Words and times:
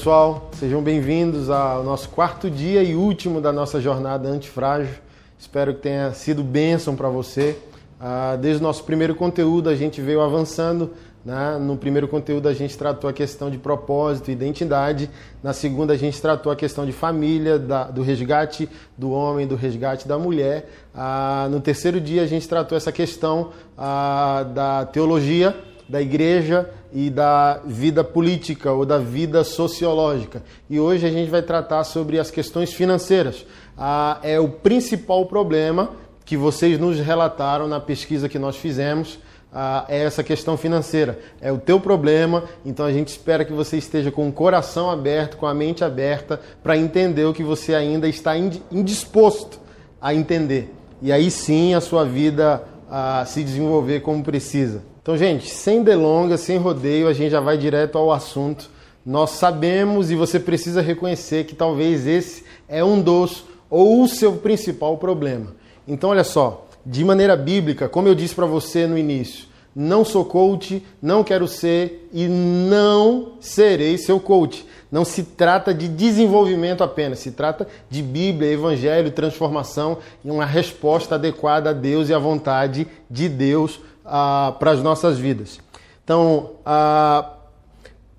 pessoal, 0.00 0.48
sejam 0.54 0.82
bem-vindos 0.82 1.50
ao 1.50 1.84
nosso 1.84 2.08
quarto 2.08 2.50
dia 2.50 2.82
e 2.82 2.94
último 2.94 3.38
da 3.38 3.52
nossa 3.52 3.78
jornada 3.78 4.30
antifrágil. 4.30 4.94
Espero 5.38 5.74
que 5.74 5.82
tenha 5.82 6.10
sido 6.14 6.42
bênção 6.42 6.96
para 6.96 7.10
você. 7.10 7.58
Ah, 8.00 8.34
desde 8.40 8.62
o 8.62 8.66
nosso 8.66 8.82
primeiro 8.84 9.14
conteúdo, 9.14 9.68
a 9.68 9.74
gente 9.76 10.00
veio 10.00 10.22
avançando. 10.22 10.92
Né? 11.22 11.58
No 11.60 11.76
primeiro 11.76 12.08
conteúdo, 12.08 12.48
a 12.48 12.54
gente 12.54 12.78
tratou 12.78 13.10
a 13.10 13.12
questão 13.12 13.50
de 13.50 13.58
propósito 13.58 14.30
e 14.30 14.32
identidade. 14.32 15.10
Na 15.42 15.52
segunda, 15.52 15.92
a 15.92 15.98
gente 15.98 16.18
tratou 16.18 16.50
a 16.50 16.56
questão 16.56 16.86
de 16.86 16.92
família, 16.92 17.58
do 17.58 18.00
resgate 18.00 18.70
do 18.96 19.10
homem, 19.10 19.46
do 19.46 19.54
resgate 19.54 20.08
da 20.08 20.18
mulher. 20.18 20.70
Ah, 20.94 21.46
no 21.50 21.60
terceiro 21.60 22.00
dia, 22.00 22.22
a 22.22 22.26
gente 22.26 22.48
tratou 22.48 22.74
essa 22.74 22.90
questão 22.90 23.50
ah, 23.76 24.46
da 24.50 24.86
teologia 24.86 25.54
da 25.90 26.00
igreja 26.00 26.70
e 26.92 27.10
da 27.10 27.60
vida 27.64 28.04
política 28.04 28.72
ou 28.72 28.86
da 28.86 28.96
vida 28.96 29.42
sociológica. 29.42 30.40
E 30.68 30.78
hoje 30.78 31.04
a 31.04 31.10
gente 31.10 31.28
vai 31.28 31.42
tratar 31.42 31.82
sobre 31.82 32.16
as 32.20 32.30
questões 32.30 32.72
financeiras. 32.72 33.44
Ah, 33.76 34.20
é 34.22 34.38
o 34.38 34.48
principal 34.48 35.26
problema 35.26 35.90
que 36.24 36.36
vocês 36.36 36.78
nos 36.78 37.00
relataram 37.00 37.66
na 37.66 37.80
pesquisa 37.80 38.28
que 38.28 38.38
nós 38.38 38.54
fizemos. 38.54 39.18
Ah, 39.52 39.84
é 39.88 40.04
essa 40.04 40.22
questão 40.22 40.56
financeira. 40.56 41.18
É 41.40 41.50
o 41.50 41.58
teu 41.58 41.80
problema, 41.80 42.44
então 42.64 42.86
a 42.86 42.92
gente 42.92 43.08
espera 43.08 43.44
que 43.44 43.52
você 43.52 43.76
esteja 43.76 44.12
com 44.12 44.28
o 44.28 44.32
coração 44.32 44.88
aberto, 44.88 45.38
com 45.38 45.46
a 45.46 45.52
mente 45.52 45.82
aberta, 45.82 46.40
para 46.62 46.76
entender 46.76 47.24
o 47.24 47.34
que 47.34 47.42
você 47.42 47.74
ainda 47.74 48.08
está 48.08 48.36
indisposto 48.38 49.58
a 50.00 50.14
entender. 50.14 50.72
E 51.02 51.10
aí 51.10 51.32
sim 51.32 51.74
a 51.74 51.80
sua 51.80 52.04
vida 52.04 52.62
ah, 52.88 53.24
se 53.26 53.42
desenvolver 53.42 54.02
como 54.02 54.22
precisa. 54.22 54.88
Então, 55.10 55.18
gente, 55.18 55.50
sem 55.50 55.82
delongas, 55.82 56.42
sem 56.42 56.56
rodeio, 56.56 57.08
a 57.08 57.12
gente 57.12 57.32
já 57.32 57.40
vai 57.40 57.58
direto 57.58 57.98
ao 57.98 58.12
assunto. 58.12 58.70
Nós 59.04 59.30
sabemos 59.30 60.08
e 60.08 60.14
você 60.14 60.38
precisa 60.38 60.80
reconhecer 60.80 61.46
que 61.46 61.56
talvez 61.56 62.06
esse 62.06 62.44
é 62.68 62.84
um 62.84 63.02
dos 63.02 63.44
ou 63.68 64.04
o 64.04 64.06
seu 64.06 64.34
principal 64.34 64.98
problema. 64.98 65.48
Então, 65.88 66.10
olha 66.10 66.22
só, 66.22 66.64
de 66.86 67.04
maneira 67.04 67.36
bíblica, 67.36 67.88
como 67.88 68.06
eu 68.06 68.14
disse 68.14 68.36
para 68.36 68.46
você 68.46 68.86
no 68.86 68.96
início, 68.96 69.46
não 69.74 70.04
sou 70.04 70.24
coach, 70.24 70.80
não 71.02 71.24
quero 71.24 71.48
ser 71.48 72.08
e 72.12 72.28
não 72.28 73.32
serei 73.40 73.98
seu 73.98 74.20
coach. 74.20 74.64
Não 74.92 75.04
se 75.04 75.24
trata 75.24 75.74
de 75.74 75.88
desenvolvimento 75.88 76.84
apenas, 76.84 77.18
se 77.18 77.32
trata 77.32 77.66
de 77.88 78.00
Bíblia, 78.00 78.52
Evangelho, 78.52 79.10
transformação 79.10 79.98
e 80.24 80.30
uma 80.30 80.46
resposta 80.46 81.16
adequada 81.16 81.70
a 81.70 81.72
Deus 81.72 82.08
e 82.08 82.14
à 82.14 82.18
vontade 82.18 82.86
de 83.10 83.28
Deus 83.28 83.80
ah, 84.04 84.54
para 84.58 84.72
as 84.72 84.82
nossas 84.82 85.18
vidas. 85.18 85.60
Então, 86.04 86.52
ah, 86.64 87.34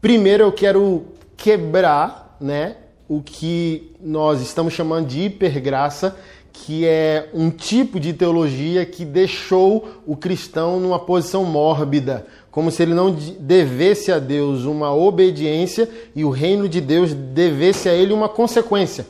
primeiro 0.02 0.44
eu 0.44 0.52
quero 0.52 1.06
quebrar 1.36 2.38
né, 2.40 2.78
o 3.08 3.22
que 3.22 3.92
nós 4.00 4.42
estamos 4.42 4.74
chamando 4.74 5.08
de 5.08 5.22
hipergraça, 5.22 6.16
que 6.54 6.86
é 6.86 7.30
um 7.34 7.50
tipo 7.50 8.00
de 8.00 8.14
teologia 8.14 8.86
que 8.86 9.04
deixou 9.04 10.02
o 10.06 10.16
cristão 10.16 10.80
numa 10.80 11.00
posição 11.00 11.44
mórbida, 11.44 12.26
como 12.52 12.70
se 12.70 12.84
ele 12.84 12.94
não 12.94 13.12
devesse 13.40 14.12
a 14.12 14.20
Deus 14.20 14.66
uma 14.66 14.94
obediência 14.94 15.90
e 16.16 16.24
o 16.24 16.30
reino 16.30 16.68
de 16.68 16.82
Deus 16.82 17.14
devesse 17.14 17.90
a 17.90 17.94
ele 17.94 18.14
uma 18.14 18.30
consequência. 18.30 19.06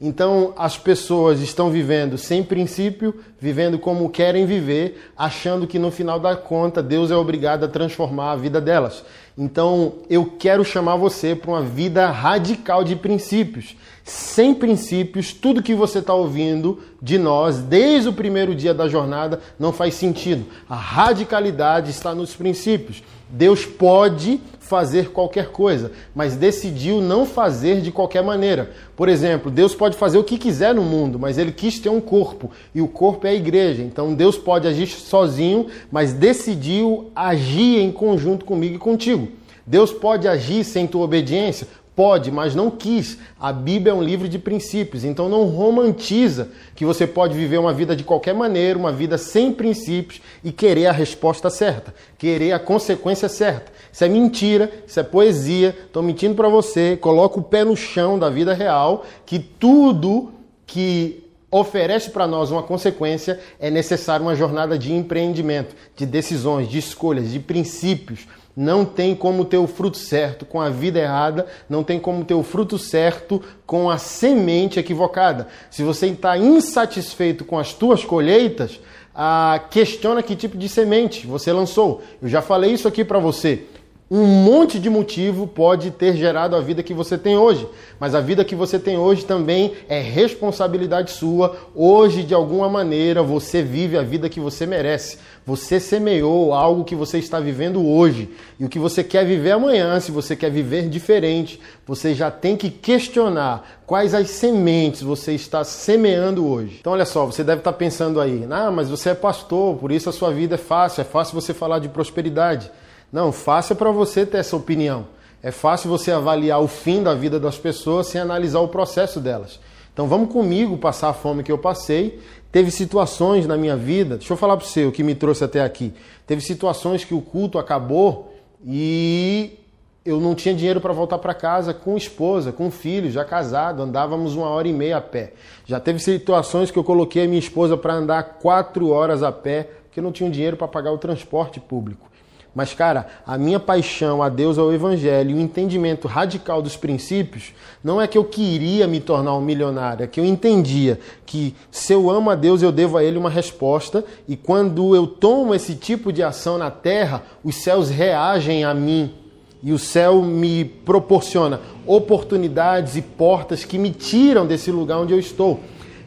Então 0.00 0.54
as 0.56 0.78
pessoas 0.78 1.40
estão 1.40 1.70
vivendo 1.70 2.16
sem 2.16 2.42
princípio, 2.42 3.20
vivendo 3.38 3.78
como 3.78 4.08
querem 4.08 4.46
viver, 4.46 5.10
achando 5.14 5.66
que 5.66 5.78
no 5.78 5.90
final 5.90 6.18
da 6.18 6.34
conta 6.34 6.82
Deus 6.82 7.10
é 7.10 7.16
obrigado 7.16 7.64
a 7.64 7.68
transformar 7.68 8.32
a 8.32 8.36
vida 8.36 8.62
delas. 8.62 9.04
Então 9.42 9.94
eu 10.10 10.34
quero 10.38 10.62
chamar 10.62 10.96
você 10.96 11.34
para 11.34 11.50
uma 11.50 11.62
vida 11.62 12.10
radical 12.10 12.84
de 12.84 12.94
princípios. 12.94 13.74
Sem 14.04 14.52
princípios, 14.54 15.32
tudo 15.32 15.62
que 15.62 15.74
você 15.74 16.00
está 16.00 16.12
ouvindo 16.12 16.78
de 17.00 17.16
nós 17.16 17.56
desde 17.56 18.10
o 18.10 18.12
primeiro 18.12 18.54
dia 18.54 18.74
da 18.74 18.86
jornada 18.86 19.40
não 19.58 19.72
faz 19.72 19.94
sentido. 19.94 20.44
A 20.68 20.76
radicalidade 20.76 21.90
está 21.90 22.14
nos 22.14 22.34
princípios. 22.34 23.02
Deus 23.30 23.64
pode 23.64 24.38
fazer 24.58 25.10
qualquer 25.10 25.48
coisa, 25.48 25.90
mas 26.14 26.36
decidiu 26.36 27.00
não 27.00 27.26
fazer 27.26 27.80
de 27.80 27.90
qualquer 27.90 28.22
maneira. 28.22 28.70
Por 28.94 29.08
exemplo, 29.08 29.50
Deus 29.50 29.74
pode 29.74 29.96
fazer 29.96 30.18
o 30.18 30.22
que 30.22 30.38
quiser 30.38 30.74
no 30.74 30.82
mundo, 30.82 31.18
mas 31.18 31.38
ele 31.38 31.50
quis 31.50 31.78
ter 31.80 31.88
um 31.88 32.00
corpo, 32.00 32.52
e 32.72 32.80
o 32.80 32.86
corpo 32.86 33.26
é 33.26 33.30
a 33.30 33.34
igreja. 33.34 33.82
Então 33.82 34.14
Deus 34.14 34.38
pode 34.38 34.68
agir 34.68 34.86
sozinho, 34.86 35.66
mas 35.90 36.12
decidiu 36.12 37.10
agir 37.16 37.78
em 37.80 37.90
conjunto 37.90 38.44
comigo 38.44 38.76
e 38.76 38.78
contigo. 38.78 39.28
Deus 39.70 39.92
pode 39.92 40.26
agir 40.26 40.64
sem 40.64 40.84
tua 40.84 41.04
obediência? 41.04 41.68
Pode, 41.94 42.32
mas 42.32 42.56
não 42.56 42.72
quis. 42.72 43.18
A 43.38 43.52
Bíblia 43.52 43.92
é 43.92 43.94
um 43.94 44.02
livro 44.02 44.28
de 44.28 44.36
princípios, 44.36 45.04
então 45.04 45.28
não 45.28 45.44
romantiza 45.44 46.48
que 46.74 46.84
você 46.84 47.06
pode 47.06 47.36
viver 47.36 47.58
uma 47.58 47.72
vida 47.72 47.94
de 47.94 48.02
qualquer 48.02 48.34
maneira, 48.34 48.76
uma 48.76 48.90
vida 48.90 49.16
sem 49.16 49.52
princípios 49.52 50.20
e 50.42 50.50
querer 50.50 50.86
a 50.86 50.92
resposta 50.92 51.48
certa, 51.48 51.94
querer 52.18 52.50
a 52.50 52.58
consequência 52.58 53.28
certa. 53.28 53.70
Isso 53.92 54.02
é 54.02 54.08
mentira, 54.08 54.72
isso 54.84 54.98
é 54.98 55.04
poesia. 55.04 55.68
Estou 55.86 56.02
mentindo 56.02 56.34
para 56.34 56.48
você. 56.48 56.96
Coloca 56.96 57.38
o 57.38 57.42
pé 57.44 57.62
no 57.62 57.76
chão 57.76 58.18
da 58.18 58.28
vida 58.28 58.52
real, 58.52 59.06
que 59.24 59.38
tudo 59.38 60.32
que 60.66 61.22
oferece 61.48 62.10
para 62.10 62.26
nós 62.26 62.50
uma 62.50 62.64
consequência 62.64 63.38
é 63.60 63.70
necessário 63.70 64.26
uma 64.26 64.34
jornada 64.34 64.76
de 64.76 64.92
empreendimento, 64.92 65.76
de 65.94 66.06
decisões, 66.06 66.68
de 66.68 66.78
escolhas, 66.78 67.30
de 67.30 67.38
princípios 67.38 68.26
não 68.56 68.84
tem 68.84 69.14
como 69.14 69.44
ter 69.44 69.58
o 69.58 69.66
fruto 69.66 69.96
certo 69.96 70.44
com 70.44 70.60
a 70.60 70.68
vida 70.68 70.98
errada, 70.98 71.46
não 71.68 71.82
tem 71.82 71.98
como 71.98 72.24
ter 72.24 72.34
o 72.34 72.42
fruto 72.42 72.78
certo 72.78 73.42
com 73.64 73.88
a 73.88 73.98
semente 73.98 74.78
equivocada. 74.78 75.48
Se 75.70 75.82
você 75.82 76.06
está 76.06 76.36
insatisfeito 76.36 77.44
com 77.44 77.58
as 77.58 77.72
tuas 77.72 78.04
colheitas, 78.04 78.80
ah, 79.14 79.60
questiona 79.70 80.22
que 80.22 80.36
tipo 80.36 80.56
de 80.56 80.68
semente 80.68 81.26
você 81.26 81.52
lançou. 81.52 82.02
Eu 82.20 82.28
já 82.28 82.42
falei 82.42 82.72
isso 82.72 82.88
aqui 82.88 83.04
para 83.04 83.18
você 83.18 83.66
um 84.10 84.26
monte 84.26 84.80
de 84.80 84.90
motivo 84.90 85.46
pode 85.46 85.92
ter 85.92 86.16
gerado 86.16 86.56
a 86.56 86.60
vida 86.60 86.82
que 86.82 86.92
você 86.92 87.16
tem 87.16 87.36
hoje, 87.36 87.64
mas 88.00 88.12
a 88.12 88.20
vida 88.20 88.44
que 88.44 88.56
você 88.56 88.76
tem 88.76 88.98
hoje 88.98 89.24
também 89.24 89.74
é 89.88 90.00
responsabilidade 90.00 91.12
sua. 91.12 91.56
Hoje, 91.76 92.24
de 92.24 92.34
alguma 92.34 92.68
maneira, 92.68 93.22
você 93.22 93.62
vive 93.62 93.96
a 93.96 94.02
vida 94.02 94.28
que 94.28 94.40
você 94.40 94.66
merece. 94.66 95.18
Você 95.46 95.80
semeou 95.80 96.52
algo 96.52 96.84
que 96.84 96.94
você 96.94 97.18
está 97.18 97.40
vivendo 97.40 97.84
hoje 97.84 98.28
e 98.58 98.64
o 98.64 98.68
que 98.68 98.78
você 98.78 99.02
quer 99.02 99.24
viver 99.24 99.52
amanhã, 99.52 99.98
se 99.98 100.12
você 100.12 100.36
quer 100.36 100.50
viver 100.50 100.88
diferente, 100.88 101.60
você 101.86 102.14
já 102.14 102.30
tem 102.30 102.56
que 102.56 102.70
questionar 102.70 103.80
quais 103.86 104.14
as 104.14 104.30
sementes 104.30 105.02
você 105.02 105.32
está 105.34 105.64
semeando 105.64 106.46
hoje. 106.46 106.76
Então, 106.80 106.92
olha 106.92 107.06
só, 107.06 107.24
você 107.24 107.42
deve 107.42 107.60
estar 107.60 107.72
pensando 107.72 108.20
aí, 108.20 108.46
ah, 108.50 108.70
mas 108.70 108.90
você 108.90 109.10
é 109.10 109.14
pastor, 109.14 109.76
por 109.76 109.90
isso 109.90 110.08
a 110.08 110.12
sua 110.12 110.30
vida 110.30 110.56
é 110.56 110.58
fácil, 110.58 111.00
é 111.00 111.04
fácil 111.04 111.40
você 111.40 111.54
falar 111.54 111.78
de 111.78 111.88
prosperidade. 111.88 112.70
Não, 113.12 113.32
fácil 113.32 113.72
é 113.72 113.76
para 113.76 113.90
você 113.90 114.24
ter 114.24 114.38
essa 114.38 114.54
opinião. 114.54 115.06
É 115.42 115.50
fácil 115.50 115.88
você 115.88 116.12
avaliar 116.12 116.60
o 116.60 116.68
fim 116.68 117.02
da 117.02 117.14
vida 117.14 117.40
das 117.40 117.56
pessoas 117.56 118.08
sem 118.08 118.20
analisar 118.20 118.60
o 118.60 118.68
processo 118.68 119.18
delas. 119.18 119.58
Então 120.00 120.08
vamos 120.08 120.32
comigo 120.32 120.78
passar 120.78 121.10
a 121.10 121.12
fome 121.12 121.42
que 121.42 121.52
eu 121.52 121.58
passei. 121.58 122.20
Teve 122.50 122.70
situações 122.70 123.46
na 123.46 123.54
minha 123.58 123.76
vida, 123.76 124.16
deixa 124.16 124.32
eu 124.32 124.36
falar 124.38 124.56
para 124.56 124.64
você 124.64 124.86
o 124.86 124.90
que 124.90 125.04
me 125.04 125.14
trouxe 125.14 125.44
até 125.44 125.60
aqui. 125.60 125.92
Teve 126.26 126.40
situações 126.40 127.04
que 127.04 127.12
o 127.12 127.20
culto 127.20 127.58
acabou 127.58 128.32
e 128.64 129.58
eu 130.02 130.18
não 130.18 130.34
tinha 130.34 130.54
dinheiro 130.54 130.80
para 130.80 130.94
voltar 130.94 131.18
para 131.18 131.34
casa 131.34 131.74
com 131.74 131.98
esposa, 131.98 132.50
com 132.50 132.70
filho, 132.70 133.10
já 133.10 133.26
casado, 133.26 133.82
andávamos 133.82 134.34
uma 134.34 134.48
hora 134.48 134.66
e 134.66 134.72
meia 134.72 134.96
a 134.96 135.00
pé. 135.02 135.34
Já 135.66 135.78
teve 135.78 135.98
situações 135.98 136.70
que 136.70 136.78
eu 136.78 136.84
coloquei 136.84 137.26
a 137.26 137.28
minha 137.28 137.38
esposa 137.38 137.76
para 137.76 137.92
andar 137.92 138.22
quatro 138.40 138.88
horas 138.88 139.22
a 139.22 139.30
pé, 139.30 139.68
porque 139.84 140.00
eu 140.00 140.04
não 140.04 140.12
tinha 140.12 140.30
dinheiro 140.30 140.56
para 140.56 140.66
pagar 140.66 140.92
o 140.92 140.96
transporte 140.98 141.60
público. 141.60 142.09
Mas, 142.54 142.74
cara, 142.74 143.06
a 143.24 143.38
minha 143.38 143.60
paixão 143.60 144.22
a 144.22 144.28
Deus, 144.28 144.58
ao 144.58 144.72
Evangelho 144.72 145.30
e 145.30 145.34
o 145.34 145.40
entendimento 145.40 146.08
radical 146.08 146.60
dos 146.60 146.76
princípios 146.76 147.52
não 147.82 148.00
é 148.00 148.08
que 148.08 148.18
eu 148.18 148.24
queria 148.24 148.88
me 148.88 149.00
tornar 149.00 149.36
um 149.36 149.40
milionário, 149.40 150.02
é 150.02 150.06
que 150.06 150.18
eu 150.18 150.24
entendia 150.24 150.98
que 151.24 151.54
se 151.70 151.92
eu 151.92 152.10
amo 152.10 152.28
a 152.28 152.34
Deus, 152.34 152.60
eu 152.60 152.72
devo 152.72 152.96
a 152.96 153.04
Ele 153.04 153.18
uma 153.18 153.30
resposta 153.30 154.04
e 154.26 154.36
quando 154.36 154.96
eu 154.96 155.06
tomo 155.06 155.54
esse 155.54 155.76
tipo 155.76 156.12
de 156.12 156.22
ação 156.22 156.58
na 156.58 156.70
terra, 156.70 157.22
os 157.44 157.54
céus 157.54 157.88
reagem 157.88 158.64
a 158.64 158.74
mim 158.74 159.14
e 159.62 159.72
o 159.72 159.78
céu 159.78 160.22
me 160.22 160.64
proporciona 160.64 161.60
oportunidades 161.86 162.96
e 162.96 163.02
portas 163.02 163.64
que 163.64 163.78
me 163.78 163.90
tiram 163.90 164.46
desse 164.46 164.70
lugar 164.70 164.98
onde 164.98 165.12
eu 165.12 165.18
estou. 165.18 165.60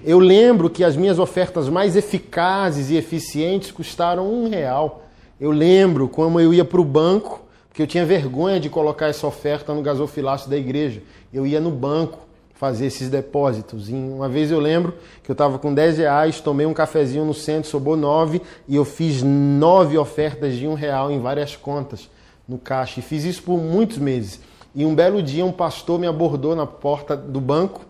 Eu 0.04 0.20
lembro 0.20 0.70
que 0.70 0.84
as 0.84 0.98
minhas 0.98 1.20
ofertas 1.20 1.70
mais 1.70 1.96
eficazes 1.96 2.90
e 2.90 2.98
eficientes 2.98 3.72
custaram 3.72 4.28
um 4.28 4.50
real. 4.50 5.04
Eu 5.40 5.52
lembro 5.52 6.08
como 6.08 6.40
eu 6.40 6.54
ia 6.54 6.64
para 6.64 6.80
o 6.80 6.86
banco, 6.86 7.42
porque 7.68 7.82
eu 7.82 7.88
tinha 7.88 8.06
vergonha 8.06 8.60
de 8.60 8.70
colocar 8.70 9.08
essa 9.08 9.26
oferta 9.26 9.74
no 9.74 9.82
gasofilácio 9.82 10.50
da 10.50 10.58
igreja. 10.58 11.02
Eu 11.34 11.46
ia 11.46 11.60
no 11.60 11.72
banco 11.72 12.20
fazer 12.54 12.86
esses 12.86 13.10
depósitos. 13.10 13.90
E 13.90 13.94
uma 13.94 14.30
vez 14.30 14.52
eu 14.52 14.60
lembro 14.60 14.94
que 15.24 15.30
eu 15.30 15.34
estava 15.34 15.60
com 15.60 15.74
10 15.74 15.98
reais, 15.98 16.40
tomei 16.40 16.66
um 16.66 16.74
cafezinho 16.74 17.26
no 17.26 17.34
centro, 17.34 17.70
sobrou 17.70 17.98
9 17.98 18.42
e 18.68 18.76
eu 18.76 18.86
fiz 18.86 19.22
nove 19.22 19.98
ofertas 19.98 20.56
de 20.56 20.68
um 20.68 20.74
real 20.74 21.12
em 21.12 21.20
várias 21.20 21.56
contas 21.56 22.10
no 22.48 22.58
caixa. 22.58 23.00
E 23.00 23.04
fiz 23.04 23.26
isso 23.26 23.44
por 23.44 23.58
muitos 23.60 23.98
meses. 23.98 24.40
E 24.76 24.86
um 24.86 24.96
belo 24.96 25.22
dia 25.22 25.46
um 25.46 25.52
pastor 25.52 26.00
me 26.00 26.08
abordou 26.08 26.56
na 26.56 26.66
porta 26.66 27.18
do 27.18 27.42
banco 27.42 27.82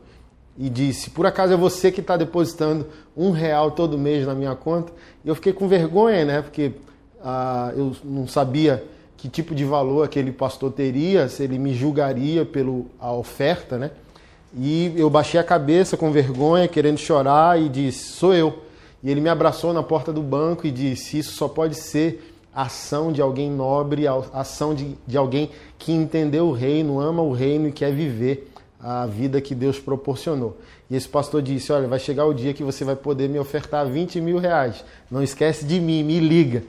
e 0.57 0.69
disse: 0.69 1.09
Por 1.09 1.25
acaso 1.25 1.53
é 1.53 1.57
você 1.57 1.91
que 1.91 2.01
está 2.01 2.17
depositando 2.17 2.87
um 3.15 3.31
real 3.31 3.71
todo 3.71 3.97
mês 3.97 4.25
na 4.25 4.33
minha 4.33 4.55
conta? 4.55 4.91
E 5.23 5.27
eu 5.27 5.35
fiquei 5.35 5.53
com 5.53 5.67
vergonha, 5.67 6.25
né? 6.25 6.41
Porque 6.41 6.71
ah, 7.23 7.71
eu 7.75 7.95
não 8.03 8.27
sabia 8.27 8.83
que 9.17 9.29
tipo 9.29 9.55
de 9.55 9.63
valor 9.63 10.03
aquele 10.03 10.31
pastor 10.31 10.71
teria, 10.71 11.29
se 11.29 11.43
ele 11.43 11.57
me 11.57 11.73
julgaria 11.73 12.45
pela 12.45 12.83
oferta, 13.17 13.77
né? 13.77 13.91
E 14.55 14.93
eu 14.97 15.09
baixei 15.09 15.39
a 15.39 15.43
cabeça 15.43 15.95
com 15.97 16.11
vergonha, 16.11 16.67
querendo 16.67 16.97
chorar, 16.97 17.59
e 17.59 17.69
disse: 17.69 18.11
Sou 18.11 18.33
eu. 18.33 18.61
E 19.01 19.09
ele 19.09 19.19
me 19.19 19.29
abraçou 19.29 19.73
na 19.73 19.81
porta 19.81 20.11
do 20.11 20.21
banco 20.21 20.67
e 20.67 20.71
disse: 20.71 21.17
Isso 21.17 21.35
só 21.35 21.47
pode 21.47 21.75
ser 21.75 22.35
ação 22.53 23.11
de 23.11 23.21
alguém 23.21 23.49
nobre, 23.49 24.05
ação 24.31 24.75
de, 24.75 24.95
de 25.07 25.17
alguém 25.17 25.49
que 25.79 25.91
entendeu 25.91 26.47
o 26.47 26.51
reino, 26.51 26.99
ama 26.99 27.23
o 27.23 27.31
reino 27.31 27.67
e 27.67 27.71
quer 27.71 27.91
viver 27.91 28.51
a 28.79 29.05
vida 29.05 29.41
que 29.41 29.55
Deus 29.55 29.79
proporcionou. 29.79 30.57
E 30.91 30.95
esse 30.95 31.07
pastor 31.07 31.41
disse: 31.41 31.71
Olha, 31.71 31.87
vai 31.87 31.97
chegar 31.97 32.25
o 32.25 32.33
dia 32.33 32.53
que 32.53 32.63
você 32.63 32.83
vai 32.83 32.95
poder 32.95 33.29
me 33.29 33.39
ofertar 33.39 33.87
20 33.87 34.21
mil 34.21 34.37
reais. 34.37 34.83
Não 35.09 35.23
esquece 35.23 35.65
de 35.65 35.79
mim, 35.79 36.03
me 36.03 36.19
liga. 36.19 36.63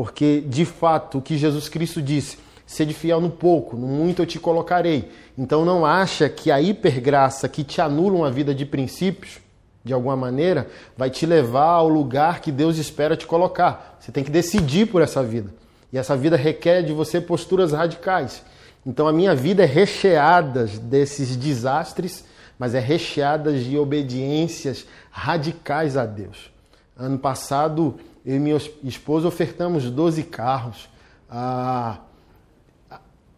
Porque, 0.00 0.42
de 0.46 0.64
fato, 0.64 1.18
o 1.18 1.20
que 1.20 1.36
Jesus 1.36 1.68
Cristo 1.68 2.00
disse, 2.00 2.38
sede 2.66 2.94
fiel 2.94 3.20
no 3.20 3.28
pouco, 3.28 3.76
no 3.76 3.86
muito 3.86 4.22
eu 4.22 4.26
te 4.26 4.38
colocarei. 4.38 5.10
Então 5.36 5.62
não 5.62 5.84
acha 5.84 6.26
que 6.26 6.50
a 6.50 6.58
hipergraça 6.58 7.46
que 7.50 7.62
te 7.62 7.82
anula 7.82 8.16
uma 8.16 8.30
vida 8.30 8.54
de 8.54 8.64
princípios, 8.64 9.40
de 9.84 9.92
alguma 9.92 10.16
maneira, 10.16 10.68
vai 10.96 11.10
te 11.10 11.26
levar 11.26 11.72
ao 11.72 11.88
lugar 11.90 12.40
que 12.40 12.50
Deus 12.50 12.78
espera 12.78 13.14
te 13.14 13.26
colocar. 13.26 13.98
Você 14.00 14.10
tem 14.10 14.24
que 14.24 14.30
decidir 14.30 14.86
por 14.86 15.02
essa 15.02 15.22
vida. 15.22 15.52
E 15.92 15.98
essa 15.98 16.16
vida 16.16 16.34
requer 16.34 16.82
de 16.82 16.94
você 16.94 17.20
posturas 17.20 17.72
radicais. 17.72 18.42
Então 18.86 19.06
a 19.06 19.12
minha 19.12 19.34
vida 19.34 19.64
é 19.64 19.66
recheada 19.66 20.64
desses 20.64 21.36
desastres, 21.36 22.24
mas 22.58 22.74
é 22.74 22.80
recheada 22.80 23.52
de 23.52 23.76
obediências 23.76 24.86
radicais 25.10 25.94
a 25.98 26.06
Deus. 26.06 26.50
Ano 26.96 27.18
passado, 27.18 28.00
eu 28.30 28.36
e 28.36 28.38
minha 28.38 28.56
esposa 28.84 29.26
ofertamos 29.26 29.90
12 29.90 30.22
carros. 30.22 30.88
A, 31.28 31.98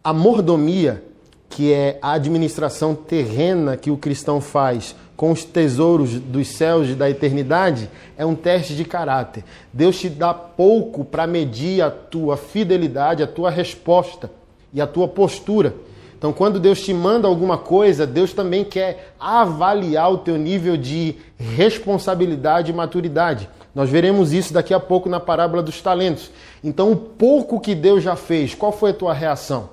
a 0.03 0.13
mordomia, 0.13 1.03
que 1.49 1.73
é 1.73 1.97
a 1.99 2.11
administração 2.13 2.93
terrena 2.93 3.75
que 3.75 3.89
o 3.89 3.97
cristão 3.97 4.39
faz 4.39 4.95
com 5.17 5.31
os 5.31 5.43
tesouros 5.43 6.19
dos 6.19 6.47
céus 6.47 6.89
e 6.89 6.93
da 6.93 7.09
eternidade, 7.09 7.89
é 8.15 8.23
um 8.23 8.35
teste 8.35 8.75
de 8.75 8.85
caráter. 8.85 9.43
Deus 9.71 9.99
te 9.99 10.09
dá 10.09 10.31
pouco 10.31 11.03
para 11.03 11.25
medir 11.25 11.81
a 11.81 11.89
tua 11.89 12.37
fidelidade, 12.37 13.23
a 13.23 13.27
tua 13.27 13.49
resposta 13.49 14.29
e 14.71 14.79
a 14.79 14.85
tua 14.85 15.07
postura. 15.07 15.73
Então, 16.15 16.31
quando 16.31 16.59
Deus 16.59 16.81
te 16.81 16.93
manda 16.93 17.27
alguma 17.27 17.57
coisa, 17.57 18.05
Deus 18.05 18.31
também 18.31 18.63
quer 18.63 19.15
avaliar 19.19 20.11
o 20.11 20.19
teu 20.19 20.37
nível 20.37 20.77
de 20.77 21.15
responsabilidade 21.37 22.71
e 22.71 22.75
maturidade. 22.75 23.49
Nós 23.73 23.89
veremos 23.89 24.33
isso 24.33 24.53
daqui 24.53 24.73
a 24.73 24.79
pouco 24.79 25.09
na 25.09 25.19
parábola 25.19 25.63
dos 25.63 25.81
talentos. 25.81 26.29
Então, 26.63 26.91
o 26.91 26.95
pouco 26.95 27.59
que 27.59 27.73
Deus 27.73 28.03
já 28.03 28.15
fez, 28.15 28.53
qual 28.53 28.71
foi 28.71 28.91
a 28.91 28.93
tua 28.93 29.13
reação? 29.13 29.69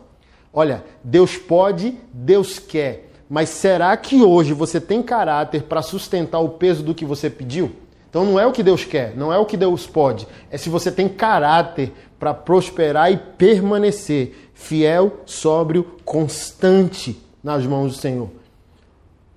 Olha, 0.52 0.82
Deus 1.04 1.36
pode, 1.36 1.96
Deus 2.12 2.58
quer, 2.58 3.10
mas 3.28 3.50
será 3.50 3.96
que 3.96 4.22
hoje 4.22 4.52
você 4.52 4.80
tem 4.80 5.00
caráter 5.02 5.62
para 5.62 5.82
sustentar 5.82 6.40
o 6.40 6.48
peso 6.48 6.82
do 6.82 6.94
que 6.94 7.04
você 7.04 7.30
pediu? 7.30 7.70
Então 8.08 8.24
não 8.24 8.40
é 8.40 8.44
o 8.44 8.50
que 8.50 8.62
Deus 8.62 8.84
quer, 8.84 9.16
não 9.16 9.32
é 9.32 9.38
o 9.38 9.46
que 9.46 9.56
Deus 9.56 9.86
pode, 9.86 10.26
é 10.50 10.58
se 10.58 10.68
você 10.68 10.90
tem 10.90 11.08
caráter 11.08 11.92
para 12.18 12.34
prosperar 12.34 13.12
e 13.12 13.16
permanecer 13.16 14.50
fiel, 14.52 15.20
sóbrio, 15.24 15.84
constante 16.04 17.22
nas 17.42 17.64
mãos 17.64 17.92
do 17.94 17.98
Senhor. 18.00 18.28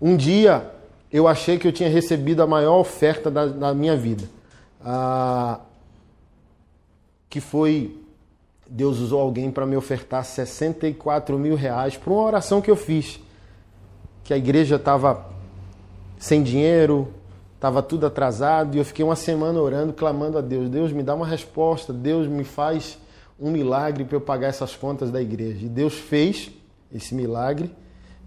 Um 0.01 0.17
dia 0.17 0.71
eu 1.11 1.27
achei 1.27 1.59
que 1.59 1.67
eu 1.67 1.71
tinha 1.71 1.87
recebido 1.87 2.41
a 2.41 2.47
maior 2.47 2.79
oferta 2.79 3.29
da, 3.29 3.45
da 3.45 3.73
minha 3.75 3.95
vida, 3.95 4.23
que 7.29 7.41
foi 7.41 7.99
Deus 8.69 8.99
usou 8.99 9.19
alguém 9.19 9.51
para 9.51 9.65
me 9.65 9.75
ofertar 9.75 10.23
64 10.25 11.37
mil 11.37 11.55
reais 11.55 11.97
para 11.97 12.11
uma 12.11 12.23
oração 12.23 12.61
que 12.61 12.71
eu 12.71 12.75
fiz, 12.75 13.19
que 14.23 14.33
a 14.33 14.37
igreja 14.37 14.77
estava 14.77 15.25
sem 16.17 16.41
dinheiro, 16.41 17.13
estava 17.55 17.83
tudo 17.83 18.05
atrasado 18.05 18.75
e 18.75 18.79
eu 18.79 18.85
fiquei 18.85 19.03
uma 19.03 19.15
semana 19.15 19.59
orando, 19.59 19.93
clamando 19.93 20.37
a 20.37 20.41
Deus: 20.41 20.69
Deus 20.69 20.91
me 20.91 21.03
dá 21.03 21.13
uma 21.13 21.27
resposta, 21.27 21.93
Deus 21.93 22.27
me 22.27 22.43
faz 22.43 22.97
um 23.39 23.51
milagre 23.51 24.05
para 24.05 24.15
eu 24.15 24.21
pagar 24.21 24.47
essas 24.47 24.75
contas 24.75 25.11
da 25.11 25.21
igreja. 25.21 25.65
E 25.65 25.69
Deus 25.69 25.93
fez 25.93 26.51
esse 26.93 27.13
milagre 27.13 27.69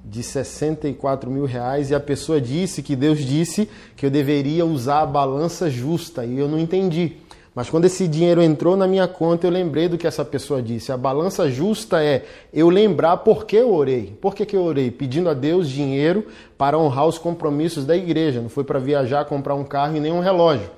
de 0.05 0.23
64 0.23 1.31
mil 1.31 1.45
reais 1.45 1.91
e 1.91 1.95
a 1.95 2.01
pessoa 2.01 2.41
disse 2.41 2.83
que 2.83 2.95
Deus 2.95 3.19
disse 3.19 3.69
que 3.97 4.07
eu 4.07 4.11
deveria 4.11 4.65
usar 4.65 5.01
a 5.01 5.07
balança 5.07 5.69
justa 5.69 6.25
e 6.25 6.39
eu 6.39 6.49
não 6.49 6.59
entendi. 6.59 7.17
Mas 7.57 7.71
quando 7.71 7.87
esse 7.87 8.07
dinheiro 8.07 8.43
entrou 8.43 8.77
na 8.77 8.87
minha 8.87 9.09
conta, 9.09 9.47
eu 9.47 9.51
lembrei 9.51 9.89
do 9.89 9.97
que 9.97 10.07
essa 10.07 10.23
pessoa 10.23 10.61
disse. 10.61 10.93
A 10.93 10.97
balança 10.97 11.51
justa 11.51 12.05
é 12.05 12.23
eu 12.53 12.69
lembrar 12.69 13.17
por 13.17 13.47
que 13.47 13.57
eu 13.57 13.73
orei. 13.73 14.15
Por 14.21 14.35
que, 14.35 14.45
que 14.45 14.55
eu 14.55 14.63
orei? 14.63 14.91
Pedindo 14.91 15.31
a 15.31 15.33
Deus 15.33 15.71
dinheiro 15.71 16.27
para 16.59 16.79
honrar 16.79 17.07
os 17.07 17.17
compromissos 17.17 17.87
da 17.87 17.97
igreja. 17.97 18.43
Não 18.43 18.51
foi 18.51 18.63
para 18.63 18.79
viajar, 18.79 19.25
comprar 19.25 19.55
um 19.55 19.65
carro 19.65 19.97
e 19.97 20.01
nem 20.01 20.13
um 20.13 20.21
relógio. 20.21 20.71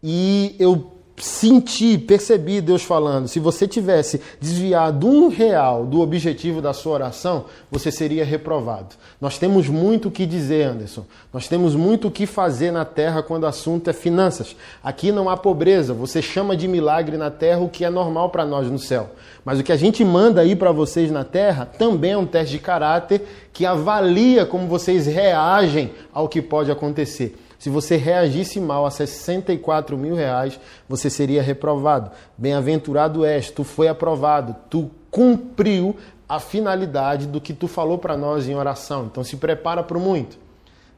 E 0.00 0.54
eu 0.60 0.95
senti, 1.18 1.96
percebi 1.96 2.60
Deus 2.60 2.82
falando, 2.82 3.26
se 3.28 3.40
você 3.40 3.66
tivesse 3.66 4.20
desviado 4.40 5.06
um 5.06 5.28
real 5.28 5.86
do 5.86 6.00
objetivo 6.00 6.60
da 6.60 6.72
sua 6.72 6.92
oração, 6.92 7.46
você 7.70 7.90
seria 7.90 8.24
reprovado. 8.24 8.94
Nós 9.20 9.38
temos 9.38 9.68
muito 9.68 10.08
o 10.08 10.10
que 10.10 10.26
dizer, 10.26 10.64
Anderson. 10.64 11.06
Nós 11.32 11.48
temos 11.48 11.74
muito 11.74 12.08
o 12.08 12.10
que 12.10 12.26
fazer 12.26 12.70
na 12.70 12.84
terra 12.84 13.22
quando 13.22 13.44
o 13.44 13.46
assunto 13.46 13.88
é 13.88 13.92
finanças. 13.92 14.54
Aqui 14.82 15.10
não 15.10 15.30
há 15.30 15.36
pobreza. 15.36 15.94
Você 15.94 16.20
chama 16.20 16.56
de 16.56 16.68
milagre 16.68 17.16
na 17.16 17.30
terra 17.30 17.60
o 17.60 17.68
que 17.68 17.84
é 17.84 17.90
normal 17.90 18.28
para 18.28 18.44
nós 18.44 18.70
no 18.70 18.78
céu. 18.78 19.10
Mas 19.44 19.58
o 19.58 19.62
que 19.62 19.72
a 19.72 19.76
gente 19.76 20.04
manda 20.04 20.42
aí 20.42 20.54
para 20.54 20.70
vocês 20.70 21.10
na 21.10 21.24
terra 21.24 21.64
também 21.64 22.12
é 22.12 22.18
um 22.18 22.26
teste 22.26 22.52
de 22.52 22.58
caráter 22.58 23.22
que 23.52 23.64
avalia 23.64 24.44
como 24.44 24.66
vocês 24.66 25.06
reagem 25.06 25.92
ao 26.12 26.28
que 26.28 26.42
pode 26.42 26.70
acontecer. 26.70 27.45
Se 27.58 27.70
você 27.70 27.96
reagisse 27.96 28.60
mal 28.60 28.84
a 28.84 28.90
64 28.90 29.96
mil 29.96 30.14
reais, 30.14 30.60
você 30.88 31.08
seria 31.08 31.42
reprovado. 31.42 32.10
Bem-aventurado 32.36 33.24
és, 33.24 33.50
tu 33.50 33.64
foi 33.64 33.88
aprovado, 33.88 34.54
tu 34.68 34.90
cumpriu 35.10 35.96
a 36.28 36.40
finalidade 36.40 37.26
do 37.26 37.40
que 37.40 37.54
tu 37.54 37.68
falou 37.68 37.98
para 37.98 38.16
nós 38.16 38.48
em 38.48 38.54
oração. 38.54 39.06
Então 39.06 39.24
se 39.24 39.36
prepara 39.36 39.82
para 39.82 39.98
muito. 39.98 40.38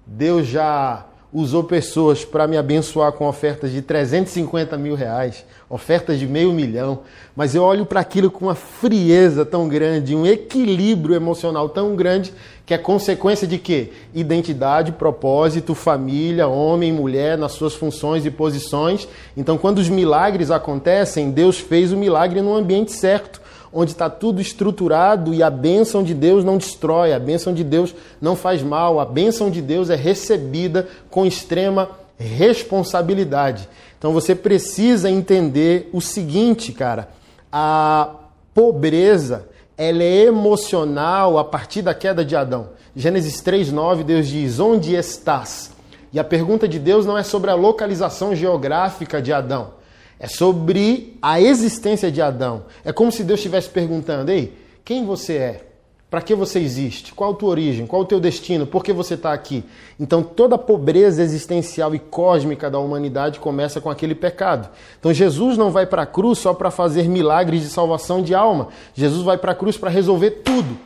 Deus 0.07 0.47
já 0.47 1.05
usou 1.33 1.63
pessoas 1.63 2.25
para 2.25 2.47
me 2.47 2.57
abençoar 2.57 3.13
com 3.13 3.29
ofertas 3.29 3.71
de 3.71 3.83
350 3.83 4.79
mil 4.79 4.95
reais, 4.95 5.45
ofertas 5.69 6.19
de 6.19 6.27
meio 6.27 6.53
milhão, 6.53 7.01
mas 7.37 7.55
eu 7.55 7.63
olho 7.63 7.85
para 7.85 8.01
aquilo 8.01 8.31
com 8.31 8.47
uma 8.47 8.55
frieza 8.55 9.45
tão 9.45 9.69
grande, 9.69 10.17
um 10.17 10.25
equilíbrio 10.25 11.15
emocional 11.15 11.69
tão 11.69 11.95
grande, 11.95 12.33
que 12.65 12.73
é 12.73 12.79
consequência 12.79 13.47
de 13.47 13.59
quê? 13.59 13.93
Identidade, 14.15 14.93
propósito, 14.93 15.75
família, 15.75 16.49
homem, 16.49 16.93
mulher, 16.93 17.37
nas 17.37 17.53
suas 17.53 17.75
funções 17.75 18.25
e 18.25 18.31
posições. 18.31 19.07
Então, 19.37 19.59
quando 19.59 19.79
os 19.79 19.89
milagres 19.89 20.51
acontecem, 20.51 21.31
Deus 21.31 21.59
fez 21.59 21.93
o 21.93 21.97
milagre 21.97 22.41
no 22.41 22.55
ambiente 22.55 22.93
certo 22.93 23.48
onde 23.73 23.93
está 23.93 24.09
tudo 24.09 24.41
estruturado 24.41 25.35
e 25.35 25.43
a 25.43 25.51
bênção 25.51 26.03
de 26.03 26.15
Deus 26.15 26.45
não 26.45 26.59
destrói, 26.59 27.13
a 27.13 27.19
bênção 27.19 27.53
de 27.53 27.63
Deus 27.63 27.95
não 28.21 28.35
faz 28.35 28.63
mal, 28.63 28.99
a 29.01 29.05
bênção 29.05 29.51
de 29.51 29.61
Deus 29.61 29.91
é 29.91 29.97
recebida 29.97 30.89
com 31.11 31.27
extrema 31.27 31.91
responsabilidade. 32.19 33.69
Então 33.99 34.13
você 34.13 34.35
precisa 34.35 35.11
entender 35.11 35.89
o 35.93 36.01
seguinte, 36.01 36.73
cara, 36.73 37.09
a 37.53 38.11
pobreza 38.55 39.47
ela 39.77 40.03
é 40.03 40.25
emocional 40.25 41.39
a 41.39 41.45
partir 41.45 41.83
da 41.83 41.95
queda 41.95 42.25
de 42.25 42.35
Adão. 42.35 42.71
Gênesis 42.97 43.41
3:9 43.41 44.03
Deus 44.03 44.27
diz: 44.27 44.59
"Onde 44.59 44.95
estás?" 44.97 45.71
E 46.13 46.19
a 46.19 46.25
pergunta 46.25 46.67
de 46.67 46.79
Deus 46.79 47.07
não 47.07 47.17
é 47.17 47.23
sobre 47.23 47.51
a 47.51 47.55
localização 47.55 48.35
geográfica 48.35 49.23
de 49.23 49.33
Adão, 49.33 49.71
é 50.19 50.27
sobre 50.27 51.17
a 51.23 51.41
existência 51.41 52.11
de 52.11 52.21
Adão. 52.21 52.65
É 52.85 52.93
como 52.93 53.13
se 53.13 53.23
Deus 53.23 53.41
estivesse 53.41 53.69
perguntando: 53.69 54.31
Ei, 54.31 54.53
quem 54.85 55.05
você 55.05 55.35
é? 55.35 55.65
Para 56.11 56.23
que 56.23 56.35
você 56.35 56.59
existe? 56.59 57.13
Qual 57.13 57.33
a 57.33 57.35
tua 57.35 57.51
origem? 57.51 57.87
Qual 57.87 58.01
o 58.01 58.05
teu 58.05 58.19
destino? 58.19 58.67
Por 58.67 58.83
que 58.83 58.95
você 58.95 59.13
está 59.13 59.31
aqui? 59.35 59.63
Então 60.01 60.23
toda 60.23 60.55
a 60.55 60.59
pobreza 60.59 61.23
existencial 61.23 61.95
e 61.95 61.99
cósmica 61.99 62.71
da 62.71 62.79
humanidade 62.79 63.39
começa 63.39 63.79
com 63.79 63.91
aquele 63.91 64.15
pecado. 64.15 64.71
Então 64.99 65.13
Jesus 65.13 65.59
não 65.59 65.71
vai 65.71 65.85
para 65.85 66.03
a 66.03 66.07
cruz 66.07 66.39
só 66.39 66.55
para 66.55 66.71
fazer 66.71 67.07
milagres 67.07 67.61
de 67.61 67.69
salvação 67.69 68.23
de 68.23 68.35
alma. 68.35 68.69
Jesus 68.95 69.23
vai 69.23 69.37
para 69.37 69.53
a 69.53 69.55
cruz 69.55 69.77
para 69.77 69.91
resolver 69.91 70.31
tudo. 70.43 70.79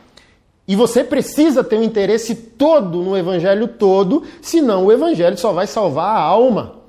E 0.67 0.75
você 0.75 1.05
precisa 1.05 1.63
ter 1.63 1.77
um 1.77 1.83
interesse 1.83 2.35
todo 2.35 3.01
no 3.01 3.17
evangelho 3.17 3.67
todo, 3.67 4.23
senão 4.41 4.85
o 4.85 4.91
evangelho 4.91 5.37
só 5.37 5.53
vai 5.53 5.67
salvar 5.67 6.17
a 6.17 6.21
alma. 6.21 6.82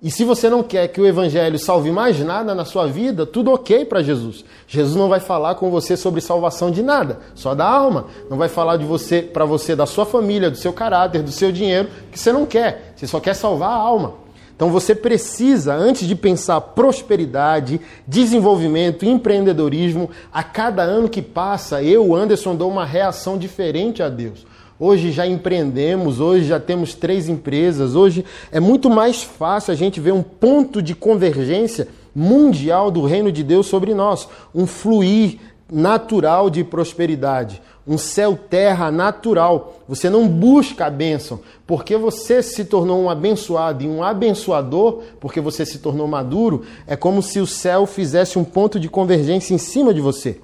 E 0.00 0.12
se 0.12 0.22
você 0.22 0.48
não 0.48 0.62
quer 0.62 0.86
que 0.88 1.00
o 1.00 1.06
evangelho 1.06 1.58
salve 1.58 1.90
mais 1.90 2.20
nada 2.20 2.54
na 2.54 2.64
sua 2.64 2.86
vida, 2.86 3.26
tudo 3.26 3.50
ok 3.50 3.84
para 3.84 4.00
Jesus. 4.00 4.44
Jesus 4.68 4.94
não 4.94 5.08
vai 5.08 5.18
falar 5.18 5.56
com 5.56 5.70
você 5.70 5.96
sobre 5.96 6.20
salvação 6.20 6.70
de 6.70 6.84
nada, 6.84 7.18
só 7.34 7.52
da 7.52 7.68
alma. 7.68 8.06
Não 8.30 8.36
vai 8.36 8.48
falar 8.48 8.76
de 8.76 8.84
você 8.84 9.20
para 9.20 9.44
você 9.44 9.74
da 9.74 9.86
sua 9.86 10.06
família, 10.06 10.52
do 10.52 10.56
seu 10.56 10.72
caráter, 10.72 11.20
do 11.20 11.32
seu 11.32 11.50
dinheiro, 11.50 11.88
que 12.12 12.18
você 12.18 12.32
não 12.32 12.46
quer. 12.46 12.92
Você 12.94 13.08
só 13.08 13.18
quer 13.18 13.34
salvar 13.34 13.70
a 13.70 13.74
alma. 13.74 14.14
Então 14.54 14.70
você 14.70 14.94
precisa, 14.94 15.74
antes 15.74 16.06
de 16.06 16.14
pensar 16.14 16.60
prosperidade, 16.60 17.80
desenvolvimento, 18.06 19.04
empreendedorismo, 19.04 20.10
a 20.32 20.44
cada 20.44 20.82
ano 20.82 21.08
que 21.08 21.22
passa, 21.22 21.82
eu, 21.82 22.14
Anderson, 22.14 22.54
dou 22.54 22.70
uma 22.70 22.84
reação 22.84 23.36
diferente 23.36 24.00
a 24.00 24.08
Deus. 24.08 24.46
Hoje 24.80 25.10
já 25.10 25.26
empreendemos, 25.26 26.20
hoje 26.20 26.44
já 26.44 26.60
temos 26.60 26.94
três 26.94 27.28
empresas, 27.28 27.96
hoje 27.96 28.24
é 28.52 28.60
muito 28.60 28.88
mais 28.88 29.24
fácil 29.24 29.72
a 29.72 29.76
gente 29.76 29.98
ver 29.98 30.12
um 30.12 30.22
ponto 30.22 30.80
de 30.80 30.94
convergência 30.94 31.88
mundial 32.14 32.88
do 32.88 33.04
reino 33.04 33.32
de 33.32 33.42
Deus 33.42 33.66
sobre 33.66 33.92
nós, 33.92 34.28
um 34.54 34.68
fluir 34.68 35.40
natural 35.70 36.48
de 36.48 36.62
prosperidade, 36.62 37.60
um 37.84 37.98
céu-terra 37.98 38.88
natural. 38.92 39.80
Você 39.88 40.08
não 40.08 40.28
busca 40.28 40.86
a 40.86 40.90
bênção, 40.90 41.40
porque 41.66 41.96
você 41.96 42.40
se 42.40 42.64
tornou 42.64 43.02
um 43.02 43.10
abençoado 43.10 43.82
e 43.82 43.88
um 43.88 44.00
abençoador, 44.00 45.02
porque 45.18 45.40
você 45.40 45.66
se 45.66 45.78
tornou 45.78 46.06
maduro, 46.06 46.62
é 46.86 46.94
como 46.94 47.20
se 47.20 47.40
o 47.40 47.46
céu 47.48 47.84
fizesse 47.84 48.38
um 48.38 48.44
ponto 48.44 48.78
de 48.78 48.88
convergência 48.88 49.52
em 49.52 49.58
cima 49.58 49.92
de 49.92 50.00
você. 50.00 50.38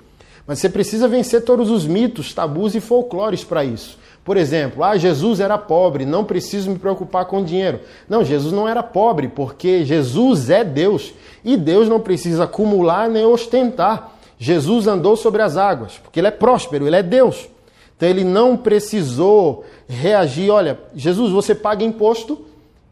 Mas 0.44 0.58
você 0.58 0.68
precisa 0.68 1.06
vencer 1.06 1.44
todos 1.44 1.70
os 1.70 1.86
mitos, 1.86 2.34
tabus 2.34 2.74
e 2.74 2.80
folclores 2.80 3.44
para 3.44 3.64
isso. 3.64 4.02
Por 4.24 4.38
exemplo, 4.38 4.82
ah, 4.82 4.96
Jesus 4.96 5.38
era 5.38 5.58
pobre, 5.58 6.06
não 6.06 6.24
preciso 6.24 6.70
me 6.70 6.78
preocupar 6.78 7.26
com 7.26 7.44
dinheiro. 7.44 7.80
Não, 8.08 8.24
Jesus 8.24 8.54
não 8.54 8.66
era 8.66 8.82
pobre, 8.82 9.28
porque 9.28 9.84
Jesus 9.84 10.48
é 10.48 10.64
Deus 10.64 11.12
e 11.44 11.58
Deus 11.58 11.88
não 11.90 12.00
precisa 12.00 12.44
acumular 12.44 13.08
nem 13.10 13.26
ostentar. 13.26 14.16
Jesus 14.38 14.86
andou 14.86 15.14
sobre 15.14 15.42
as 15.42 15.58
águas, 15.58 15.98
porque 16.02 16.20
ele 16.20 16.28
é 16.28 16.30
próspero, 16.30 16.86
ele 16.86 16.96
é 16.96 17.02
Deus. 17.02 17.48
Então 17.96 18.08
ele 18.08 18.24
não 18.24 18.56
precisou 18.56 19.64
reagir, 19.86 20.50
olha, 20.50 20.80
Jesus, 20.94 21.30
você 21.30 21.54
paga 21.54 21.84
imposto? 21.84 22.46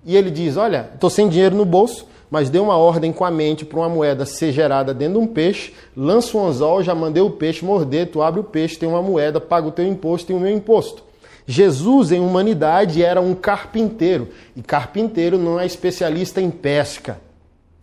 E 0.04 0.16
ele 0.16 0.30
diz, 0.30 0.56
olha, 0.58 0.90
estou 0.94 1.08
sem 1.08 1.30
dinheiro 1.30 1.56
no 1.56 1.64
bolso, 1.64 2.06
mas 2.30 2.50
dê 2.50 2.58
uma 2.58 2.76
ordem 2.76 3.10
com 3.10 3.24
a 3.24 3.30
mente 3.30 3.64
para 3.64 3.78
uma 3.78 3.88
moeda 3.88 4.26
ser 4.26 4.52
gerada 4.52 4.92
dentro 4.92 5.18
de 5.18 5.24
um 5.24 5.26
peixe, 5.26 5.72
lança 5.96 6.36
um 6.36 6.46
anzol, 6.46 6.82
já 6.82 6.94
mandei 6.94 7.22
o 7.22 7.30
peixe 7.30 7.64
morder, 7.64 8.10
tu 8.10 8.20
abre 8.20 8.40
o 8.40 8.44
peixe, 8.44 8.78
tem 8.78 8.88
uma 8.88 9.02
moeda, 9.02 9.40
paga 9.40 9.68
o 9.68 9.72
teu 9.72 9.86
imposto 9.86 10.30
e 10.30 10.34
o 10.34 10.40
meu 10.40 10.50
imposto. 10.50 11.02
Jesus, 11.46 12.12
em 12.12 12.20
humanidade, 12.20 13.02
era 13.02 13.20
um 13.20 13.34
carpinteiro. 13.34 14.28
E 14.56 14.62
carpinteiro 14.62 15.38
não 15.38 15.58
é 15.58 15.66
especialista 15.66 16.40
em 16.40 16.50
pesca. 16.50 17.20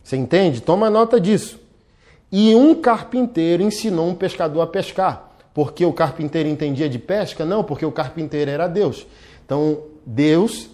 Você 0.03 0.15
entende? 0.15 0.61
Toma 0.61 0.89
nota 0.89 1.19
disso. 1.19 1.59
E 2.31 2.53
um 2.55 2.75
carpinteiro 2.75 3.63
ensinou 3.63 4.07
um 4.07 4.15
pescador 4.15 4.61
a 4.61 4.67
pescar. 4.67 5.31
Porque 5.53 5.85
o 5.85 5.91
carpinteiro 5.91 6.47
entendia 6.47 6.87
de 6.87 6.99
pesca? 6.99 7.45
Não, 7.45 7.63
porque 7.63 7.85
o 7.85 7.91
carpinteiro 7.91 8.49
era 8.49 8.67
Deus. 8.67 9.05
Então, 9.45 9.79
Deus, 10.05 10.69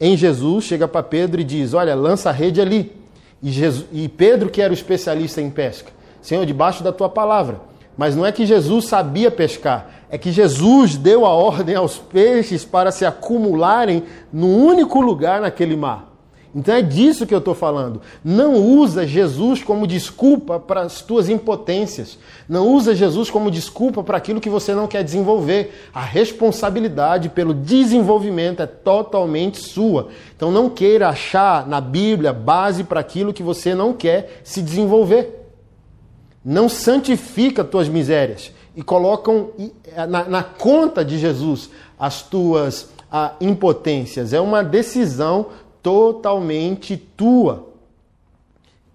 em 0.00 0.16
Jesus, 0.16 0.64
chega 0.64 0.88
para 0.88 1.02
Pedro 1.02 1.40
e 1.40 1.44
diz: 1.44 1.74
Olha, 1.74 1.94
lança 1.94 2.30
a 2.30 2.32
rede 2.32 2.60
ali. 2.60 2.92
E, 3.42 3.50
Jesus, 3.50 3.86
e 3.92 4.08
Pedro, 4.08 4.50
que 4.50 4.60
era 4.60 4.72
o 4.72 4.74
especialista 4.74 5.40
em 5.40 5.50
pesca, 5.50 5.92
Senhor, 6.22 6.44
debaixo 6.46 6.82
da 6.82 6.92
tua 6.92 7.08
palavra. 7.08 7.60
Mas 7.96 8.14
não 8.14 8.26
é 8.26 8.32
que 8.32 8.44
Jesus 8.44 8.86
sabia 8.86 9.30
pescar, 9.30 9.88
é 10.10 10.18
que 10.18 10.30
Jesus 10.30 10.96
deu 10.96 11.24
a 11.24 11.30
ordem 11.30 11.74
aos 11.74 11.96
peixes 11.96 12.64
para 12.64 12.92
se 12.92 13.06
acumularem 13.06 14.04
num 14.32 14.64
único 14.64 15.00
lugar 15.00 15.40
naquele 15.40 15.76
mar. 15.76 16.16
Então 16.56 16.74
é 16.74 16.80
disso 16.80 17.26
que 17.26 17.34
eu 17.34 17.38
estou 17.38 17.54
falando. 17.54 18.00
Não 18.24 18.54
usa 18.54 19.06
Jesus 19.06 19.62
como 19.62 19.86
desculpa 19.86 20.58
para 20.58 20.80
as 20.80 21.02
tuas 21.02 21.28
impotências. 21.28 22.18
Não 22.48 22.68
usa 22.68 22.94
Jesus 22.94 23.28
como 23.28 23.50
desculpa 23.50 24.02
para 24.02 24.16
aquilo 24.16 24.40
que 24.40 24.48
você 24.48 24.74
não 24.74 24.86
quer 24.86 25.04
desenvolver. 25.04 25.88
A 25.92 26.00
responsabilidade 26.00 27.28
pelo 27.28 27.52
desenvolvimento 27.52 28.62
é 28.62 28.66
totalmente 28.66 29.58
sua. 29.58 30.08
Então 30.34 30.50
não 30.50 30.70
queira 30.70 31.10
achar 31.10 31.66
na 31.66 31.78
Bíblia 31.78 32.32
base 32.32 32.84
para 32.84 33.00
aquilo 33.00 33.34
que 33.34 33.42
você 33.42 33.74
não 33.74 33.92
quer 33.92 34.40
se 34.42 34.62
desenvolver. 34.62 35.45
Não 36.48 36.68
santifica 36.68 37.64
tuas 37.64 37.88
misérias 37.88 38.52
e 38.76 38.80
colocam 38.80 39.50
eh, 39.58 40.06
na, 40.06 40.22
na 40.28 40.44
conta 40.44 41.04
de 41.04 41.18
Jesus 41.18 41.68
as 41.98 42.22
tuas 42.22 42.90
a, 43.10 43.32
impotências. 43.40 44.32
É 44.32 44.40
uma 44.40 44.62
decisão 44.62 45.46
totalmente 45.82 46.96
tua. 46.96 47.66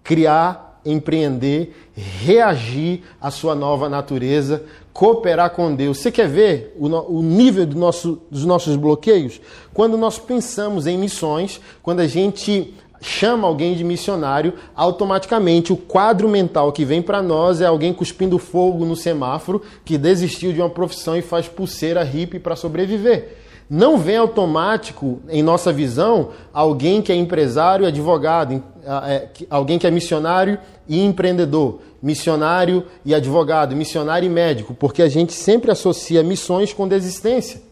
Criar, 0.02 0.80
empreender, 0.82 1.76
reagir 1.94 3.02
à 3.20 3.30
sua 3.30 3.54
nova 3.54 3.86
natureza, 3.86 4.64
cooperar 4.90 5.50
com 5.50 5.74
Deus. 5.74 5.98
Você 5.98 6.10
quer 6.10 6.28
ver 6.28 6.74
o, 6.80 6.86
o 6.88 7.22
nível 7.22 7.66
do 7.66 7.76
nosso, 7.76 8.22
dos 8.30 8.46
nossos 8.46 8.76
bloqueios? 8.76 9.42
Quando 9.74 9.98
nós 9.98 10.18
pensamos 10.18 10.86
em 10.86 10.96
missões, 10.96 11.60
quando 11.82 12.00
a 12.00 12.06
gente 12.06 12.72
chama 13.02 13.48
alguém 13.48 13.74
de 13.74 13.82
missionário, 13.82 14.54
automaticamente 14.74 15.72
o 15.72 15.76
quadro 15.76 16.28
mental 16.28 16.72
que 16.72 16.84
vem 16.84 17.02
para 17.02 17.20
nós 17.20 17.60
é 17.60 17.66
alguém 17.66 17.92
cuspindo 17.92 18.38
fogo 18.38 18.84
no 18.86 18.94
semáforo, 18.94 19.60
que 19.84 19.98
desistiu 19.98 20.52
de 20.52 20.60
uma 20.60 20.70
profissão 20.70 21.16
e 21.16 21.20
faz 21.20 21.48
pulseira 21.48 22.04
hippie 22.04 22.38
para 22.38 22.54
sobreviver. 22.56 23.36
Não 23.68 23.98
vem 23.98 24.16
automático, 24.16 25.20
em 25.28 25.42
nossa 25.42 25.72
visão, 25.72 26.30
alguém 26.52 27.02
que 27.02 27.10
é 27.10 27.16
empresário 27.16 27.86
advogado, 27.86 28.62
é, 29.06 29.28
alguém 29.50 29.78
que 29.78 29.86
é 29.86 29.90
missionário 29.90 30.58
e 30.88 31.02
empreendedor, 31.02 31.80
missionário 32.00 32.84
e 33.04 33.14
advogado, 33.14 33.74
missionário 33.74 34.26
e 34.26 34.30
médico, 34.30 34.74
porque 34.74 35.02
a 35.02 35.08
gente 35.08 35.32
sempre 35.32 35.70
associa 35.70 36.22
missões 36.22 36.72
com 36.72 36.86
desistência. 36.86 37.62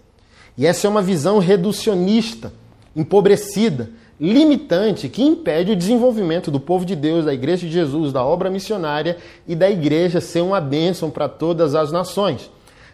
E 0.58 0.66
essa 0.66 0.86
é 0.86 0.90
uma 0.90 1.02
visão 1.02 1.38
reducionista, 1.38 2.52
empobrecida 2.96 3.90
limitante 4.20 5.08
que 5.08 5.22
impede 5.22 5.72
o 5.72 5.76
desenvolvimento 5.76 6.50
do 6.50 6.60
povo 6.60 6.84
de 6.84 6.94
Deus, 6.94 7.24
da 7.24 7.32
Igreja 7.32 7.66
de 7.66 7.72
Jesus, 7.72 8.12
da 8.12 8.22
obra 8.22 8.50
missionária 8.50 9.16
e 9.48 9.54
da 9.56 9.70
igreja 9.70 10.20
ser 10.20 10.42
uma 10.42 10.60
bênção 10.60 11.10
para 11.10 11.26
todas 11.26 11.74
as 11.74 11.90
nações. 11.90 12.50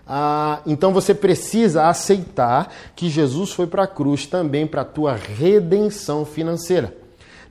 Ah, 0.07 0.61
então 0.65 0.93
você 0.93 1.13
precisa 1.13 1.89
aceitar 1.89 2.73
que 2.95 3.09
Jesus 3.09 3.51
foi 3.51 3.67
para 3.67 3.83
a 3.83 3.89
cruz 3.89 4.25
também 4.25 4.65
para 4.65 4.83
a 4.83 4.85
tua 4.85 5.15
redenção 5.15 6.25
financeira. 6.25 6.97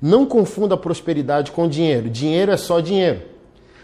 Não 0.01 0.25
confunda 0.25 0.77
prosperidade 0.77 1.51
com 1.51 1.67
dinheiro. 1.67 2.10
Dinheiro 2.10 2.53
é 2.53 2.58
só 2.58 2.79
dinheiro. 2.79 3.24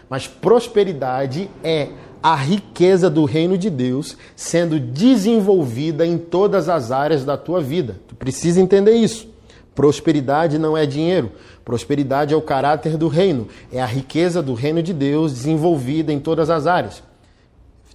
Mas 0.08 0.26
prosperidade 0.26 1.50
é 1.62 1.88
a 2.22 2.34
riqueza 2.34 3.10
do 3.10 3.26
reino 3.26 3.58
de 3.58 3.68
Deus 3.68 4.16
sendo 4.34 4.80
desenvolvida 4.80 6.06
em 6.06 6.16
todas 6.16 6.68
as 6.70 6.90
áreas 6.90 7.24
da 7.24 7.36
tua 7.36 7.60
vida. 7.60 7.96
Tu 8.08 8.14
precisa 8.14 8.60
entender 8.60 8.94
isso. 8.94 9.31
Prosperidade 9.74 10.58
não 10.58 10.76
é 10.76 10.84
dinheiro. 10.84 11.32
Prosperidade 11.64 12.34
é 12.34 12.36
o 12.36 12.42
caráter 12.42 12.96
do 12.96 13.08
reino, 13.08 13.48
é 13.72 13.80
a 13.80 13.86
riqueza 13.86 14.42
do 14.42 14.54
reino 14.54 14.82
de 14.82 14.92
Deus 14.92 15.32
desenvolvida 15.32 16.12
em 16.12 16.18
todas 16.18 16.50
as 16.50 16.66
áreas. 16.66 17.02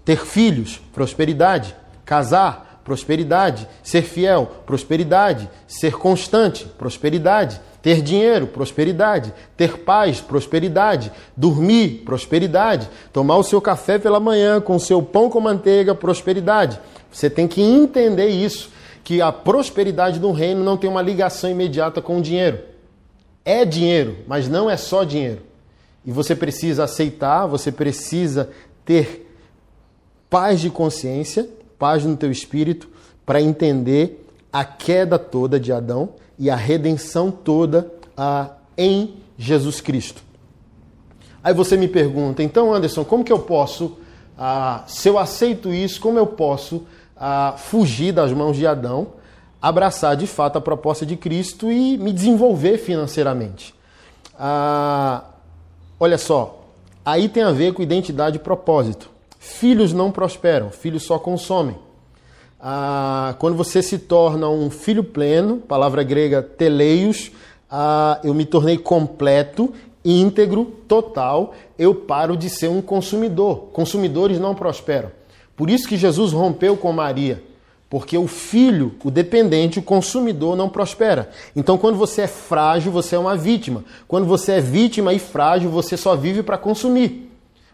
Ter 0.04 0.26
filhos, 0.26 0.80
prosperidade. 0.94 1.76
Casar, 2.06 2.82
prosperidade. 2.84 3.68
Ser 3.84 4.04
fiel, 4.04 4.50
prosperidade. 4.66 5.50
Ser 5.68 5.98
constante, 5.98 6.66
prosperidade. 6.78 7.60
Ter 7.82 8.02
dinheiro, 8.02 8.48
prosperidade. 8.48 9.34
Ter 9.58 9.80
paz, 9.80 10.22
prosperidade. 10.22 11.12
Dormir, 11.36 12.04
prosperidade. 12.06 12.90
Tomar 13.12 13.36
o 13.36 13.44
seu 13.44 13.60
café 13.60 14.00
pela 14.00 14.20
manhã 14.20 14.62
com 14.62 14.78
o 14.78 14.80
seu 14.80 15.04
pão 15.04 15.30
com 15.30 15.42
manteiga, 15.42 15.94
prosperidade. 15.94 16.80
Você 17.12 17.30
tem 17.30 17.48
que 17.48 17.62
entender 17.62 18.30
isso 18.30 18.72
que 19.08 19.22
a 19.22 19.32
prosperidade 19.32 20.20
do 20.20 20.34
reino 20.34 20.66
não 20.66 20.76
tem 20.76 20.90
uma 20.90 21.02
ligação 21.02 21.50
imediata 21.50 22.02
com 22.02 22.18
o 22.18 22.22
dinheiro. 22.22 22.60
É 23.46 23.64
dinheiro, 23.64 24.18
mas 24.28 24.50
não 24.50 24.70
é 24.70 24.76
só 24.76 25.06
dinheiro. 25.06 25.44
E 26.06 26.12
você 26.12 26.36
precisa 26.36 26.84
aceitar, 26.84 27.46
você 27.46 27.72
precisa 27.72 28.50
ter 28.84 29.34
paz 30.30 30.60
de 30.60 30.70
consciência, 30.70 31.48
paz 31.80 32.04
no 32.04 32.18
teu 32.18 32.30
espírito, 32.30 32.90
para 33.26 33.42
entender 33.42 34.28
a 34.52 34.66
queda 34.66 35.18
toda 35.18 35.58
de 35.58 35.72
Adão 35.72 36.10
e 36.38 36.50
a 36.50 36.58
redenção 36.58 37.32
toda 37.32 37.90
ah, 38.18 38.56
em 38.78 39.16
Jesus 39.38 39.80
Cristo. 39.80 40.22
Aí 41.42 41.54
você 41.54 41.78
me 41.78 41.88
pergunta, 41.88 42.44
então 42.44 42.74
Anderson, 42.74 43.06
como 43.06 43.24
que 43.24 43.32
eu 43.32 43.40
posso, 43.40 44.00
ah, 44.38 44.84
se 44.86 45.08
eu 45.08 45.18
aceito 45.18 45.72
isso, 45.72 46.02
como 46.02 46.20
eu 46.20 46.28
posso 46.28 46.86
a 47.20 47.56
fugir 47.58 48.12
das 48.12 48.32
mãos 48.32 48.56
de 48.56 48.66
Adão, 48.66 49.08
abraçar 49.62 50.16
de 50.16 50.28
fato 50.28 50.58
a 50.58 50.62
proposta 50.62 51.06
de 51.06 51.16
Cristo 51.16 51.72
e 51.72 51.98
me 51.98 52.12
desenvolver 52.14 52.78
financeiramente. 52.78 53.74
Ah, 54.38 55.24
olha 56.00 56.18
só, 56.18 56.64
aí 57.06 57.28
tem 57.28 57.44
a 57.44 57.52
ver 57.52 57.74
com 57.74 57.82
identidade 57.82 58.38
e 58.38 58.40
propósito. 58.40 59.10
Filhos 59.40 59.94
não 59.94 60.12
prosperam, 60.12 60.70
filhos 60.70 61.04
só 61.04 61.18
consomem. 61.18 61.78
Ah, 62.60 63.36
quando 63.40 63.56
você 63.56 63.82
se 63.82 63.98
torna 64.00 64.50
um 64.50 64.70
filho 64.70 65.04
pleno, 65.04 65.58
palavra 65.58 66.04
grega 66.04 66.42
teleios, 66.42 67.32
ah, 67.70 68.20
eu 68.24 68.34
me 68.34 68.46
tornei 68.46 68.78
completo, 68.78 69.74
íntegro, 70.04 70.66
total, 70.88 71.54
eu 71.78 71.94
paro 71.94 72.38
de 72.38 72.50
ser 72.50 72.68
um 72.68 72.82
consumidor. 72.82 73.70
Consumidores 73.74 74.40
não 74.40 74.56
prosperam. 74.56 75.17
Por 75.58 75.70
isso 75.70 75.88
que 75.88 75.98
Jesus 75.98 76.32
rompeu 76.32 76.78
com 76.78 76.94
Maria. 76.94 77.44
Porque 77.90 78.18
o 78.18 78.28
filho, 78.28 78.96
o 79.04 79.10
dependente, 79.10 79.80
o 79.80 79.82
consumidor 79.82 80.56
não 80.56 80.70
prospera. 80.70 81.30
Então, 81.56 81.78
quando 81.78 81.98
você 81.98 82.22
é 82.22 82.28
frágil, 82.28 82.92
você 82.92 83.16
é 83.16 83.20
uma 83.20 83.36
vítima. 83.36 83.84
Quando 84.08 84.28
você 84.28 84.54
é 84.54 84.62
vítima 84.62 85.14
e 85.14 85.20
frágil, 85.20 85.70
você 85.70 85.98
só 85.98 86.16
vive 86.16 86.44
para 86.44 86.58
consumir. 86.58 87.28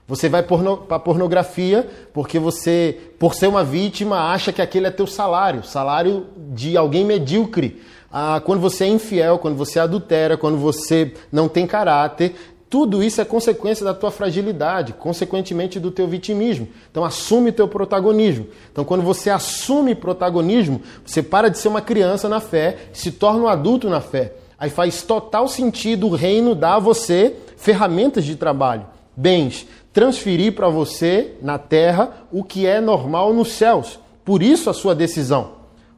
Você 0.08 0.28
vai 0.28 0.44
porno, 0.44 0.78
para 0.78 1.00
pornografia 1.00 1.88
porque 2.14 2.38
você, 2.38 2.98
por 3.18 3.34
ser 3.34 3.48
uma 3.48 3.64
vítima, 3.64 4.32
acha 4.32 4.52
que 4.52 4.62
aquele 4.62 4.88
é 4.88 4.92
teu 4.92 5.08
salário 5.08 5.64
salário 5.64 6.28
de 6.54 6.76
alguém 6.76 7.06
medíocre. 7.06 7.82
Ah, 8.12 8.40
quando 8.46 8.60
você 8.60 8.84
é 8.84 8.88
infiel, 8.88 9.40
quando 9.40 9.56
você 9.56 9.80
adultera, 9.80 10.38
quando 10.38 10.58
você 10.58 11.14
não 11.32 11.48
tem 11.48 11.66
caráter, 11.66 12.36
tudo 12.74 13.04
isso 13.04 13.22
é 13.22 13.24
consequência 13.24 13.86
da 13.86 13.94
tua 13.94 14.10
fragilidade, 14.10 14.94
consequentemente 14.94 15.80
do 15.80 15.92
teu 15.92 16.08
vitimismo. 16.08 16.68
Então 16.90 17.06
assume 17.06 17.52
o 17.52 17.54
teu 17.54 17.68
protagonismo. 17.68 18.48
Então 18.72 18.84
quando 18.84 19.04
você 19.04 19.30
assume 19.30 19.94
protagonismo, 19.94 20.82
você 21.06 21.22
para 21.22 21.50
de 21.50 21.60
ser 21.60 21.68
uma 21.68 21.82
criança 21.82 22.28
na 22.28 22.40
fé, 22.40 22.78
se 22.92 23.12
torna 23.12 23.44
um 23.44 23.48
adulto 23.48 23.92
na 23.92 24.02
fé. 24.02 24.34
Aí 24.58 24.72
faz 24.72 25.04
total 25.04 25.48
sentido 25.48 26.08
o 26.08 26.16
reino 26.16 26.56
dar 26.56 26.78
a 26.78 26.80
você 26.80 27.36
ferramentas 27.58 28.26
de 28.26 28.36
trabalho, 28.36 28.88
bens, 29.16 29.68
transferir 29.94 30.56
para 30.56 30.68
você 30.68 31.36
na 31.44 31.60
terra 31.60 32.26
o 32.32 32.44
que 32.44 32.66
é 32.66 32.82
normal 32.82 33.36
nos 33.36 33.52
céus. 33.52 34.00
Por 34.26 34.42
isso 34.42 34.68
a 34.68 34.74
sua 34.74 34.96
decisão. 34.96 35.52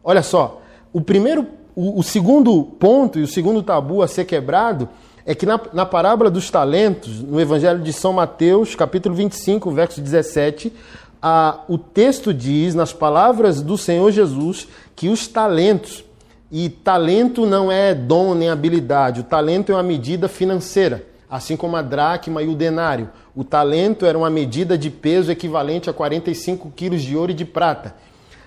Olha 0.04 0.22
só, 0.22 0.62
o 0.92 1.00
primeiro, 1.00 1.48
o, 1.74 2.02
o 2.02 2.04
segundo 2.04 2.62
ponto 2.64 3.18
e 3.18 3.24
o 3.24 3.28
segundo 3.28 3.64
tabu 3.64 4.02
a 4.02 4.10
ser 4.10 4.26
quebrado 4.26 4.90
é 5.26 5.34
que 5.34 5.46
na, 5.46 5.60
na 5.74 5.86
parábola 5.86 6.30
dos 6.30 6.52
talentos, 6.52 7.20
no 7.20 7.42
Evangelho 7.42 7.80
de 7.80 7.92
São 7.92 8.14
Mateus, 8.14 8.76
capítulo 8.76 9.16
25, 9.16 9.72
verso 9.72 10.00
17, 10.00 10.72
a, 11.20 11.62
o 11.68 11.80
texto 11.80 12.32
diz, 12.32 12.76
nas 12.76 12.94
palavras 12.94 13.60
do 13.60 13.76
Senhor 13.76 14.12
Jesus, 14.12 14.68
que 14.96 15.10
os 15.10 15.28
talentos, 15.28 16.04
e 16.52 16.70
talento 16.70 17.44
não 17.44 17.72
é 17.72 17.96
dom 17.96 18.36
nem 18.36 18.50
habilidade, 18.50 19.22
o 19.22 19.24
talento 19.24 19.72
é 19.72 19.76
uma 19.76 19.82
medida 19.82 20.28
financeira, 20.28 21.04
assim 21.28 21.58
como 21.58 21.76
a 21.76 21.82
dracma 21.82 22.44
e 22.44 22.48
o 22.48 22.56
denário. 22.56 23.10
O 23.36 23.44
talento 23.44 24.06
era 24.06 24.16
uma 24.16 24.30
medida 24.30 24.78
de 24.78 24.92
peso 24.92 25.32
equivalente 25.32 25.90
a 25.90 25.94
45 25.94 26.72
quilos 26.76 27.02
de 27.02 27.18
ouro 27.18 27.32
e 27.32 27.36
de 27.36 27.44
prata. 27.44 27.96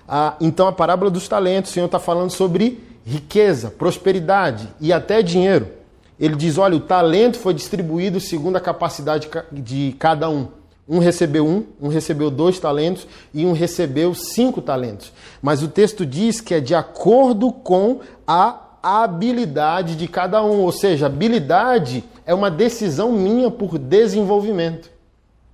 Ah, 0.07 0.35
então, 0.39 0.65
a 0.65 0.71
parábola 0.71 1.11
dos 1.11 1.27
talentos, 1.27 1.71
o 1.71 1.73
Senhor 1.73 1.87
está 1.87 1.99
falando 1.99 2.31
sobre 2.31 2.81
riqueza, 3.05 3.69
prosperidade 3.69 4.67
e 4.79 4.93
até 4.93 5.21
dinheiro 5.21 5.78
ele 6.19 6.35
diz: 6.35 6.57
olha, 6.57 6.75
o 6.75 6.81
talento 6.81 7.37
foi 7.37 7.53
distribuído 7.53 8.19
segundo 8.19 8.57
a 8.57 8.61
capacidade 8.61 9.29
de 9.51 9.95
cada 9.97 10.29
um. 10.29 10.47
Um 10.87 10.97
recebeu 10.97 11.45
um, 11.45 11.65
um 11.79 11.87
recebeu 11.87 12.31
dois 12.31 12.59
talentos 12.59 13.07
e 13.31 13.45
um 13.45 13.51
recebeu 13.53 14.15
cinco 14.15 14.59
talentos. 14.59 15.13
Mas 15.39 15.61
o 15.61 15.67
texto 15.67 16.03
diz 16.03 16.41
que 16.41 16.55
é 16.55 16.59
de 16.59 16.73
acordo 16.73 17.51
com 17.51 17.99
a 18.27 18.59
habilidade 18.81 19.95
de 19.95 20.07
cada 20.07 20.43
um, 20.43 20.61
ou 20.61 20.71
seja, 20.71 21.05
habilidade 21.05 22.03
é 22.25 22.33
uma 22.33 22.49
decisão 22.49 23.11
minha 23.11 23.51
por 23.51 23.77
desenvolvimento. 23.77 24.89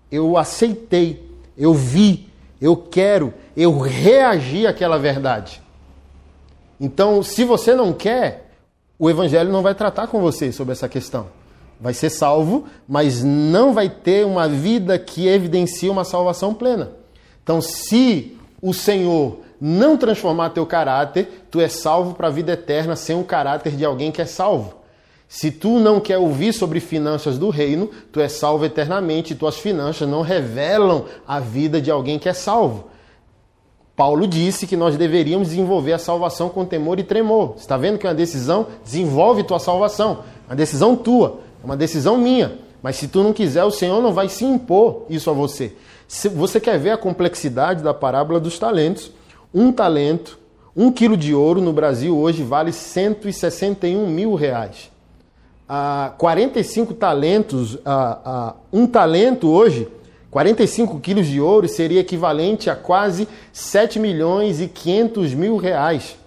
Eu 0.09 0.37
aceitei, 0.37 1.29
eu 1.57 1.73
vi, 1.73 2.29
eu 2.61 2.77
quero, 2.77 3.33
eu 3.57 3.77
reagi 3.79 4.65
àquela 4.65 4.97
verdade. 4.97 5.61
Então, 6.79 7.21
se 7.23 7.43
você 7.43 7.73
não 7.73 7.91
quer, 7.91 8.44
o 8.97 9.09
Evangelho 9.09 9.51
não 9.51 9.61
vai 9.61 9.75
tratar 9.75 10.07
com 10.07 10.21
você 10.21 10.51
sobre 10.51 10.71
essa 10.71 10.87
questão. 10.87 11.27
Vai 11.79 11.93
ser 11.93 12.09
salvo, 12.09 12.65
mas 12.87 13.23
não 13.23 13.73
vai 13.73 13.89
ter 13.89 14.25
uma 14.25 14.47
vida 14.47 14.97
que 14.97 15.27
evidencia 15.27 15.91
uma 15.91 16.05
salvação 16.05 16.53
plena. 16.53 16.91
Então, 17.43 17.61
se 17.61 18.37
o 18.61 18.73
Senhor 18.73 19.39
não 19.59 19.97
transformar 19.97 20.51
teu 20.51 20.65
caráter, 20.65 21.45
tu 21.51 21.59
é 21.59 21.67
salvo 21.67 22.13
para 22.13 22.27
a 22.27 22.31
vida 22.31 22.53
eterna 22.53 22.95
sem 22.95 23.19
o 23.19 23.23
caráter 23.23 23.75
de 23.75 23.83
alguém 23.83 24.11
que 24.11 24.21
é 24.21 24.25
salvo. 24.25 24.75
Se 25.27 25.51
tu 25.51 25.79
não 25.79 25.99
quer 25.99 26.17
ouvir 26.17 26.53
sobre 26.53 26.79
finanças 26.79 27.37
do 27.37 27.49
reino, 27.49 27.89
tu 28.11 28.19
é 28.19 28.27
salvo 28.29 28.63
eternamente 28.63 29.33
e 29.33 29.35
tuas 29.35 29.57
finanças 29.57 30.07
não 30.07 30.21
revelam 30.21 31.05
a 31.27 31.39
vida 31.39 31.81
de 31.81 31.91
alguém 31.91 32.17
que 32.17 32.29
é 32.29 32.33
salvo. 32.33 32.85
Paulo 33.95 34.27
disse 34.27 34.67
que 34.67 34.75
nós 34.75 34.97
deveríamos 34.97 35.49
desenvolver 35.49 35.93
a 35.93 35.97
salvação 35.97 36.49
com 36.49 36.65
temor 36.65 36.99
e 36.99 37.03
tremor. 37.03 37.53
Você 37.53 37.61
está 37.61 37.77
vendo 37.77 37.97
que 37.97 38.05
é 38.05 38.09
uma 38.09 38.15
decisão 38.15 38.67
desenvolve 38.83 39.43
tua 39.43 39.59
salvação. 39.59 40.19
Uma 40.47 40.55
decisão 40.55 40.95
tua, 40.95 41.39
é 41.63 41.65
uma 41.65 41.77
decisão 41.77 42.17
minha. 42.17 42.59
Mas 42.83 42.97
se 42.97 43.07
tu 43.07 43.23
não 43.23 43.31
quiser, 43.31 43.63
o 43.63 43.71
Senhor 43.71 44.01
não 44.01 44.13
vai 44.13 44.27
se 44.27 44.43
impor 44.43 45.05
isso 45.09 45.29
a 45.29 45.33
você. 45.33 45.73
Se 46.07 46.27
você 46.27 46.59
quer 46.59 46.77
ver 46.77 46.91
a 46.91 46.97
complexidade 46.97 47.81
da 47.81 47.93
parábola 47.93 48.39
dos 48.39 48.59
talentos, 48.59 49.11
um 49.53 49.71
talento, 49.71 50.37
um 50.75 50.91
quilo 50.91 51.15
de 51.15 51.33
ouro 51.33 51.61
no 51.61 51.71
Brasil 51.71 52.15
hoje 52.17 52.43
vale 52.43 52.73
161 52.73 54.07
mil 54.07 54.35
reais. 54.35 54.91
Ah, 55.67 56.13
45 56.17 56.93
talentos, 56.93 57.79
ah, 57.85 58.19
ah, 58.25 58.55
um 58.71 58.85
talento 58.85 59.49
hoje 59.49 59.87
45 60.35 60.99
quilos 60.99 61.27
de 61.27 61.39
ouro 61.39 61.65
seria 61.65 62.01
equivalente 62.01 62.69
a 62.69 62.75
quase 62.75 63.25
7 63.53 63.97
milhões 63.97 64.59
e 64.59 64.67
500 64.67 65.33
mil 65.33 65.55
reais. 65.55 66.17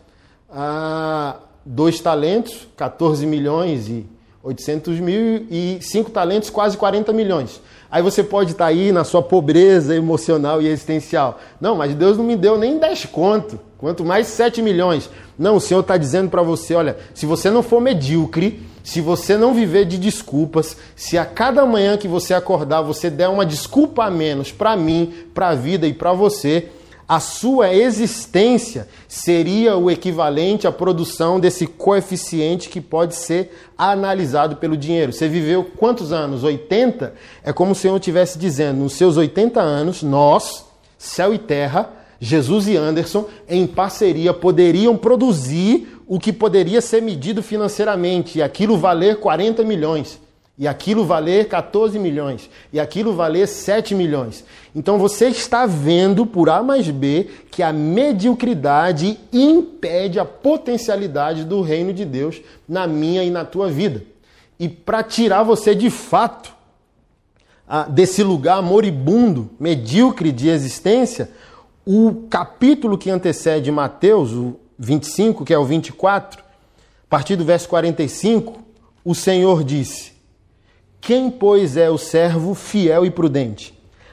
Ah, 0.51 1.37
dois 1.63 2.01
talentos, 2.01 2.67
14 2.75 3.27
milhões 3.27 3.87
e 3.87 4.07
800 4.43 4.99
mil 5.01 5.47
e 5.51 5.79
cinco 5.83 6.11
talentos, 6.11 6.49
quase 6.49 6.75
40 6.79 7.13
milhões. 7.13 7.61
Aí 7.91 8.03
você 8.03 8.25
pode 8.25 8.53
estar 8.53 8.65
aí 8.65 8.93
na 8.93 9.05
sua 9.05 9.21
pobreza 9.21 9.95
emocional 9.95 10.63
e 10.63 10.69
existencial. 10.69 11.39
Não, 11.61 11.77
mas 11.77 11.95
Deus 11.95 12.17
não 12.17 12.25
me 12.25 12.35
deu 12.35 12.57
nem 12.57 12.79
10 12.79 13.05
conto, 13.07 13.61
quanto 13.77 14.07
mais 14.07 14.27
7 14.29 14.63
milhões. 14.63 15.11
Não, 15.39 15.57
o 15.57 15.61
Senhor 15.61 15.81
está 15.81 15.99
dizendo 15.99 16.31
para 16.31 16.41
você, 16.41 16.75
olha, 16.75 16.97
se 17.13 17.27
você 17.27 17.51
não 17.51 17.63
for 17.63 17.79
medíocre, 17.79 18.67
se 18.89 19.03
você 19.03 19.37
não 19.37 19.53
viver 19.53 19.85
de 19.85 19.99
desculpas, 19.99 20.75
se 20.97 21.19
a 21.19 21.27
cada 21.27 21.67
manhã 21.67 21.99
que 21.99 22.09
você 22.09 22.33
acordar 22.33 22.81
você 22.81 23.11
der 23.11 23.29
uma 23.29 23.45
desculpa 23.45 24.07
a 24.07 24.11
menos 24.11 24.51
para 24.51 24.75
mim, 24.79 25.13
para 25.35 25.51
a 25.51 25.55
vida 25.55 25.87
e 25.87 25.93
para 25.93 26.15
você, 26.15 26.71
a 27.07 27.21
sua 27.21 27.71
existência 27.75 28.89
seria 29.07 29.77
o 29.77 29.91
equivalente 29.91 30.67
à 30.67 30.73
produção 30.73 31.39
desse 31.39 31.67
coeficiente 31.67 32.71
que 32.71 32.81
pode 32.81 33.15
ser 33.15 33.55
analisado 33.77 34.57
pelo 34.57 34.75
dinheiro. 34.75 35.13
Você 35.13 35.29
viveu 35.29 35.65
quantos 35.65 36.11
anos? 36.11 36.43
80? 36.43 37.13
É 37.45 37.53
como 37.53 37.75
se 37.75 37.83
Senhor 37.83 37.97
estivesse 37.97 38.39
dizendo: 38.39 38.81
nos 38.81 38.95
seus 38.95 39.19
80 39.19 39.61
anos, 39.61 40.03
nós, 40.03 40.65
céu 40.97 41.35
e 41.35 41.39
terra, 41.39 41.93
Jesus 42.21 42.67
e 42.67 42.77
Anderson, 42.77 43.27
em 43.49 43.67
parceria, 43.67 44.35
poderiam 44.35 44.97
produzir 44.97 46.01
o 46.07 46.19
que 46.19 46.33
poderia 46.33 46.81
ser 46.81 47.03
medido 47.03 47.43
financeiramente, 47.43 48.39
e 48.39 48.43
aquilo 48.43 48.77
valer 48.77 49.21
40 49.21 49.63
milhões, 49.63 50.19
e 50.59 50.67
aquilo 50.67 51.05
valer 51.05 51.47
14 51.47 51.99
milhões, 51.99 52.51
e 52.73 52.81
aquilo 52.81 53.15
valer 53.15 53.47
7 53.47 53.95
milhões. 53.95 54.45
Então 54.75 54.99
você 54.99 55.29
está 55.29 55.67
vendo 55.67 56.27
por 56.27 56.51
A 56.51 56.63
mais 56.63 56.89
B 56.91 57.29
que 57.51 57.63
a 57.63 57.73
mediocridade 57.73 59.21
impede 59.33 60.19
a 60.19 60.25
potencialidade 60.25 61.45
do 61.45 61.61
reino 61.61 61.93
de 61.93 62.05
Deus 62.05 62.41
na 62.69 62.87
minha 62.87 63.23
e 63.23 63.31
na 63.31 63.45
tua 63.45 63.71
vida. 63.71 64.03
E 64.59 64.69
para 64.69 65.05
tirar 65.05 65.45
você 65.45 65.75
de 65.75 65.91
fato 65.91 66.53
desse 67.91 68.23
lugar 68.23 68.63
moribundo, 68.63 69.51
medíocre 69.61 70.33
de 70.33 70.49
existência, 70.49 71.31
o 71.91 72.27
capítulo 72.29 72.99
que 72.99 73.09
antecede 73.09 73.73
Mateus, 73.73 74.31
o 74.31 74.57
25, 74.79 75.43
que 75.43 75.55
é 75.55 75.59
o 75.59 75.65
24, 75.65 76.39
a 76.43 77.09
partir 77.09 77.35
do 77.35 77.47
verso 77.47 77.67
45, 77.67 78.63
o 79.03 79.15
Senhor 79.15 79.65
disse: 79.65 80.13
Quem, 81.01 81.31
pois, 81.31 81.79
é 81.79 81.89
o 81.89 81.97
servo 81.97 82.55
fiel 82.55 83.07
e 83.07 83.11
prudente, 83.11 83.73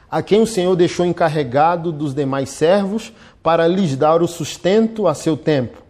a 0.10 0.22
quem 0.22 0.42
o 0.42 0.48
Senhor 0.48 0.74
deixou 0.78 1.06
encarregado 1.06 1.92
dos 1.92 2.16
demais 2.16 2.50
servos 2.50 3.12
para 3.44 3.68
lhes 3.68 3.98
dar 3.98 4.22
o 4.22 4.28
sustento 4.28 5.06
a 5.06 5.14
seu 5.14 5.36
tempo? 5.36 5.84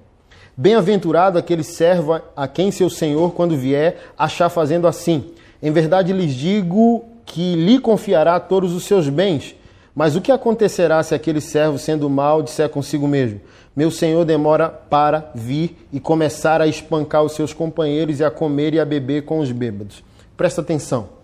Bem-aventurado 0.58 1.38
aquele 1.38 1.64
servo 1.64 2.20
a 2.36 2.48
quem 2.48 2.72
seu 2.72 2.90
Senhor, 2.90 3.34
quando 3.34 3.56
vier, 3.56 4.12
achar 4.18 4.50
fazendo 4.50 4.88
assim. 4.88 5.36
Em 5.62 5.72
verdade 5.72 6.12
lhes 6.14 6.34
digo 6.34 7.06
que 7.28 7.54
lhe 7.54 7.78
confiará 7.78 8.40
todos 8.40 8.74
os 8.74 8.86
seus 8.86 9.08
bens. 9.08 9.54
Mas 9.96 10.14
o 10.14 10.22
que 10.22 10.32
acontecerá 10.32 11.02
se 11.02 11.16
aquele 11.16 11.40
servo, 11.40 11.80
sendo 11.80 12.10
mal, 12.10 12.44
disser 12.44 12.68
consigo 12.68 13.08
mesmo: 13.08 13.40
Meu 13.74 13.90
senhor 13.90 14.26
demora 14.26 14.68
para 14.70 15.32
vir 15.34 15.88
e 15.94 16.02
começar 16.02 16.60
a 16.62 16.68
espancar 16.68 17.24
os 17.24 17.32
seus 17.32 17.54
companheiros 17.54 18.20
e 18.20 18.26
a 18.26 18.30
comer 18.30 18.74
e 18.74 18.80
a 18.80 18.86
beber 18.86 19.24
com 19.24 19.40
os 19.40 19.52
bêbados? 19.54 20.04
Presta 20.36 20.60
atenção. 20.60 21.16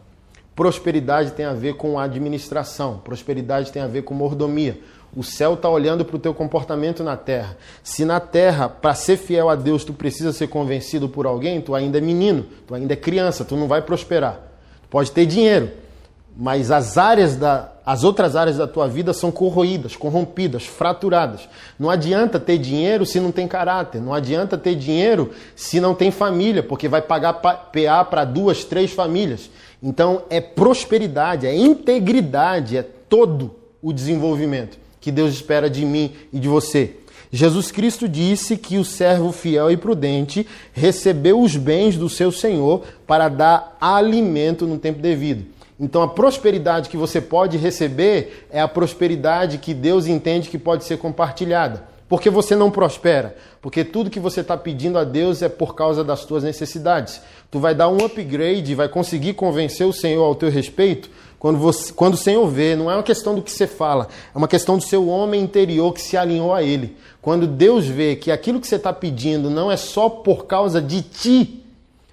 Prosperidade 0.56 1.32
tem 1.32 1.46
a 1.46 1.54
ver 1.54 1.76
com 1.76 2.00
administração, 2.00 3.02
prosperidade 3.04 3.72
tem 3.72 3.82
a 3.82 3.88
ver 3.88 4.04
com 4.04 4.14
mordomia. 4.14 4.80
O 5.16 5.24
céu 5.24 5.56
está 5.56 5.68
olhando 5.68 6.06
para 6.06 6.16
o 6.16 6.20
teu 6.20 6.34
comportamento 6.34 7.04
na 7.04 7.18
terra. 7.18 7.58
Se 7.84 8.06
na 8.06 8.22
terra, 8.22 8.70
para 8.70 8.94
ser 8.94 9.18
fiel 9.18 9.50
a 9.50 9.56
Deus, 9.56 9.84
tu 9.84 9.92
precisa 9.92 10.32
ser 10.32 10.48
convencido 10.48 11.10
por 11.10 11.26
alguém, 11.26 11.60
tu 11.60 11.76
ainda 11.76 11.98
é 11.98 12.02
menino, 12.02 12.46
tu 12.66 12.74
ainda 12.74 12.94
é 12.94 12.96
criança, 12.96 13.44
tu 13.44 13.58
não 13.58 13.68
vai 13.68 13.82
prosperar. 13.82 14.36
Tu 14.84 14.88
pode 14.90 15.12
ter 15.12 15.26
dinheiro, 15.26 15.70
mas 16.42 16.72
as 16.72 16.98
áreas 16.98 17.36
da, 17.36 17.72
as 17.86 18.04
outras 18.04 18.36
áreas 18.36 18.58
da 18.58 18.66
tua 18.66 18.88
vida 18.88 19.14
são 19.14 19.32
corroídas, 19.32 19.96
corrompidas, 19.96 20.66
fraturadas. 20.66 21.48
Não 21.78 21.88
adianta 21.88 22.40
ter 22.40 22.58
dinheiro 22.58 23.06
se 23.06 23.20
não 23.20 23.32
tem 23.32 23.48
caráter. 23.48 24.02
Não 24.02 24.12
adianta 24.12 24.58
ter 24.58 24.74
dinheiro 24.74 25.30
se 25.56 25.80
não 25.80 25.94
tem 25.94 26.10
família, 26.10 26.64
porque 26.64 26.88
vai 26.88 27.00
pagar 27.00 27.34
PA 27.34 28.04
para 28.10 28.26
duas, 28.26 28.64
três 28.64 28.92
famílias. 28.92 29.52
Então 29.84 30.24
é 30.32 30.42
prosperidade, 30.42 31.46
é 31.46 31.56
integridade, 31.56 32.76
é 32.76 32.82
todo 32.82 33.54
o 33.80 33.94
desenvolvimento 33.94 34.80
que 35.00 35.12
Deus 35.12 35.36
espera 35.36 35.70
de 35.70 35.86
mim 35.86 36.12
e 36.34 36.40
de 36.40 36.48
você. 36.48 36.96
Jesus 37.32 37.72
Cristo 37.72 38.10
disse 38.10 38.58
que 38.58 38.80
o 38.80 38.84
servo 38.84 39.32
fiel 39.32 39.70
e 39.70 39.78
prudente 39.78 40.48
recebeu 40.74 41.40
os 41.40 41.56
bens 41.56 41.98
do 41.98 42.10
seu 42.10 42.32
Senhor 42.32 42.82
para 43.06 43.30
dar 43.30 43.78
alimento 43.80 44.66
no 44.66 44.80
tempo 44.80 45.00
devido. 45.00 45.61
Então 45.82 46.04
a 46.04 46.08
prosperidade 46.08 46.90
que 46.90 46.96
você 46.96 47.20
pode 47.20 47.58
receber 47.58 48.46
é 48.52 48.62
a 48.62 48.68
prosperidade 48.68 49.58
que 49.58 49.74
Deus 49.74 50.06
entende 50.06 50.48
que 50.48 50.60
pode 50.60 50.84
ser 50.84 50.98
compartilhada. 51.00 51.90
Porque 52.08 52.30
você 52.30 52.56
não 52.56 52.70
prospera? 52.70 53.36
Porque 53.62 53.84
tudo 53.84 54.10
que 54.10 54.20
você 54.20 54.42
está 54.42 54.56
pedindo 54.56 55.00
a 55.00 55.04
Deus 55.04 55.42
é 55.42 55.50
por 55.50 55.74
causa 55.74 56.04
das 56.04 56.24
tuas 56.24 56.44
necessidades. 56.44 57.22
Tu 57.50 57.58
vai 57.58 57.74
dar 57.74 57.90
um 57.90 58.06
upgrade, 58.06 58.76
vai 58.76 58.88
conseguir 58.88 59.34
convencer 59.34 59.88
o 59.88 59.94
Senhor 59.94 60.24
ao 60.24 60.36
teu 60.36 60.52
respeito 60.52 61.10
quando, 61.42 61.58
você, 61.58 61.92
quando 61.92 62.14
o 62.14 62.18
Senhor 62.18 62.48
vê, 62.48 62.76
não 62.76 62.92
é 62.92 62.94
uma 62.94 63.02
questão 63.02 63.34
do 63.34 63.42
que 63.42 63.52
você 63.52 63.66
fala, 63.66 64.08
é 64.36 64.38
uma 64.38 64.48
questão 64.48 64.78
do 64.78 64.84
seu 64.84 65.08
homem 65.08 65.42
interior 65.42 65.92
que 65.92 66.00
se 66.00 66.16
alinhou 66.16 66.54
a 66.54 66.62
Ele. 66.62 66.96
Quando 67.20 67.48
Deus 67.48 67.88
vê 67.88 68.16
que 68.16 68.30
aquilo 68.32 68.60
que 68.62 68.68
você 68.68 68.76
está 68.76 68.94
pedindo 68.94 69.50
não 69.50 69.72
é 69.72 69.76
só 69.76 70.08
por 70.08 70.46
causa 70.46 70.80
de 70.80 71.02
ti, 71.02 71.64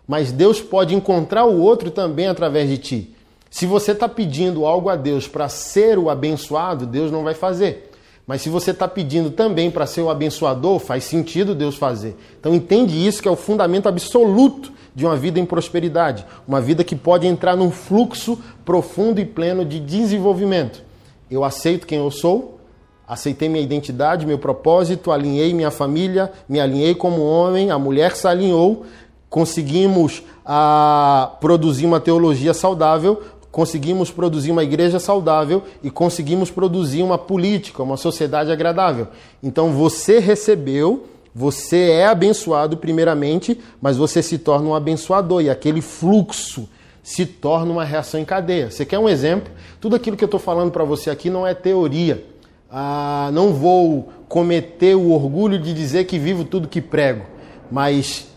mas 0.07 0.33
Deus 0.33 0.63
pode 0.63 0.95
encontrar 0.95 1.45
o 1.45 1.61
outro 1.61 1.91
também 1.91 2.27
através 2.27 2.71
de 2.71 2.79
ti. 2.79 3.15
Se 3.51 3.67
você 3.67 3.93
está 3.93 4.09
pedindo 4.09 4.67
algo 4.67 4.89
a 4.89 4.97
Deus 4.97 5.27
para 5.27 5.49
ser 5.49 5.99
o 5.99 6.11
abençoado, 6.11 6.87
Deus 6.87 7.11
não 7.11 7.25
vai 7.25 7.35
fazer. 7.35 7.91
Mas 8.27 8.43
se 8.43 8.51
você 8.51 8.73
está 8.73 8.87
pedindo 8.87 9.31
também 9.31 9.71
para 9.71 9.87
ser 9.87 10.03
o 10.03 10.11
abençoador, 10.11 10.79
faz 10.79 11.05
sentido 11.05 11.55
Deus 11.55 11.77
fazer. 11.77 12.15
Então 12.39 12.55
entende 12.55 12.95
isso 13.07 13.23
que 13.23 13.29
é 13.29 13.31
o 13.31 13.37
fundamento 13.37 13.89
absoluto 13.89 14.71
de 14.95 15.07
uma 15.07 15.17
vida 15.17 15.41
em 15.41 15.47
prosperidade, 15.47 16.27
uma 16.47 16.61
vida 16.61 16.85
que 16.85 16.95
pode 16.95 17.27
entrar 17.27 17.57
num 17.57 17.71
fluxo 17.71 18.39
profundo 18.67 19.19
e 19.19 19.25
pleno 19.25 19.65
de 19.65 19.81
desenvolvimento. 19.81 20.83
Eu 21.31 21.43
aceito 21.43 21.87
quem 21.87 21.99
eu 21.99 22.11
sou, 22.11 22.59
aceitei 23.07 23.49
minha 23.49 23.63
identidade, 23.63 24.27
meu 24.27 24.39
propósito, 24.39 25.11
alinhei 25.11 25.55
minha 25.55 25.71
família, 25.71 26.31
me 26.47 26.61
alinhei 26.61 26.95
como 26.95 27.23
homem, 27.23 27.71
a 27.71 27.79
mulher 27.79 28.15
se 28.15 28.27
alinhou, 28.27 28.85
conseguimos 29.31 30.23
a, 30.45 31.23
ah, 31.23 31.27
produzir 31.41 31.87
uma 31.87 32.01
teologia 32.01 32.53
saudável, 32.53 33.23
conseguimos 33.59 34.09
produzir 34.09 34.53
uma 34.53 34.63
igreja 34.63 35.01
saudável 35.01 35.65
e 35.83 35.91
conseguimos 35.91 36.49
produzir 36.49 37.03
uma 37.03 37.19
política, 37.19 37.83
uma 37.83 37.97
sociedade 37.97 38.53
agradável. 38.53 39.09
Então 39.43 39.73
você 39.73 40.21
recebeu 40.21 41.09
você 41.35 41.91
é 41.91 42.07
abençoado 42.07 42.77
primeiramente, 42.77 43.59
mas 43.83 43.97
você 43.97 44.23
se 44.23 44.39
torna 44.39 44.69
um 44.69 44.77
abençoador 44.77 45.43
e 45.43 45.51
aquele 45.51 45.81
fluxo 45.81 46.69
se 47.03 47.27
torna 47.27 47.73
uma 47.73 47.85
reação 47.85 48.21
em 48.21 48.25
cadeia. 48.25 48.71
Você 48.71 48.85
quer 48.85 48.99
um 49.01 49.09
exemplo? 49.09 49.53
Tudo 49.81 49.97
aquilo 49.97 50.17
que 50.17 50.23
eu 50.23 50.29
estou 50.29 50.39
falando 50.39 50.71
para 50.71 50.85
você 50.85 51.11
aqui 51.11 51.29
não 51.29 51.45
é 51.45 51.53
teoria. 51.53 52.25
Ah, 52.71 53.29
não 53.33 53.53
vou 53.53 54.13
cometer 54.29 54.95
o 54.95 55.11
orgulho 55.11 55.59
de 55.59 55.75
dizer 55.75 56.05
que 56.05 56.17
vivo 56.17 56.45
tudo 56.45 56.69
que 56.69 56.81
prego, 56.81 57.27
mas 57.73 58.29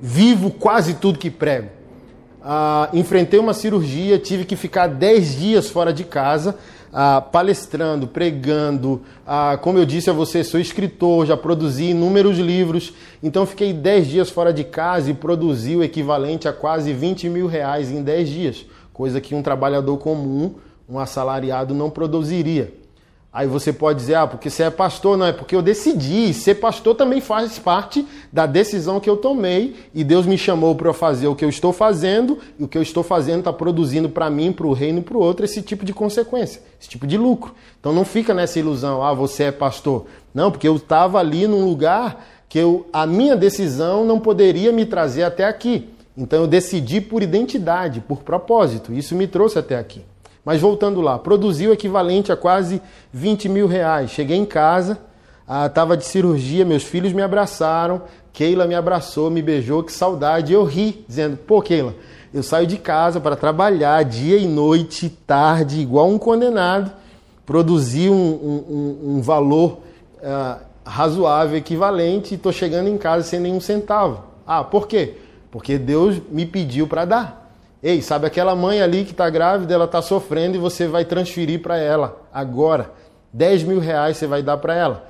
vivo 0.00 0.50
quase 0.50 0.94
tudo 0.94 1.18
que 1.18 1.30
prego. 1.30 1.81
Ah, 2.44 2.88
enfrentei 2.92 3.38
uma 3.38 3.54
cirurgia, 3.54 4.18
tive 4.18 4.44
que 4.44 4.56
ficar 4.56 4.88
10 4.88 5.36
dias 5.36 5.70
fora 5.70 5.92
de 5.92 6.02
casa 6.02 6.56
ah, 6.92 7.20
palestrando, 7.20 8.06
pregando. 8.06 9.02
Ah, 9.26 9.58
como 9.60 9.78
eu 9.78 9.86
disse 9.86 10.10
a 10.10 10.12
você, 10.12 10.44
sou 10.44 10.60
escritor, 10.60 11.24
já 11.24 11.36
produzi 11.36 11.90
inúmeros 11.90 12.38
livros. 12.38 12.92
Então 13.22 13.46
fiquei 13.46 13.72
10 13.72 14.06
dias 14.08 14.30
fora 14.30 14.52
de 14.52 14.64
casa 14.64 15.10
e 15.10 15.14
produzi 15.14 15.76
o 15.76 15.82
equivalente 15.82 16.46
a 16.46 16.52
quase 16.52 16.92
20 16.92 17.28
mil 17.28 17.46
reais 17.46 17.90
em 17.90 18.02
10 18.02 18.28
dias, 18.28 18.66
coisa 18.92 19.20
que 19.20 19.34
um 19.34 19.42
trabalhador 19.42 19.96
comum, 19.98 20.56
um 20.88 20.98
assalariado, 20.98 21.74
não 21.74 21.88
produziria. 21.88 22.81
Aí 23.32 23.46
você 23.46 23.72
pode 23.72 23.98
dizer, 23.98 24.16
ah, 24.16 24.26
porque 24.26 24.50
você 24.50 24.64
é 24.64 24.70
pastor, 24.70 25.16
não 25.16 25.24
é 25.24 25.32
porque 25.32 25.56
eu 25.56 25.62
decidi. 25.62 26.34
Ser 26.34 26.56
pastor 26.56 26.94
também 26.94 27.18
faz 27.18 27.58
parte 27.58 28.06
da 28.30 28.44
decisão 28.44 29.00
que 29.00 29.08
eu 29.08 29.16
tomei 29.16 29.74
e 29.94 30.04
Deus 30.04 30.26
me 30.26 30.36
chamou 30.36 30.74
para 30.74 30.92
fazer 30.92 31.28
o 31.28 31.34
que 31.34 31.42
eu 31.42 31.48
estou 31.48 31.72
fazendo 31.72 32.38
e 32.58 32.64
o 32.64 32.68
que 32.68 32.76
eu 32.76 32.82
estou 32.82 33.02
fazendo 33.02 33.38
está 33.38 33.50
produzindo 33.50 34.10
para 34.10 34.28
mim, 34.28 34.52
para 34.52 34.66
o 34.66 34.74
reino 34.74 35.00
para 35.00 35.16
o 35.16 35.20
outro 35.20 35.46
esse 35.46 35.62
tipo 35.62 35.82
de 35.82 35.94
consequência, 35.94 36.60
esse 36.78 36.90
tipo 36.90 37.06
de 37.06 37.16
lucro. 37.16 37.54
Então 37.80 37.90
não 37.90 38.04
fica 38.04 38.34
nessa 38.34 38.58
ilusão, 38.58 39.02
ah, 39.02 39.14
você 39.14 39.44
é 39.44 39.52
pastor. 39.52 40.04
Não, 40.34 40.50
porque 40.50 40.68
eu 40.68 40.76
estava 40.76 41.18
ali 41.18 41.46
num 41.46 41.64
lugar 41.64 42.26
que 42.50 42.58
eu, 42.58 42.86
a 42.92 43.06
minha 43.06 43.34
decisão 43.34 44.04
não 44.04 44.20
poderia 44.20 44.70
me 44.72 44.84
trazer 44.84 45.22
até 45.22 45.46
aqui. 45.46 45.88
Então 46.14 46.40
eu 46.40 46.46
decidi 46.46 47.00
por 47.00 47.22
identidade, 47.22 48.02
por 48.02 48.22
propósito. 48.22 48.92
Isso 48.92 49.14
me 49.14 49.26
trouxe 49.26 49.58
até 49.58 49.78
aqui. 49.78 50.02
Mas 50.44 50.60
voltando 50.60 51.00
lá, 51.00 51.18
produziu 51.18 51.70
o 51.70 51.72
equivalente 51.72 52.32
a 52.32 52.36
quase 52.36 52.82
20 53.12 53.48
mil 53.48 53.66
reais. 53.66 54.10
Cheguei 54.10 54.36
em 54.36 54.44
casa, 54.44 54.98
estava 55.66 55.94
ah, 55.94 55.96
de 55.96 56.04
cirurgia, 56.04 56.64
meus 56.64 56.82
filhos 56.82 57.12
me 57.12 57.22
abraçaram, 57.22 58.02
Keila 58.32 58.66
me 58.66 58.74
abraçou, 58.74 59.30
me 59.30 59.42
beijou, 59.42 59.82
que 59.82 59.92
saudade. 59.92 60.52
Eu 60.52 60.64
ri, 60.64 61.04
dizendo: 61.06 61.36
pô, 61.36 61.60
Keila, 61.60 61.94
eu 62.32 62.42
saio 62.42 62.66
de 62.66 62.78
casa 62.78 63.20
para 63.20 63.36
trabalhar 63.36 64.02
dia 64.04 64.36
e 64.36 64.46
noite, 64.46 65.08
tarde, 65.08 65.80
igual 65.80 66.08
um 66.08 66.18
condenado, 66.18 66.90
produzi 67.44 68.08
um, 68.08 68.14
um, 68.14 69.16
um 69.16 69.22
valor 69.22 69.80
uh, 70.22 70.60
razoável, 70.84 71.56
equivalente, 71.56 72.34
e 72.34 72.36
estou 72.36 72.52
chegando 72.52 72.88
em 72.88 72.96
casa 72.96 73.22
sem 73.22 73.38
nenhum 73.38 73.60
centavo. 73.60 74.24
Ah, 74.46 74.64
por 74.64 74.88
quê? 74.88 75.14
Porque 75.50 75.78
Deus 75.78 76.20
me 76.30 76.46
pediu 76.46 76.88
para 76.88 77.04
dar. 77.04 77.41
Ei, 77.82 78.00
sabe 78.00 78.26
aquela 78.26 78.54
mãe 78.54 78.80
ali 78.80 79.04
que 79.04 79.10
está 79.10 79.28
grávida, 79.28 79.74
ela 79.74 79.86
está 79.86 80.00
sofrendo 80.00 80.56
e 80.56 80.60
você 80.60 80.86
vai 80.86 81.04
transferir 81.04 81.60
para 81.60 81.76
ela 81.76 82.22
agora. 82.32 82.92
10 83.32 83.64
mil 83.64 83.80
reais 83.80 84.16
você 84.16 84.26
vai 84.26 84.40
dar 84.40 84.56
para 84.58 84.74
ela. 84.74 85.08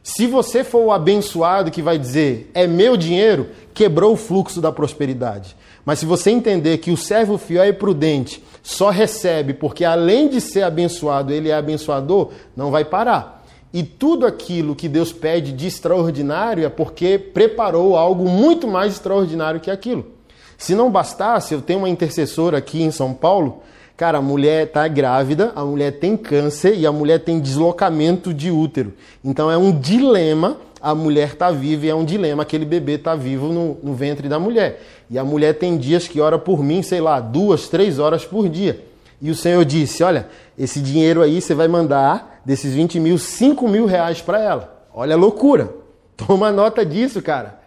Se 0.00 0.26
você 0.26 0.62
for 0.62 0.84
o 0.84 0.92
abençoado 0.92 1.70
que 1.70 1.82
vai 1.82 1.98
dizer 1.98 2.48
é 2.54 2.66
meu 2.66 2.96
dinheiro, 2.96 3.48
quebrou 3.74 4.12
o 4.12 4.16
fluxo 4.16 4.60
da 4.60 4.70
prosperidade. 4.70 5.56
Mas 5.84 5.98
se 5.98 6.06
você 6.06 6.30
entender 6.30 6.78
que 6.78 6.92
o 6.92 6.96
servo 6.96 7.36
fiel 7.36 7.64
e 7.64 7.72
prudente 7.72 8.42
só 8.62 8.90
recebe 8.90 9.52
porque 9.52 9.84
além 9.84 10.28
de 10.28 10.40
ser 10.40 10.62
abençoado, 10.62 11.32
ele 11.32 11.48
é 11.48 11.54
abençoador, 11.54 12.30
não 12.54 12.70
vai 12.70 12.84
parar. 12.84 13.44
E 13.72 13.82
tudo 13.82 14.26
aquilo 14.26 14.76
que 14.76 14.88
Deus 14.88 15.12
pede 15.12 15.52
de 15.52 15.66
extraordinário 15.66 16.64
é 16.64 16.68
porque 16.68 17.18
preparou 17.18 17.96
algo 17.96 18.28
muito 18.28 18.68
mais 18.68 18.92
extraordinário 18.92 19.60
que 19.60 19.70
aquilo. 19.70 20.19
Se 20.60 20.74
não 20.74 20.90
bastasse, 20.90 21.54
eu 21.54 21.62
tenho 21.62 21.78
uma 21.78 21.88
intercessora 21.88 22.58
aqui 22.58 22.82
em 22.82 22.90
São 22.90 23.14
Paulo. 23.14 23.62
Cara, 23.96 24.18
a 24.18 24.22
mulher 24.22 24.66
está 24.66 24.86
grávida, 24.86 25.52
a 25.56 25.64
mulher 25.64 25.92
tem 25.92 26.18
câncer 26.18 26.76
e 26.76 26.86
a 26.86 26.92
mulher 26.92 27.20
tem 27.20 27.40
deslocamento 27.40 28.34
de 28.34 28.50
útero. 28.50 28.92
Então 29.24 29.50
é 29.50 29.56
um 29.56 29.72
dilema 29.72 30.58
a 30.78 30.94
mulher 30.94 31.28
está 31.28 31.50
viva 31.50 31.86
e 31.86 31.88
é 31.88 31.94
um 31.94 32.04
dilema 32.04 32.42
aquele 32.42 32.66
bebê 32.66 32.92
está 32.92 33.14
vivo 33.14 33.48
no, 33.48 33.78
no, 33.82 33.94
ventre 33.94 34.28
da 34.28 34.38
mulher. 34.38 34.82
E 35.08 35.18
a 35.18 35.24
mulher 35.24 35.54
tem 35.54 35.78
dias 35.78 36.06
que 36.06 36.20
ora 36.20 36.38
por 36.38 36.62
mim, 36.62 36.82
sei 36.82 37.00
lá, 37.00 37.20
duas, 37.20 37.68
três 37.68 37.98
horas 37.98 38.26
por 38.26 38.46
dia. 38.46 38.84
E 39.20 39.30
o 39.30 39.34
Senhor 39.34 39.64
disse: 39.64 40.02
Olha, 40.02 40.28
esse 40.58 40.78
dinheiro 40.78 41.22
aí 41.22 41.40
você 41.40 41.54
vai 41.54 41.68
mandar 41.68 42.42
desses 42.44 42.74
20 42.74 43.00
mil, 43.00 43.16
5 43.16 43.66
mil 43.66 43.86
reais 43.86 44.20
para 44.20 44.38
ela. 44.38 44.84
Olha 44.92 45.14
a 45.14 45.18
loucura. 45.18 45.72
Toma 46.18 46.52
nota 46.52 46.84
disso, 46.84 47.22
cara. 47.22 47.59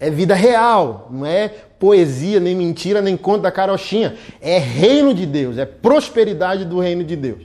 É 0.00 0.10
vida 0.10 0.34
real, 0.34 1.08
não 1.10 1.26
é 1.26 1.48
poesia, 1.48 2.38
nem 2.38 2.54
mentira, 2.54 3.02
nem 3.02 3.16
conto 3.16 3.42
da 3.42 3.50
carochinha. 3.50 4.14
É 4.40 4.58
reino 4.58 5.12
de 5.12 5.26
Deus, 5.26 5.58
é 5.58 5.66
prosperidade 5.66 6.64
do 6.64 6.78
reino 6.78 7.02
de 7.02 7.16
Deus. 7.16 7.40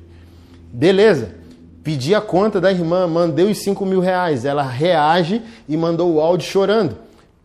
Beleza. 0.71 1.43
Pedi 1.83 2.15
a 2.15 2.21
conta 2.21 2.61
da 2.61 2.71
irmã, 2.71 3.05
mandei 3.07 3.51
os 3.51 3.57
5 3.57 3.85
mil 3.85 3.99
reais. 3.99 4.45
Ela 4.45 4.63
reage 4.63 5.41
e 5.67 5.75
mandou 5.75 6.13
o 6.13 6.21
áudio 6.21 6.47
chorando. 6.47 6.95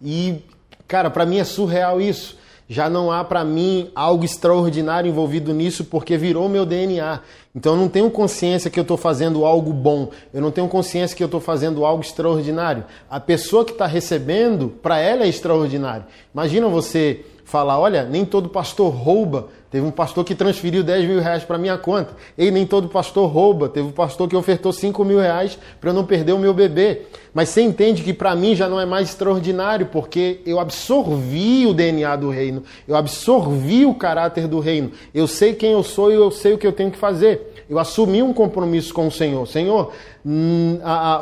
E, 0.00 0.42
cara, 0.86 1.10
para 1.10 1.26
mim 1.26 1.38
é 1.38 1.44
surreal 1.44 2.00
isso. 2.00 2.40
Já 2.68 2.88
não 2.88 3.10
há 3.10 3.22
para 3.22 3.44
mim 3.44 3.90
algo 3.94 4.24
extraordinário 4.24 5.08
envolvido 5.08 5.52
nisso 5.52 5.84
porque 5.84 6.16
virou 6.16 6.48
meu 6.48 6.64
DNA. 6.64 7.20
Então 7.54 7.74
eu 7.74 7.78
não 7.78 7.88
tenho 7.88 8.10
consciência 8.10 8.70
que 8.70 8.78
eu 8.78 8.82
estou 8.82 8.96
fazendo 8.96 9.44
algo 9.44 9.74
bom, 9.74 10.10
eu 10.32 10.40
não 10.40 10.50
tenho 10.50 10.66
consciência 10.68 11.14
que 11.14 11.22
eu 11.22 11.26
estou 11.26 11.40
fazendo 11.40 11.84
algo 11.84 12.02
extraordinário. 12.02 12.84
A 13.10 13.20
pessoa 13.20 13.64
que 13.64 13.72
está 13.72 13.86
recebendo, 13.86 14.68
para 14.68 14.98
ela 14.98 15.24
é 15.24 15.28
extraordinário. 15.28 16.06
Imagina 16.32 16.66
você 16.68 17.26
falar: 17.52 17.78
olha, 17.78 18.04
nem 18.04 18.24
todo 18.24 18.48
pastor 18.48 18.90
rouba. 18.90 19.48
Teve 19.70 19.86
um 19.86 19.90
pastor 19.90 20.22
que 20.22 20.34
transferiu 20.34 20.82
10 20.82 21.08
mil 21.08 21.20
reais 21.20 21.44
para 21.44 21.56
minha 21.56 21.78
conta. 21.78 22.14
E 22.36 22.50
nem 22.50 22.66
todo 22.66 22.88
pastor 22.88 23.30
rouba. 23.30 23.68
Teve 23.70 23.88
um 23.88 23.92
pastor 23.92 24.28
que 24.28 24.36
ofertou 24.36 24.70
5 24.70 25.02
mil 25.02 25.18
reais 25.18 25.58
para 25.80 25.90
eu 25.90 25.94
não 25.94 26.04
perder 26.04 26.32
o 26.32 26.38
meu 26.38 26.52
bebê. 26.52 27.02
Mas 27.32 27.48
você 27.48 27.62
entende 27.62 28.02
que 28.02 28.12
para 28.12 28.34
mim 28.34 28.54
já 28.54 28.68
não 28.68 28.78
é 28.78 28.84
mais 28.84 29.08
extraordinário, 29.08 29.86
porque 29.86 30.40
eu 30.44 30.60
absorvi 30.60 31.66
o 31.66 31.72
DNA 31.72 32.16
do 32.16 32.28
reino, 32.28 32.62
eu 32.86 32.94
absorvi 32.94 33.86
o 33.86 33.94
caráter 33.94 34.46
do 34.46 34.60
reino, 34.60 34.92
eu 35.14 35.26
sei 35.26 35.54
quem 35.54 35.72
eu 35.72 35.82
sou 35.82 36.12
e 36.12 36.14
eu 36.14 36.30
sei 36.30 36.52
o 36.52 36.58
que 36.58 36.66
eu 36.66 36.72
tenho 36.72 36.90
que 36.90 36.98
fazer. 36.98 37.64
Eu 37.70 37.78
assumi 37.78 38.22
um 38.22 38.34
compromisso 38.34 38.92
com 38.92 39.06
o 39.06 39.10
Senhor. 39.10 39.46
Senhor, 39.48 39.92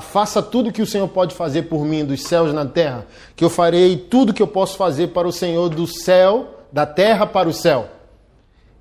faça 0.02 0.42
tudo 0.42 0.72
que 0.72 0.82
o 0.82 0.86
Senhor 0.86 1.08
pode 1.08 1.34
fazer 1.34 1.62
por 1.62 1.84
mim, 1.84 2.04
dos 2.04 2.22
céus 2.22 2.52
na 2.52 2.66
terra, 2.66 3.06
que 3.34 3.44
eu 3.44 3.50
farei 3.50 3.96
tudo 3.96 4.34
que 4.34 4.42
eu 4.42 4.46
posso 4.46 4.76
fazer 4.76 5.08
para 5.08 5.26
o 5.26 5.32
Senhor 5.32 5.68
do 5.68 5.86
céu, 5.86 6.64
da 6.72 6.86
terra 6.86 7.26
para 7.26 7.48
o 7.48 7.52
céu. 7.52 7.88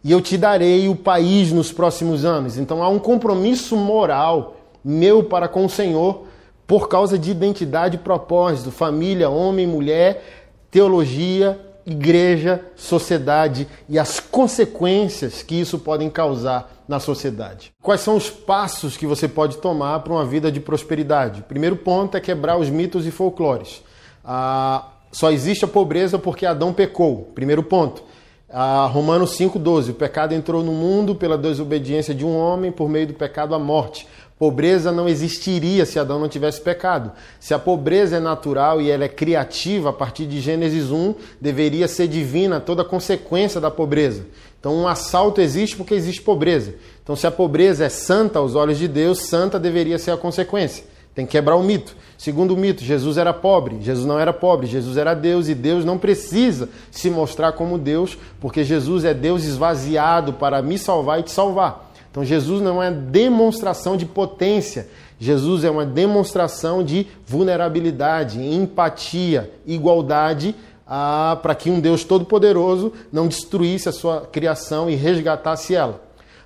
E 0.03 0.12
eu 0.12 0.21
te 0.21 0.38
darei 0.38 0.88
o 0.88 0.95
país 0.95 1.51
nos 1.51 1.71
próximos 1.71 2.23
anos. 2.23 2.58
Então 2.58 2.82
há 2.82 2.89
um 2.89 2.99
compromisso 2.99 3.75
moral 3.75 4.55
meu 4.84 5.23
para 5.23 5.47
com 5.47 5.65
o 5.65 5.69
Senhor 5.69 6.23
por 6.65 6.88
causa 6.88 7.17
de 7.17 7.32
identidade 7.32 7.95
e 7.95 7.99
propósito, 7.99 8.71
família, 8.71 9.29
homem, 9.29 9.65
mulher, 9.65 10.23
teologia, 10.69 11.60
igreja, 11.91 12.62
sociedade 12.75 13.67
e 13.88 13.97
as 13.97 14.19
consequências 14.19 15.41
que 15.41 15.60
isso 15.60 15.80
podem 15.80 16.10
causar 16.10 16.84
na 16.88 16.99
sociedade. 16.99 17.71
Quais 17.82 18.02
são 18.02 18.15
os 18.15 18.30
passos 18.30 18.97
que 18.97 19.06
você 19.06 19.28
pode 19.28 19.58
tomar 19.58 19.99
para 19.99 20.13
uma 20.13 20.25
vida 20.25 20.52
de 20.52 20.60
prosperidade? 20.60 21.43
Primeiro 21.47 21.75
ponto 21.75 22.17
é 22.17 22.19
quebrar 22.19 22.58
os 22.58 22.69
mitos 22.69 23.06
e 23.06 23.12
folclores. 23.12 23.84
Ah, 24.23 24.88
só 25.12 25.32
existe 25.32 25.65
a 25.65 25.67
pobreza 25.67 26.17
porque 26.17 26.45
Adão 26.45 26.73
pecou. 26.73 27.32
Primeiro 27.36 27.63
ponto. 27.63 28.04
Ah, 28.52 28.89
Romanos 28.91 29.38
5,12: 29.38 29.91
O 29.91 29.93
pecado 29.93 30.34
entrou 30.34 30.63
no 30.63 30.71
mundo 30.71 31.13
pela 31.13 31.38
desobediência 31.38 32.13
de 32.13 32.25
um 32.25 32.36
homem, 32.36 32.71
por 32.71 32.89
meio 32.89 33.08
do 33.08 33.13
pecado 33.13 33.54
a 33.54 33.60
morte. 33.60 34.08
Pobreza 34.39 34.89
não 34.89 35.10
existiria 35.10 35.86
se 35.86 35.99
Adão 35.99 36.17
não 36.17 36.30
tivesse 36.30 36.62
pecado. 36.62 37.12
Se 37.41 37.54
a 37.54 37.60
pobreza 37.60 38.15
é 38.15 38.19
natural 38.21 38.82
e 38.82 38.89
ela 38.89 39.04
é 39.04 39.10
criativa, 39.10 39.89
a 39.89 39.93
partir 39.93 40.25
de 40.25 40.39
Gênesis 40.39 40.89
1, 40.89 41.13
deveria 41.41 41.89
ser 41.89 42.08
divina 42.08 42.62
toda 42.62 42.86
consequência 42.86 43.60
da 43.60 43.69
pobreza. 43.69 44.25
Então, 44.58 44.73
um 44.73 44.88
assalto 44.88 45.41
existe 45.41 45.75
porque 45.75 45.93
existe 45.93 46.21
pobreza. 46.21 46.73
Então, 47.04 47.17
se 47.17 47.28
a 47.28 47.32
pobreza 47.32 47.84
é 47.84 47.89
santa 47.89 48.39
aos 48.39 48.56
olhos 48.56 48.78
de 48.78 48.88
Deus, 48.88 49.23
santa 49.23 49.60
deveria 49.60 49.99
ser 49.99 50.12
a 50.12 50.17
consequência. 50.17 50.86
Tem 51.13 51.25
que 51.25 51.34
quebrar 51.34 51.58
o 51.58 51.63
mito. 51.63 51.93
Segundo 52.17 52.54
o 52.54 52.58
mito, 52.58 52.82
Jesus 52.82 53.17
era 53.17 53.34
pobre. 53.34 53.80
Jesus 53.82 54.06
não 54.06 54.17
era 54.17 54.32
pobre, 54.32 54.67
Jesus 54.67 54.95
era 54.95 55.13
Deus 55.13 55.49
e 55.49 55.54
Deus 55.54 55.84
não 55.84 55.97
precisa 55.97 56.69
se 56.89 57.10
mostrar 57.10 57.52
como 57.52 57.78
Deus, 57.78 58.17
porque 58.39 58.63
Jesus 58.63 59.04
é 59.04 59.13
Deus 59.13 59.43
esvaziado 59.43 60.32
para 60.32 60.62
me 60.62 60.78
salvar 60.78 61.19
e 61.19 61.23
te 61.23 61.32
salvar. 61.32 61.88
Então 62.12 62.24
Jesus 62.24 62.62
não 62.62 62.82
é 62.82 62.91
demonstração 62.91 63.95
de 63.95 64.06
potência, 64.06 64.88
Jesus 65.19 65.63
é 65.63 65.69
uma 65.69 65.86
demonstração 65.86 66.84
de 66.84 67.06
vulnerabilidade, 67.28 68.41
empatia, 68.41 69.52
igualdade, 69.67 70.56
ah, 70.88 71.38
para 71.41 71.54
que 71.54 71.69
um 71.69 71.80
Deus 71.80 72.04
todo-poderoso 72.04 72.93
não 73.12 73.28
destruísse 73.28 73.89
a 73.89 73.91
sua 73.91 74.22
criação 74.22 74.89
e 74.89 74.95
resgatasse 74.95 75.76
ela. 75.76 76.02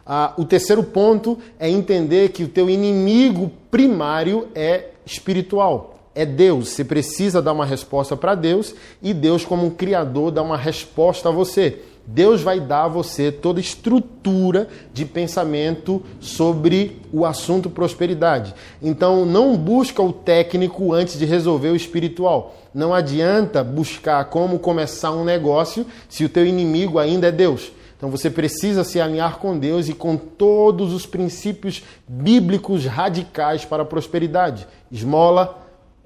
Ah, 0.05 0.33
o 0.37 0.43
terceiro 0.43 0.83
ponto 0.83 1.37
é 1.57 1.69
entender 1.69 2.29
que 2.29 2.43
o 2.43 2.49
teu 2.49 2.69
inimigo 2.69 3.49
primário 3.71 4.49
é 4.53 4.89
espiritual, 5.05 5.99
é 6.13 6.25
Deus. 6.25 6.69
Você 6.69 6.83
precisa 6.83 7.41
dar 7.41 7.53
uma 7.53 7.65
resposta 7.65 8.17
para 8.17 8.35
Deus 8.35 8.75
e 9.01 9.13
Deus, 9.13 9.45
como 9.45 9.65
um 9.65 9.69
criador, 9.69 10.31
dá 10.31 10.41
uma 10.41 10.57
resposta 10.57 11.29
a 11.29 11.31
você. 11.31 11.79
Deus 12.05 12.41
vai 12.41 12.59
dar 12.59 12.85
a 12.85 12.87
você 12.89 13.31
toda 13.31 13.59
estrutura 13.59 14.67
de 14.93 15.05
pensamento 15.05 16.03
sobre 16.19 17.01
o 17.11 17.25
assunto 17.25 17.69
prosperidade. 17.69 18.53
Então, 18.81 19.25
não 19.25 19.55
busca 19.55 20.01
o 20.01 20.11
técnico 20.11 20.93
antes 20.93 21.17
de 21.17 21.25
resolver 21.25 21.69
o 21.69 21.75
espiritual. 21.75 22.55
Não 22.73 22.93
adianta 22.93 23.63
buscar 23.63 24.25
como 24.25 24.59
começar 24.59 25.11
um 25.11 25.23
negócio 25.23 25.85
se 26.09 26.25
o 26.25 26.29
teu 26.29 26.45
inimigo 26.45 26.99
ainda 26.99 27.27
é 27.27 27.31
Deus. 27.31 27.71
Então 28.03 28.11
você 28.11 28.29
precisa 28.29 28.83
se 28.83 28.99
alinhar 28.99 29.37
com 29.37 29.57
Deus 29.57 29.87
e 29.87 29.93
com 29.93 30.17
todos 30.17 30.91
os 30.91 31.05
princípios 31.05 31.83
bíblicos 32.05 32.85
radicais 32.85 33.63
para 33.63 33.83
a 33.83 33.85
prosperidade. 33.85 34.67
Esmola, 34.91 35.62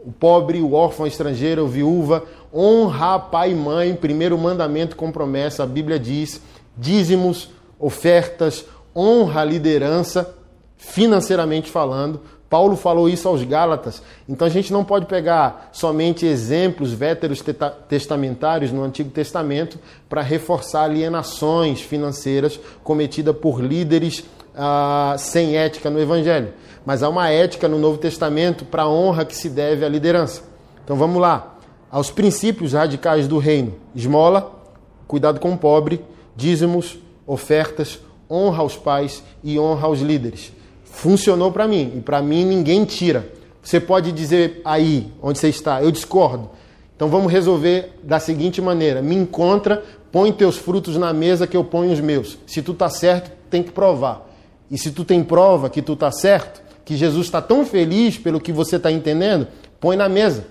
o 0.08 0.12
pobre, 0.14 0.62
o 0.62 0.72
órfão, 0.72 1.04
a 1.04 1.10
estrangeira, 1.10 1.62
a 1.62 1.66
viúva, 1.66 2.24
honra 2.54 3.20
pai 3.20 3.52
e 3.52 3.56
mãe, 3.56 3.94
primeiro 3.94 4.38
mandamento 4.38 4.96
com 4.96 5.12
promessa, 5.12 5.64
a 5.64 5.66
Bíblia 5.66 6.00
diz, 6.00 6.42
dízimos, 6.78 7.50
ofertas, 7.78 8.64
honra 8.96 9.42
a 9.42 9.44
liderança, 9.44 10.34
financeiramente 10.78 11.70
falando. 11.70 12.22
Paulo 12.50 12.78
falou 12.78 13.10
isso 13.10 13.28
aos 13.28 13.44
Gálatas. 13.44 14.02
Então 14.30 14.48
a 14.48 14.50
gente 14.50 14.72
não 14.72 14.86
pode 14.86 15.08
pegar 15.08 15.72
somente 15.74 16.26
exemplos 16.26 16.94
véteros 16.94 17.44
testamentários 17.90 18.72
no 18.72 18.86
Antigo 18.86 19.10
Testamento 19.10 19.78
para 20.08 20.22
reforçar 20.22 20.84
alienações 20.84 21.82
financeiras 21.82 22.58
cometidas 22.82 23.36
por 23.36 23.60
líderes 23.60 24.24
ah, 24.56 25.16
sem 25.18 25.58
ética 25.58 25.90
no 25.90 26.00
Evangelho 26.00 26.54
mas 26.88 27.04
há 27.04 27.10
uma 27.10 27.30
ética 27.30 27.68
no 27.68 27.78
Novo 27.78 27.98
Testamento 27.98 28.64
para 28.64 28.84
a 28.84 28.90
honra 28.90 29.26
que 29.26 29.36
se 29.36 29.50
deve 29.50 29.84
à 29.84 29.90
liderança. 29.90 30.42
Então 30.86 30.96
vamos 30.96 31.20
lá, 31.20 31.58
aos 31.92 32.10
princípios 32.10 32.72
radicais 32.72 33.28
do 33.28 33.38
reino: 33.40 33.76
esmola, 33.94 34.58
cuidado 35.06 35.38
com 35.38 35.52
o 35.52 35.58
pobre, 35.58 36.02
dízimos, 36.34 36.98
ofertas, 37.26 38.00
honra 38.32 38.62
aos 38.62 38.78
pais 38.78 39.22
e 39.44 39.60
honra 39.60 39.86
aos 39.88 40.00
líderes. 40.00 40.54
Funcionou 40.86 41.52
para 41.52 41.68
mim 41.68 41.92
e 41.98 42.00
para 42.00 42.22
mim 42.22 42.46
ninguém 42.46 42.86
tira. 42.86 43.34
Você 43.62 43.82
pode 43.82 44.14
dizer 44.14 44.62
aí 44.64 45.12
onde 45.22 45.40
você 45.40 45.50
está, 45.50 45.84
eu 45.84 45.92
discordo. 45.92 46.52
Então 46.96 47.10
vamos 47.10 47.30
resolver 47.30 48.00
da 48.02 48.18
seguinte 48.18 48.62
maneira: 48.62 49.02
me 49.02 49.14
encontra, 49.14 49.84
põe 50.10 50.32
teus 50.32 50.56
frutos 50.56 50.96
na 50.96 51.12
mesa 51.12 51.48
que 51.48 51.58
eu 51.58 51.66
ponho 51.66 51.92
os 51.92 52.00
meus. 52.00 52.38
Se 52.48 52.62
tu 52.62 52.74
tá 52.74 52.90
certo, 52.90 53.30
tem 53.50 53.62
que 53.62 53.74
provar. 53.74 54.26
E 54.72 54.78
se 54.78 54.92
tu 54.92 55.04
tem 55.04 55.22
prova 55.22 55.70
que 55.70 55.82
tu 55.82 55.94
tá 55.94 56.12
certo, 56.14 56.66
que 56.88 56.96
Jesus 56.96 57.26
está 57.26 57.42
tão 57.42 57.66
feliz 57.66 58.18
pelo 58.18 58.40
que 58.40 58.54
você 58.54 58.78
está 58.78 58.90
entendendo, 58.90 59.46
põe 59.78 59.98
na 59.98 60.08
mesa. 60.08 60.48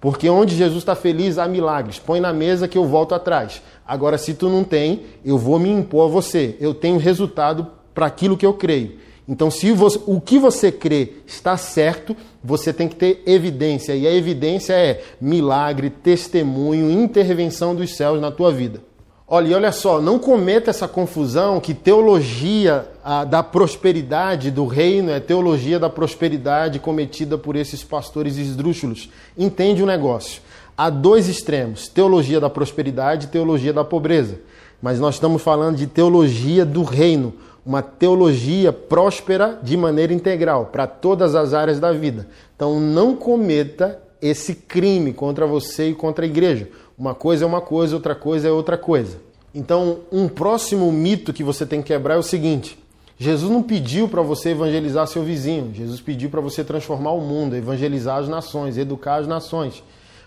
Porque 0.00 0.28
onde 0.28 0.56
Jesus 0.56 0.78
está 0.78 0.96
feliz 0.96 1.38
há 1.38 1.46
milagres. 1.46 2.00
Põe 2.00 2.18
na 2.18 2.32
mesa 2.32 2.66
que 2.66 2.76
eu 2.76 2.84
volto 2.84 3.14
atrás. 3.14 3.62
Agora, 3.86 4.18
se 4.18 4.34
tu 4.34 4.48
não 4.48 4.64
tem, 4.64 5.02
eu 5.24 5.38
vou 5.38 5.56
me 5.56 5.70
impor 5.70 6.08
a 6.08 6.12
você. 6.12 6.56
Eu 6.58 6.74
tenho 6.74 6.98
resultado 6.98 7.68
para 7.94 8.06
aquilo 8.06 8.36
que 8.36 8.44
eu 8.44 8.54
creio. 8.54 8.96
Então, 9.28 9.52
se 9.52 9.70
você, 9.70 10.00
o 10.04 10.20
que 10.20 10.36
você 10.36 10.72
crê 10.72 11.12
está 11.24 11.56
certo, 11.56 12.16
você 12.42 12.72
tem 12.72 12.88
que 12.88 12.96
ter 12.96 13.22
evidência. 13.24 13.94
E 13.94 14.04
a 14.04 14.12
evidência 14.12 14.72
é 14.72 15.00
milagre, 15.20 15.90
testemunho, 15.90 16.90
intervenção 16.90 17.72
dos 17.72 17.94
céus 17.94 18.20
na 18.20 18.32
tua 18.32 18.50
vida. 18.50 18.82
Olha, 19.28 19.46
e 19.46 19.54
olha 19.54 19.70
só, 19.70 20.00
não 20.00 20.18
cometa 20.18 20.70
essa 20.70 20.88
confusão 20.88 21.60
que 21.60 21.72
teologia 21.72 22.84
a, 23.08 23.24
da 23.24 23.42
prosperidade 23.42 24.50
do 24.50 24.66
reino 24.66 25.10
é 25.10 25.18
teologia 25.18 25.78
da 25.78 25.88
prosperidade 25.88 26.78
cometida 26.78 27.38
por 27.38 27.56
esses 27.56 27.82
pastores 27.82 28.36
esdrúxulos. 28.36 29.08
Entende 29.34 29.82
o 29.82 29.86
negócio. 29.86 30.42
há 30.76 30.90
dois 30.90 31.26
extremos: 31.26 31.88
teologia 31.88 32.38
da 32.38 32.50
prosperidade 32.50 33.24
e 33.24 33.30
teologia 33.30 33.72
da 33.72 33.82
pobreza. 33.82 34.38
Mas 34.82 35.00
nós 35.00 35.14
estamos 35.14 35.40
falando 35.40 35.76
de 35.76 35.86
teologia 35.86 36.66
do 36.66 36.82
reino, 36.82 37.32
uma 37.64 37.80
teologia 37.80 38.74
próspera 38.74 39.58
de 39.62 39.74
maneira 39.74 40.12
integral 40.12 40.66
para 40.66 40.86
todas 40.86 41.34
as 41.34 41.54
áreas 41.54 41.80
da 41.80 41.92
vida. 41.92 42.28
Então 42.54 42.78
não 42.78 43.16
cometa 43.16 44.02
esse 44.20 44.54
crime 44.54 45.14
contra 45.14 45.46
você 45.46 45.88
e 45.88 45.94
contra 45.94 46.26
a 46.26 46.28
igreja. 46.28 46.68
Uma 46.98 47.14
coisa 47.14 47.46
é 47.46 47.48
uma 47.48 47.62
coisa, 47.62 47.96
outra 47.96 48.14
coisa 48.14 48.48
é 48.48 48.52
outra 48.52 48.76
coisa. 48.76 49.16
Então, 49.54 50.00
um 50.12 50.28
próximo 50.28 50.92
mito 50.92 51.32
que 51.32 51.42
você 51.42 51.64
tem 51.64 51.80
que 51.80 51.88
quebrar 51.88 52.16
é 52.16 52.18
o 52.18 52.22
seguinte: 52.22 52.78
Jesus 53.18 53.50
não 53.50 53.62
pediu 53.62 54.08
para 54.08 54.22
você 54.22 54.50
evangelizar 54.50 55.06
seu 55.08 55.24
vizinho, 55.24 55.74
Jesus 55.74 56.00
pediu 56.00 56.30
para 56.30 56.40
você 56.40 56.62
transformar 56.62 57.10
o 57.12 57.20
mundo, 57.20 57.56
evangelizar 57.56 58.18
as 58.18 58.28
nações, 58.28 58.78
educar 58.78 59.16
as 59.16 59.26
nações. 59.26 59.82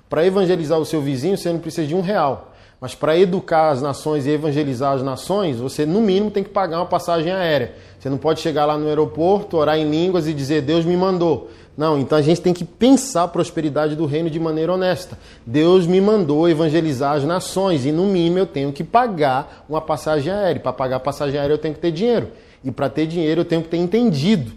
Para 0.10 0.26
evangelizar 0.26 0.78
o 0.78 0.86
seu 0.86 1.02
vizinho, 1.02 1.38
você 1.38 1.54
não 1.54 1.60
precisa 1.60 1.88
de 1.88 1.96
um 1.96 2.02
real. 2.02 2.52
Mas 2.82 2.94
para 2.94 3.18
educar 3.18 3.70
as 3.70 3.82
nações 3.82 4.26
e 4.26 4.32
evangelizar 4.32 4.94
as 4.94 5.04
nações, 5.04 5.58
você 5.58 5.86
no 5.86 6.02
mínimo 6.02 6.32
tem 6.32 6.44
que 6.44 6.50
pagar 6.50 6.80
uma 6.80 6.86
passagem 6.86 7.32
aérea. 7.32 7.76
Você 7.98 8.10
não 8.10 8.18
pode 8.18 8.42
chegar 8.42 8.66
lá 8.66 8.78
no 8.78 8.88
aeroporto, 8.88 9.56
orar 9.56 9.78
em 9.78 9.90
línguas 9.90 10.28
e 10.28 10.34
dizer 10.34 10.64
Deus 10.64 10.84
me 10.84 10.98
mandou. 10.98 11.50
Não, 11.78 11.98
então 11.98 12.18
a 12.18 12.22
gente 12.22 12.42
tem 12.42 12.54
que 12.54 12.66
pensar 12.66 13.24
a 13.24 13.28
prosperidade 13.28 13.96
do 13.96 14.06
reino 14.06 14.30
de 14.30 14.40
maneira 14.40 14.74
honesta. 14.74 15.18
Deus 15.46 15.88
me 15.88 16.02
mandou 16.02 16.50
evangelizar 16.50 17.16
as 17.16 17.24
nações 17.24 17.86
e 17.86 17.92
no 17.92 18.06
mínimo 18.06 18.40
eu 18.40 18.46
tenho 18.48 18.74
que 18.74 18.84
pagar 18.84 19.64
uma 19.70 19.80
passagem 19.80 20.34
aérea. 20.34 20.60
Para 20.60 20.74
pagar 20.74 20.96
a 20.98 21.00
passagem 21.00 21.40
aérea 21.40 21.54
eu 21.54 21.60
tenho 21.60 21.76
que 21.76 21.80
ter 21.80 21.92
dinheiro. 21.92 22.32
E 22.64 22.72
para 22.72 22.90
ter 22.90 23.08
dinheiro 23.08 23.42
eu 23.42 23.46
tenho 23.46 23.64
que 23.64 23.70
ter 23.70 23.78
entendido 23.78 24.52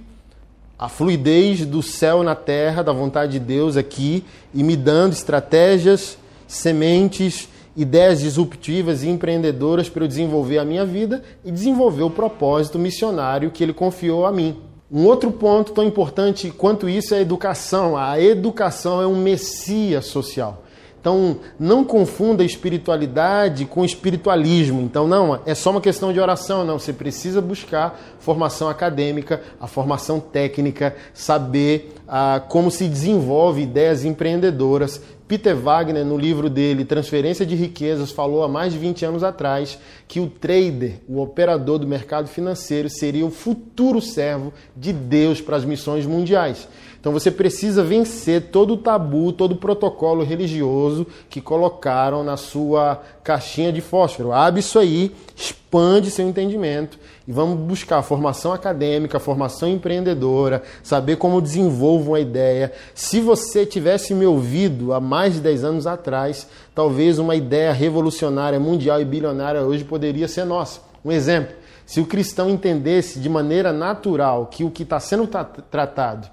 a 0.78 0.88
fluidez 0.88 1.64
do 1.64 1.82
céu 1.82 2.22
na 2.22 2.34
terra, 2.34 2.82
da 2.82 2.92
vontade 2.92 3.32
de 3.32 3.38
Deus 3.38 3.76
aqui 3.76 4.24
e 4.52 4.62
me 4.62 4.76
dando 4.76 5.12
estratégias, 5.12 6.18
sementes, 6.46 7.48
ideias 7.76 8.20
disruptivas 8.20 9.02
e 9.02 9.08
empreendedoras 9.08 9.88
para 9.88 10.04
eu 10.04 10.08
desenvolver 10.08 10.58
a 10.58 10.64
minha 10.64 10.84
vida 10.84 11.22
e 11.44 11.50
desenvolver 11.50 12.02
o 12.02 12.10
propósito 12.10 12.78
missionário 12.78 13.50
que 13.50 13.62
ele 13.62 13.72
confiou 13.72 14.26
a 14.26 14.32
mim. 14.32 14.56
Um 14.90 15.06
outro 15.06 15.30
ponto 15.30 15.72
tão 15.72 15.84
importante 15.84 16.50
quanto 16.50 16.88
isso 16.88 17.14
é 17.14 17.18
a 17.18 17.22
educação. 17.22 17.96
A 17.96 18.20
educação 18.20 19.00
é 19.00 19.06
um 19.06 19.16
messias 19.16 20.06
social. 20.06 20.63
Então, 21.04 21.36
não 21.60 21.84
confunda 21.84 22.42
espiritualidade 22.42 23.66
com 23.66 23.84
espiritualismo. 23.84 24.80
Então, 24.80 25.06
não, 25.06 25.38
é 25.44 25.54
só 25.54 25.70
uma 25.70 25.80
questão 25.82 26.14
de 26.14 26.18
oração. 26.18 26.64
Não, 26.64 26.78
você 26.78 26.94
precisa 26.94 27.42
buscar 27.42 28.00
formação 28.20 28.70
acadêmica, 28.70 29.42
a 29.60 29.66
formação 29.66 30.18
técnica, 30.18 30.96
saber 31.12 31.94
ah, 32.08 32.42
como 32.48 32.70
se 32.70 32.88
desenvolve 32.88 33.60
ideias 33.60 34.02
empreendedoras 34.02 34.98
Peter 35.26 35.56
Wagner, 35.56 36.04
no 36.04 36.18
livro 36.18 36.50
dele 36.50 36.84
Transferência 36.84 37.46
de 37.46 37.54
Riquezas, 37.54 38.10
falou 38.10 38.44
há 38.44 38.48
mais 38.48 38.74
de 38.74 38.78
20 38.78 39.06
anos 39.06 39.24
atrás 39.24 39.78
que 40.06 40.20
o 40.20 40.26
trader, 40.26 41.00
o 41.08 41.18
operador 41.20 41.78
do 41.78 41.86
mercado 41.86 42.28
financeiro, 42.28 42.90
seria 42.90 43.24
o 43.24 43.30
futuro 43.30 44.02
servo 44.02 44.52
de 44.76 44.92
Deus 44.92 45.40
para 45.40 45.56
as 45.56 45.64
missões 45.64 46.04
mundiais. 46.04 46.68
Então 47.04 47.12
você 47.12 47.30
precisa 47.30 47.84
vencer 47.84 48.44
todo 48.50 48.72
o 48.72 48.76
tabu, 48.78 49.30
todo 49.30 49.52
o 49.52 49.56
protocolo 49.56 50.24
religioso 50.24 51.06
que 51.28 51.38
colocaram 51.38 52.24
na 52.24 52.38
sua 52.38 53.02
caixinha 53.22 53.70
de 53.70 53.82
fósforo. 53.82 54.32
Abre 54.32 54.60
isso 54.60 54.78
aí, 54.78 55.14
expande 55.36 56.10
seu 56.10 56.26
entendimento 56.26 56.98
e 57.28 57.30
vamos 57.30 57.58
buscar 57.58 58.00
formação 58.00 58.54
acadêmica, 58.54 59.20
formação 59.20 59.68
empreendedora, 59.68 60.62
saber 60.82 61.16
como 61.16 61.42
desenvolvo 61.42 62.12
uma 62.12 62.20
ideia. 62.20 62.72
Se 62.94 63.20
você 63.20 63.66
tivesse 63.66 64.14
me 64.14 64.24
ouvido 64.24 64.94
há 64.94 64.98
mais 64.98 65.34
de 65.34 65.40
10 65.40 65.62
anos 65.62 65.86
atrás, 65.86 66.48
talvez 66.74 67.18
uma 67.18 67.36
ideia 67.36 67.74
revolucionária, 67.74 68.58
mundial 68.58 68.98
e 68.98 69.04
bilionária 69.04 69.60
hoje 69.60 69.84
poderia 69.84 70.26
ser 70.26 70.46
nossa. 70.46 70.80
Um 71.04 71.12
exemplo, 71.12 71.54
se 71.84 72.00
o 72.00 72.06
cristão 72.06 72.48
entendesse 72.48 73.20
de 73.20 73.28
maneira 73.28 73.74
natural 73.74 74.46
que 74.46 74.64
o 74.64 74.70
que 74.70 74.84
está 74.84 74.98
sendo 74.98 75.28
tratado 75.70 76.30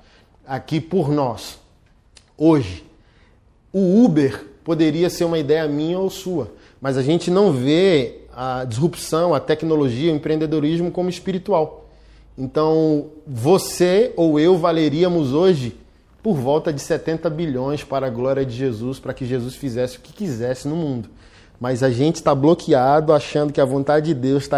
aqui 0.52 0.82
por 0.82 1.10
nós, 1.10 1.58
hoje, 2.38 2.84
o 3.72 4.04
Uber 4.04 4.48
poderia 4.66 5.10
ser 5.10 5.24
uma 5.24 5.40
ideia 5.40 5.66
minha 5.66 5.98
ou 5.98 6.10
sua, 6.10 6.52
mas 6.82 6.98
a 6.98 7.02
gente 7.02 7.32
não 7.32 7.54
vê 7.54 8.24
a 8.36 8.66
disrupção, 8.66 9.34
a 9.34 9.40
tecnologia, 9.40 10.12
o 10.12 10.16
empreendedorismo 10.18 10.92
como 10.92 11.10
espiritual. 11.10 11.90
Então, 12.38 13.12
você 13.26 14.12
ou 14.18 14.38
eu 14.38 14.58
valeríamos 14.58 15.32
hoje 15.32 15.78
por 16.22 16.36
volta 16.36 16.74
de 16.74 16.82
70 16.82 17.30
bilhões 17.30 17.86
para 17.86 18.08
a 18.08 18.10
glória 18.10 18.46
de 18.46 18.54
Jesus, 18.54 19.00
para 19.00 19.14
que 19.14 19.26
Jesus 19.26 19.56
fizesse 19.56 20.00
o 20.00 20.02
que 20.02 20.12
quisesse 20.12 20.68
no 20.68 20.76
mundo. 20.76 21.08
Mas 21.62 21.84
a 21.84 21.92
gente 21.92 22.16
está 22.16 22.34
bloqueado 22.34 23.14
achando 23.14 23.54
que 23.54 23.62
a 23.62 23.66
vontade 23.66 24.08
de 24.08 24.14
Deus 24.16 24.42
está 24.42 24.58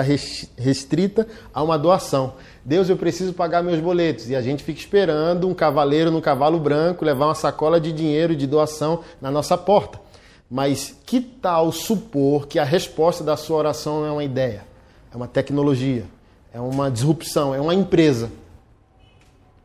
restrita 0.57 1.27
a 1.53 1.61
uma 1.61 1.77
doação. 1.77 2.35
Deus, 2.63 2.87
eu 2.87 2.95
preciso 2.95 3.33
pagar 3.33 3.61
meus 3.61 3.81
boletos. 3.81 4.29
E 4.29 4.35
a 4.37 4.41
gente 4.41 4.63
fica 4.63 4.79
esperando 4.79 5.45
um 5.45 5.53
cavaleiro 5.53 6.09
no 6.09 6.21
cavalo 6.21 6.57
branco 6.57 7.03
levar 7.03 7.25
uma 7.25 7.35
sacola 7.35 7.77
de 7.77 7.91
dinheiro 7.91 8.33
de 8.37 8.47
doação 8.47 9.01
na 9.21 9.29
nossa 9.29 9.57
porta. 9.57 9.99
Mas 10.49 10.95
que 11.05 11.19
tal 11.19 11.73
supor 11.73 12.47
que 12.47 12.57
a 12.57 12.63
resposta 12.63 13.21
da 13.21 13.35
sua 13.35 13.57
oração 13.57 14.05
é 14.05 14.11
uma 14.11 14.23
ideia, 14.23 14.63
é 15.13 15.17
uma 15.17 15.27
tecnologia, 15.27 16.05
é 16.53 16.61
uma 16.61 16.89
disrupção, 16.89 17.53
é 17.53 17.59
uma 17.59 17.75
empresa? 17.75 18.31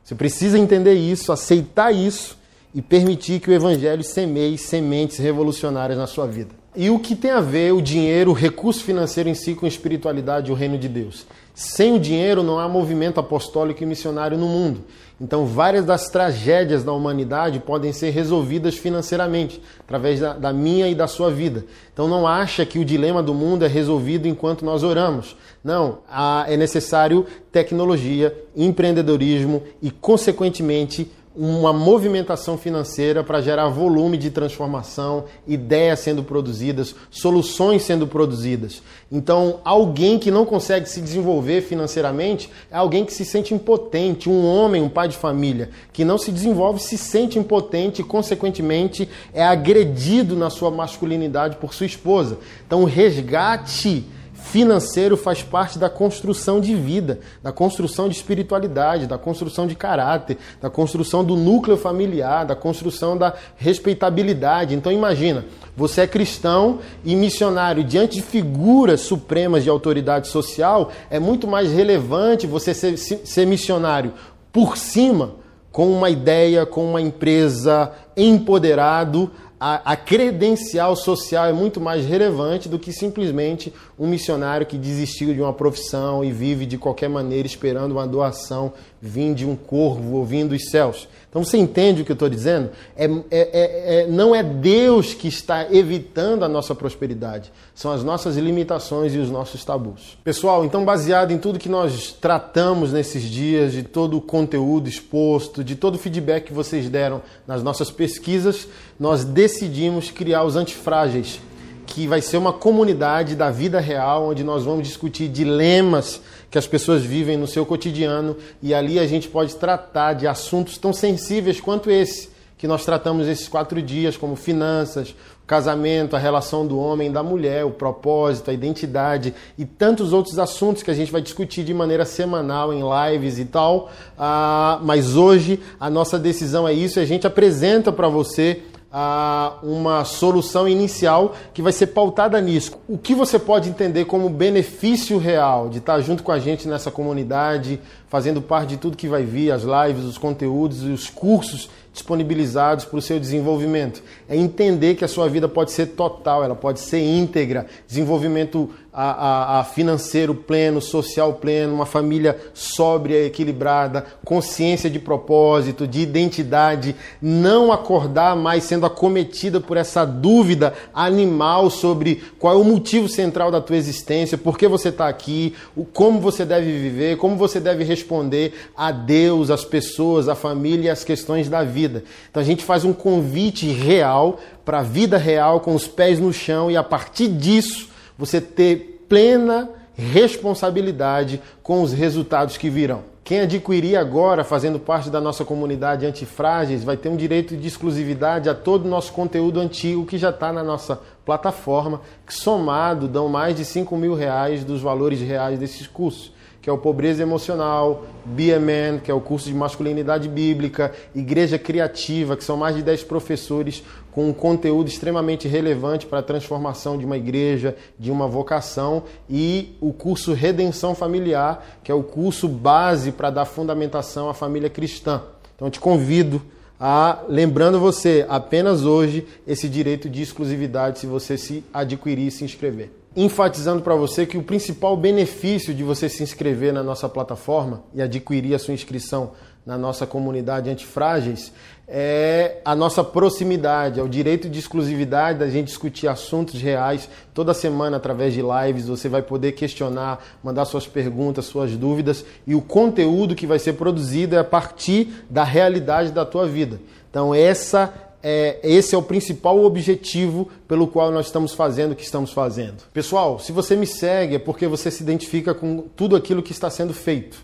Você 0.03 0.17
precisa 0.17 0.59
entender 0.59 0.95
isso, 0.95 1.31
aceitar 1.31 1.95
isso 1.95 2.37
e 2.75 2.83
permitir 2.83 3.39
que 3.39 3.49
o 3.49 3.55
evangelho 3.55 4.03
semeie 4.03 4.59
sementes 4.59 5.19
revolucionárias 5.19 5.97
na 5.97 6.09
sua 6.09 6.27
vida. 6.27 6.51
E 6.81 6.91
o 6.91 6.99
que 7.01 7.17
tem 7.17 7.33
a 7.33 7.41
ver 7.41 7.75
o 7.75 7.83
dinheiro, 7.83 8.31
o 8.31 8.35
recurso 8.35 8.85
financeiro 8.85 9.29
em 9.29 9.35
si 9.35 9.53
com 9.53 9.67
a 9.67 9.69
espiritualidade 9.69 10.49
e 10.49 10.53
o 10.53 10.55
reino 10.55 10.79
de 10.79 10.89
Deus? 10.89 11.27
Sem 11.53 11.93
o 11.93 11.99
dinheiro 11.99 12.41
não 12.45 12.57
há 12.57 12.69
movimento 12.69 13.19
apostólico 13.19 13.83
e 13.83 13.87
missionário 13.87 14.39
no 14.39 14.47
mundo. 14.47 14.85
Então, 15.21 15.45
várias 15.45 15.85
das 15.85 16.09
tragédias 16.09 16.85
da 16.85 16.93
humanidade 16.93 17.59
podem 17.59 17.93
ser 17.93 18.11
resolvidas 18.11 18.77
financeiramente, 18.77 19.61
através 19.81 20.21
da, 20.21 20.35
da, 20.35 20.53
minha 20.53 20.87
e 20.87 20.95
da 20.95 21.09
sua 21.09 21.33
vida. 21.33 21.65
Então, 21.93 22.07
não 22.07 22.29
acha 22.29 22.65
que 22.65 22.79
o 22.79 22.85
dilema 22.85 23.25
do 23.25 23.35
mundo 23.35 23.65
é 23.65 23.69
resolvido 23.69 24.29
enquanto 24.29 24.65
nós 24.65 24.85
oramos. 24.85 25.37
Não, 25.65 25.99
há, 26.09 26.45
é 26.47 26.57
necessário 26.57 27.27
tecnologia, 27.51 28.33
empreendedorismo 28.55 29.65
e, 29.83 29.91
consequentemente, 29.91 31.11
uma 31.39 31.73
movimentação 31.73 32.59
financeira 32.59 33.23
para 33.23 33.41
gerar 33.41 33.69
volume 33.69 34.17
de 34.17 34.29
transformação, 34.29 35.27
ideias 35.47 36.01
sendo 36.01 36.25
produzidas, 36.25 36.97
soluções 37.13 37.83
sendo 37.83 38.09
produzidas. 38.09 38.83
Então, 39.11 39.61
alguém 39.65 40.19
que 40.19 40.33
não 40.33 40.45
consegue 40.45 40.89
se 40.89 41.01
desenvolver 41.01 41.61
financeiramente 41.61 42.51
é 42.69 42.77
alguém 42.77 43.05
que 43.05 43.15
se 43.15 43.25
sente 43.25 43.55
impotente, 43.55 44.29
um 44.29 44.45
homem, 44.45 44.83
um 44.83 44.89
pai 44.89 45.07
de 45.07 45.17
família, 45.17 45.71
que 45.93 46.05
não 46.05 46.19
se 46.19 46.33
desenvolve, 46.33 46.81
se 46.83 46.99
sente 46.99 47.39
impotente 47.39 48.03
e, 48.03 48.05
consequentemente, 48.05 49.09
é 49.33 49.45
agredido 49.45 50.35
na 50.35 50.51
sua 50.51 50.73
masculinidade 50.73 51.59
por 51.59 51.73
sua 51.73 51.87
esposa. 51.87 52.39
Então, 52.67 52.83
o 52.83 52.87
resgate 52.87 54.05
financeiro 54.39 55.17
faz 55.17 55.43
parte 55.43 55.79
da 55.79 55.91
construção 55.91 56.61
de 56.61 56.75
vida, 56.75 57.21
da 57.43 57.53
construção 57.53 58.09
de 58.09 58.15
espiritualidade, 58.15 59.07
da 59.07 59.19
construção 59.19 59.67
de 59.67 59.75
caráter, 59.75 60.39
da 60.61 60.71
construção 60.71 61.25
do 61.25 61.37
núcleo 61.37 61.77
familiar, 61.77 62.47
da 62.47 62.55
construção 62.55 63.17
da 63.17 63.35
respeitabilidade. 63.57 64.75
Então 64.75 64.91
imagina, 64.91 65.45
você 65.77 66.03
é 66.03 66.07
cristão 66.07 66.79
e 67.05 67.15
missionário 67.15 67.85
diante 67.85 68.17
de 68.17 68.23
figuras 68.23 69.01
supremas 69.01 69.65
de 69.65 69.71
autoridade 69.71 70.29
social, 70.29 70.91
é 71.11 71.19
muito 71.19 71.47
mais 71.47 71.73
relevante 71.73 72.47
você 72.47 72.73
ser, 72.73 72.97
ser 72.97 73.47
missionário 73.47 74.15
por 74.53 74.77
cima 74.77 75.35
com 75.71 75.93
uma 75.93 76.11
ideia, 76.11 76.65
com 76.65 76.85
uma 76.85 77.01
empresa 77.01 77.93
empoderado, 78.17 79.31
a, 79.61 79.93
a, 79.93 79.97
credencial 79.97 80.95
social 80.95 81.47
é 81.47 81.53
muito 81.53 81.81
mais 81.81 82.07
relevante 82.07 82.69
do 82.69 82.79
que 82.79 82.93
simplesmente 82.93 83.73
um 83.99 84.07
missionário 84.07 84.67
que 84.67 84.79
desistiu 84.79 85.35
de 85.35 85.41
uma 85.41 85.53
profissão 85.53 86.25
e 86.25 86.31
vive 86.31 86.65
de 86.65 86.79
qualquer 86.79 87.09
maneira 87.09 87.47
esperando 87.47 87.93
uma 87.93 88.07
doação 88.07 88.73
vindo 89.01 89.37
de 89.37 89.47
um 89.47 89.55
corvo 89.55 90.17
ou 90.17 90.25
vindo 90.25 90.51
dos 90.51 90.71
céus. 90.71 91.09
Então 91.31 91.45
você 91.45 91.59
entende 91.59 92.03
o 92.03 92.05
que 92.05 92.11
eu 92.11 92.15
estou 92.15 92.29
dizendo? 92.29 92.71
É, 92.97 93.05
é, 93.05 93.11
é, 93.31 94.01
é, 94.01 94.07
não 94.07 94.35
é 94.35 94.43
Deus 94.43 95.13
que 95.13 95.29
está 95.29 95.71
evitando 95.71 96.43
a 96.43 96.49
nossa 96.49 96.75
prosperidade, 96.75 97.53
são 97.75 97.93
as 97.93 98.03
nossas 98.03 98.37
limitações 98.37 99.15
e 99.15 99.19
os 99.19 99.31
nossos 99.31 99.65
tabus. 99.65 100.17
Pessoal, 100.25 100.65
então 100.65 100.85
baseado 100.85 101.31
em 101.31 101.39
tudo 101.39 101.59
que 101.59 101.69
nós 101.69 102.13
tratamos 102.13 102.93
nesses 102.93 103.23
dias, 103.23 103.73
de 103.73 103.83
todo 103.83 104.17
o 104.17 104.23
conteúdo 104.23 104.89
exposto, 104.89 105.63
de 105.63 105.77
todo 105.77 105.97
o 105.97 105.99
feedback 105.99 106.47
que 106.47 106.53
vocês 106.53 106.89
deram 106.89 107.21
nas 107.47 107.63
nossas 107.63 107.91
pesquisas, 107.91 108.67
nós 108.99 109.23
decidimos 109.23 110.11
criar 110.11 110.45
os 110.45 110.57
antifrágeis, 110.57 111.41
que 111.89 112.07
vai 112.07 112.21
ser 112.21 112.37
uma 112.37 112.53
comunidade 112.53 113.35
da 113.35 113.51
vida 113.51 113.81
real, 113.81 114.29
onde 114.29 114.45
nós 114.45 114.63
vamos 114.63 114.87
discutir 114.87 115.27
dilemas 115.27 116.21
que 116.51 116.59
as 116.59 116.67
pessoas 116.67 117.03
vivem 117.03 117.37
no 117.37 117.47
seu 117.47 117.65
cotidiano 117.65 118.37
e 118.63 118.75
ali 118.75 118.99
a 118.99 119.07
gente 119.07 119.27
pode 119.27 119.57
tratar 119.57 120.13
de 120.13 120.27
assuntos 120.27 120.77
tão 120.77 120.93
sensíveis 120.93 121.61
quanto 121.61 121.91
esse, 121.91 122.29
que 122.59 122.69
nós 122.69 122.85
tratamos 122.85 123.27
esses 123.27 123.49
quatro 123.49 123.81
dias, 123.81 124.19
como 124.19 124.37
finanças, 124.37 125.15
casamento, 125.47 126.15
a 126.15 126.19
relação 126.19 126.67
do 126.67 126.79
homem 126.79 127.09
e 127.09 127.13
da 127.13 127.23
mulher, 127.23 127.65
o 127.65 127.71
propósito, 127.71 128.51
a 128.51 128.55
identidade 128.55 129.33
e 129.57 129.65
tantos 129.65 130.13
outros 130.13 130.39
assuntos 130.39 130.83
que 130.83 130.91
a 130.91 130.95
gente 130.95 131.11
vai 131.11 131.23
discutir 131.23 131.65
de 131.65 131.73
maneira 131.73 132.05
semanal 132.05 132.71
em 132.71 132.83
lives 132.83 133.39
e 133.39 133.47
tal. 133.47 133.91
Ah, 134.19 134.79
mas 134.83 135.17
hoje 135.17 135.59
a 135.81 135.89
nossa 135.89 136.19
decisão 136.19 136.69
é 136.69 136.73
isso 136.75 136.99
e 136.99 137.03
a 137.03 137.07
gente 137.07 137.27
apresenta 137.27 137.91
para 137.91 138.09
você 138.09 138.63
ah, 138.93 139.59
uma 139.63 140.05
solução 140.05 140.67
inicial 140.67 141.35
que 141.53 141.61
vai 141.61 141.73
ser 141.73 141.89
pautada 141.89 142.41
nisso. 142.41 142.73
O 142.89 142.97
que 142.97 143.15
você 143.15 143.39
pode 143.39 143.69
entender 143.69 144.07
como 144.07 144.29
benefício 144.31 145.19
real 145.19 145.69
de 145.69 145.79
estar 145.79 146.01
junto 146.01 146.23
com 146.23 146.33
a 146.33 146.39
gente 146.39 146.67
nessa 146.67 146.91
comunidade, 146.91 147.81
fazendo 148.09 148.41
parte 148.41 148.71
de 148.71 148.77
tudo 148.79 148.97
que 148.97 149.09
vai 149.09 149.25
vir, 149.25 149.51
as 149.51 149.63
lives, 149.63 150.05
os 150.05 150.17
conteúdos 150.17 150.83
e 150.83 150.89
os 150.89 151.11
cursos 151.11 151.69
disponibilizados 151.99 152.85
para 152.85 152.99
o 152.99 153.03
seu 153.03 153.19
desenvolvimento. 153.19 154.03
É 154.29 154.37
entender 154.37 154.95
que 154.95 155.05
a 155.05 155.09
sua 155.09 155.29
vida 155.29 155.49
pode 155.49 155.73
ser 155.73 155.87
total, 155.89 156.45
ela 156.45 156.55
pode 156.55 156.81
ser 156.81 157.01
íntegra, 157.01 157.67
desenvolvimento 157.87 158.71
a, 158.93 159.11
a, 159.11 159.61
a 159.61 159.65
financeiro 159.65 160.35
pleno, 160.35 160.81
social 160.81 161.35
pleno, 161.35 161.73
uma 161.73 161.87
família 161.87 162.37
sóbria, 162.53 163.25
equilibrada, 163.25 164.05
consciência 164.25 164.91
de 164.91 164.99
propósito, 164.99 165.87
de 165.87 166.01
identidade, 166.01 166.97
não 167.23 167.71
acordar 167.71 168.35
mais 168.35 168.65
sendo 168.65 168.85
acometida 168.85 169.61
por 169.61 169.77
essa 169.77 170.05
dúvida 170.05 170.75
animal 170.93 171.71
sobre 171.71 172.25
qual 172.41 172.55
é 172.55 172.57
o 172.57 172.65
motivo 172.65 173.09
central 173.09 173.53
da 173.53 173.61
tua 173.61 173.77
existência, 173.77 174.37
por 174.37 174.59
que 174.59 174.67
você 174.67 174.89
está 174.89 175.09
aqui, 175.09 175.55
o, 175.77 175.85
como 175.85 176.19
você 176.21 176.45
deve 176.45 176.67
viver, 176.67 177.19
como 177.19 177.37
você 177.37 177.61
deve 177.61 177.85
responder 177.85 178.53
a 178.77 178.91
Deus, 178.91 179.49
as 179.49 179.65
pessoas, 179.65 180.29
a 180.29 180.35
família 180.35 180.89
e 180.89 180.91
as 180.91 181.05
questões 181.05 181.49
da 181.49 181.63
vida. 181.63 181.88
Então 182.31 182.41
a 182.41 182.45
gente 182.45 182.65
faz 182.65 182.85
um 182.85 182.93
convite 182.93 183.67
real 183.67 184.39
para 184.65 184.81
a 184.81 184.83
vida 184.83 185.17
real, 185.17 185.61
com 185.61 185.75
os 185.75 185.89
pés 185.89 186.21
no 186.21 186.33
chão, 186.33 186.71
e 186.71 186.77
a 186.77 186.83
partir 186.85 187.29
disso 187.29 187.89
você 188.17 188.41
ter 188.41 189.05
plena 189.09 189.69
responsabilidade 189.95 191.41
com 191.63 191.83
os 191.83 191.93
resultados 191.93 192.57
que 192.57 192.71
virão. 192.71 193.03
Quem 193.25 193.41
adquirir 193.41 193.97
agora, 193.97 194.43
fazendo 194.43 194.79
parte 194.79 195.11
da 195.11 195.21
nossa 195.21 195.45
comunidade 195.45 196.07
antifrágeis, 196.07 196.83
vai 196.83 196.97
ter 196.97 197.11
um 197.11 197.17
direito 197.17 197.57
de 197.57 197.69
exclusividade 197.69 198.49
a 198.49 198.55
todo 198.55 198.87
o 198.87 198.89
nosso 198.89 199.13
conteúdo 199.13 199.61
antigo 199.61 200.07
que 200.07 200.17
já 200.17 200.31
está 200.31 200.51
na 200.51 200.63
nossa 200.63 200.99
plataforma, 201.27 202.01
que 202.27 202.33
somado 202.33 203.07
dão 203.07 203.29
mais 203.29 203.55
de 203.55 203.67
5 203.67 203.95
mil 203.99 204.15
reais 204.15 204.65
dos 204.65 204.81
valores 204.81 205.21
reais 205.21 205.59
desses 205.59 205.87
cursos 205.87 206.33
que 206.69 206.71
é 206.71 206.75
o 206.75 206.77
Pobreza 206.77 207.23
Emocional, 207.23 208.05
Be 208.27 208.53
a 208.53 208.61
Man, 208.61 208.99
que 209.03 209.11
é 209.11 209.15
o 209.15 209.23
curso 209.23 209.47
de 209.47 209.55
masculinidade 209.55 210.29
bíblica, 210.29 210.93
Igreja 211.15 211.59
Criativa, 211.59 212.37
que 212.37 212.45
são 212.45 212.59
mais 212.59 212.77
de 212.77 212.83
10 212.83 213.05
professores 213.05 213.83
com 214.13 214.29
um 214.29 214.35
conteúdo 214.35 214.87
extremamente 214.87 215.49
relevante 215.49 216.05
para 216.05 216.19
a 216.19 216.23
transformação 216.23 216.99
de 216.99 217.07
uma 217.07 217.17
igreja, 217.17 217.75
de 217.99 218.11
uma 218.11 218.29
vocação, 218.29 219.05
e 219.31 219.79
o 219.81 219.95
curso 219.95 220.35
Redenção 220.35 220.95
Familiar, 220.95 221.65
que 221.83 221.91
é 221.91 221.95
o 221.95 222.03
curso 222.03 222.47
base 222.47 223.13
para 223.13 223.31
dar 223.31 223.47
fundamentação 223.47 224.29
à 224.29 224.35
família 224.35 224.69
cristã. 224.69 225.23
Então, 225.57 225.71
te 225.71 225.81
convido 225.81 226.43
a, 226.79 227.21
lembrando 227.31 227.81
você, 227.81 228.27
apenas 228.29 228.85
hoje, 228.85 229.27
esse 229.47 229.71
direito 229.71 230.07
de 230.07 230.21
exclusividade 230.21 230.99
se 230.99 231.07
você 231.07 231.39
se 231.39 231.65
adquirir 231.73 232.27
e 232.27 232.31
se 232.31 232.45
inscrever 232.45 232.98
enfatizando 233.25 233.83
para 233.83 233.97
você 233.97 234.25
que 234.25 234.39
o 234.39 234.43
principal 234.45 234.97
benefício 234.97 235.75
de 235.75 235.83
você 235.83 236.09
se 236.09 236.23
inscrever 236.23 236.73
na 236.73 236.85
nossa 236.85 237.09
plataforma 237.09 237.83
e 237.93 238.01
adquirir 238.01 238.55
a 238.55 238.61
sua 238.61 238.73
inscrição 238.73 239.33
na 239.67 239.77
nossa 239.77 240.07
comunidade 240.07 240.71
antifrágeis 240.71 241.53
é 241.89 242.61
a 242.65 242.77
nossa 242.77 243.03
proximidade, 243.03 243.99
é 243.99 244.03
o 244.03 244.09
direito 244.09 244.49
de 244.49 244.59
exclusividade 244.59 245.41
da 245.41 245.49
gente 245.49 245.67
discutir 245.67 246.07
assuntos 246.07 246.61
reais 246.61 247.09
toda 247.35 247.53
semana 247.53 247.97
através 247.97 248.33
de 248.33 248.41
lives. 248.41 248.87
Você 248.87 249.09
vai 249.09 249.21
poder 249.21 249.53
questionar, 249.53 250.25
mandar 250.43 250.65
suas 250.65 250.87
perguntas, 250.87 251.47
suas 251.47 251.77
dúvidas 251.77 252.25
e 252.47 252.55
o 252.55 252.63
conteúdo 252.63 253.35
que 253.35 253.49
vai 253.49 253.59
ser 253.59 253.73
produzido 253.73 254.37
é 254.37 254.39
a 254.39 254.45
partir 254.45 255.25
da 255.29 255.43
realidade 255.43 256.13
da 256.13 256.25
tua 256.25 256.47
vida. 256.47 256.79
Então, 257.11 257.35
essa 257.35 257.93
é, 258.23 258.59
esse 258.63 258.95
é 258.95 258.99
o 258.99 259.03
principal 259.03 259.63
objetivo 259.65 260.51
pelo 260.67 260.89
qual 260.89 261.11
nós 261.11 261.27
estamos 261.27 261.53
fazendo 261.53 261.93
o 261.93 261.97
que 261.97 262.03
estamos 262.03 262.33
fazendo. 262.33 262.83
Pessoal, 262.93 263.39
se 263.39 263.53
você 263.53 263.77
me 263.77 263.87
segue 263.87 264.37
é 264.37 264.39
porque 264.39 264.67
você 264.67 264.91
se 264.91 265.03
identifica 265.03 265.55
com 265.55 265.85
tudo 265.95 266.17
aquilo 266.17 266.43
que 266.43 266.53
está 266.53 266.69
sendo 266.69 266.93
feito. 266.93 267.39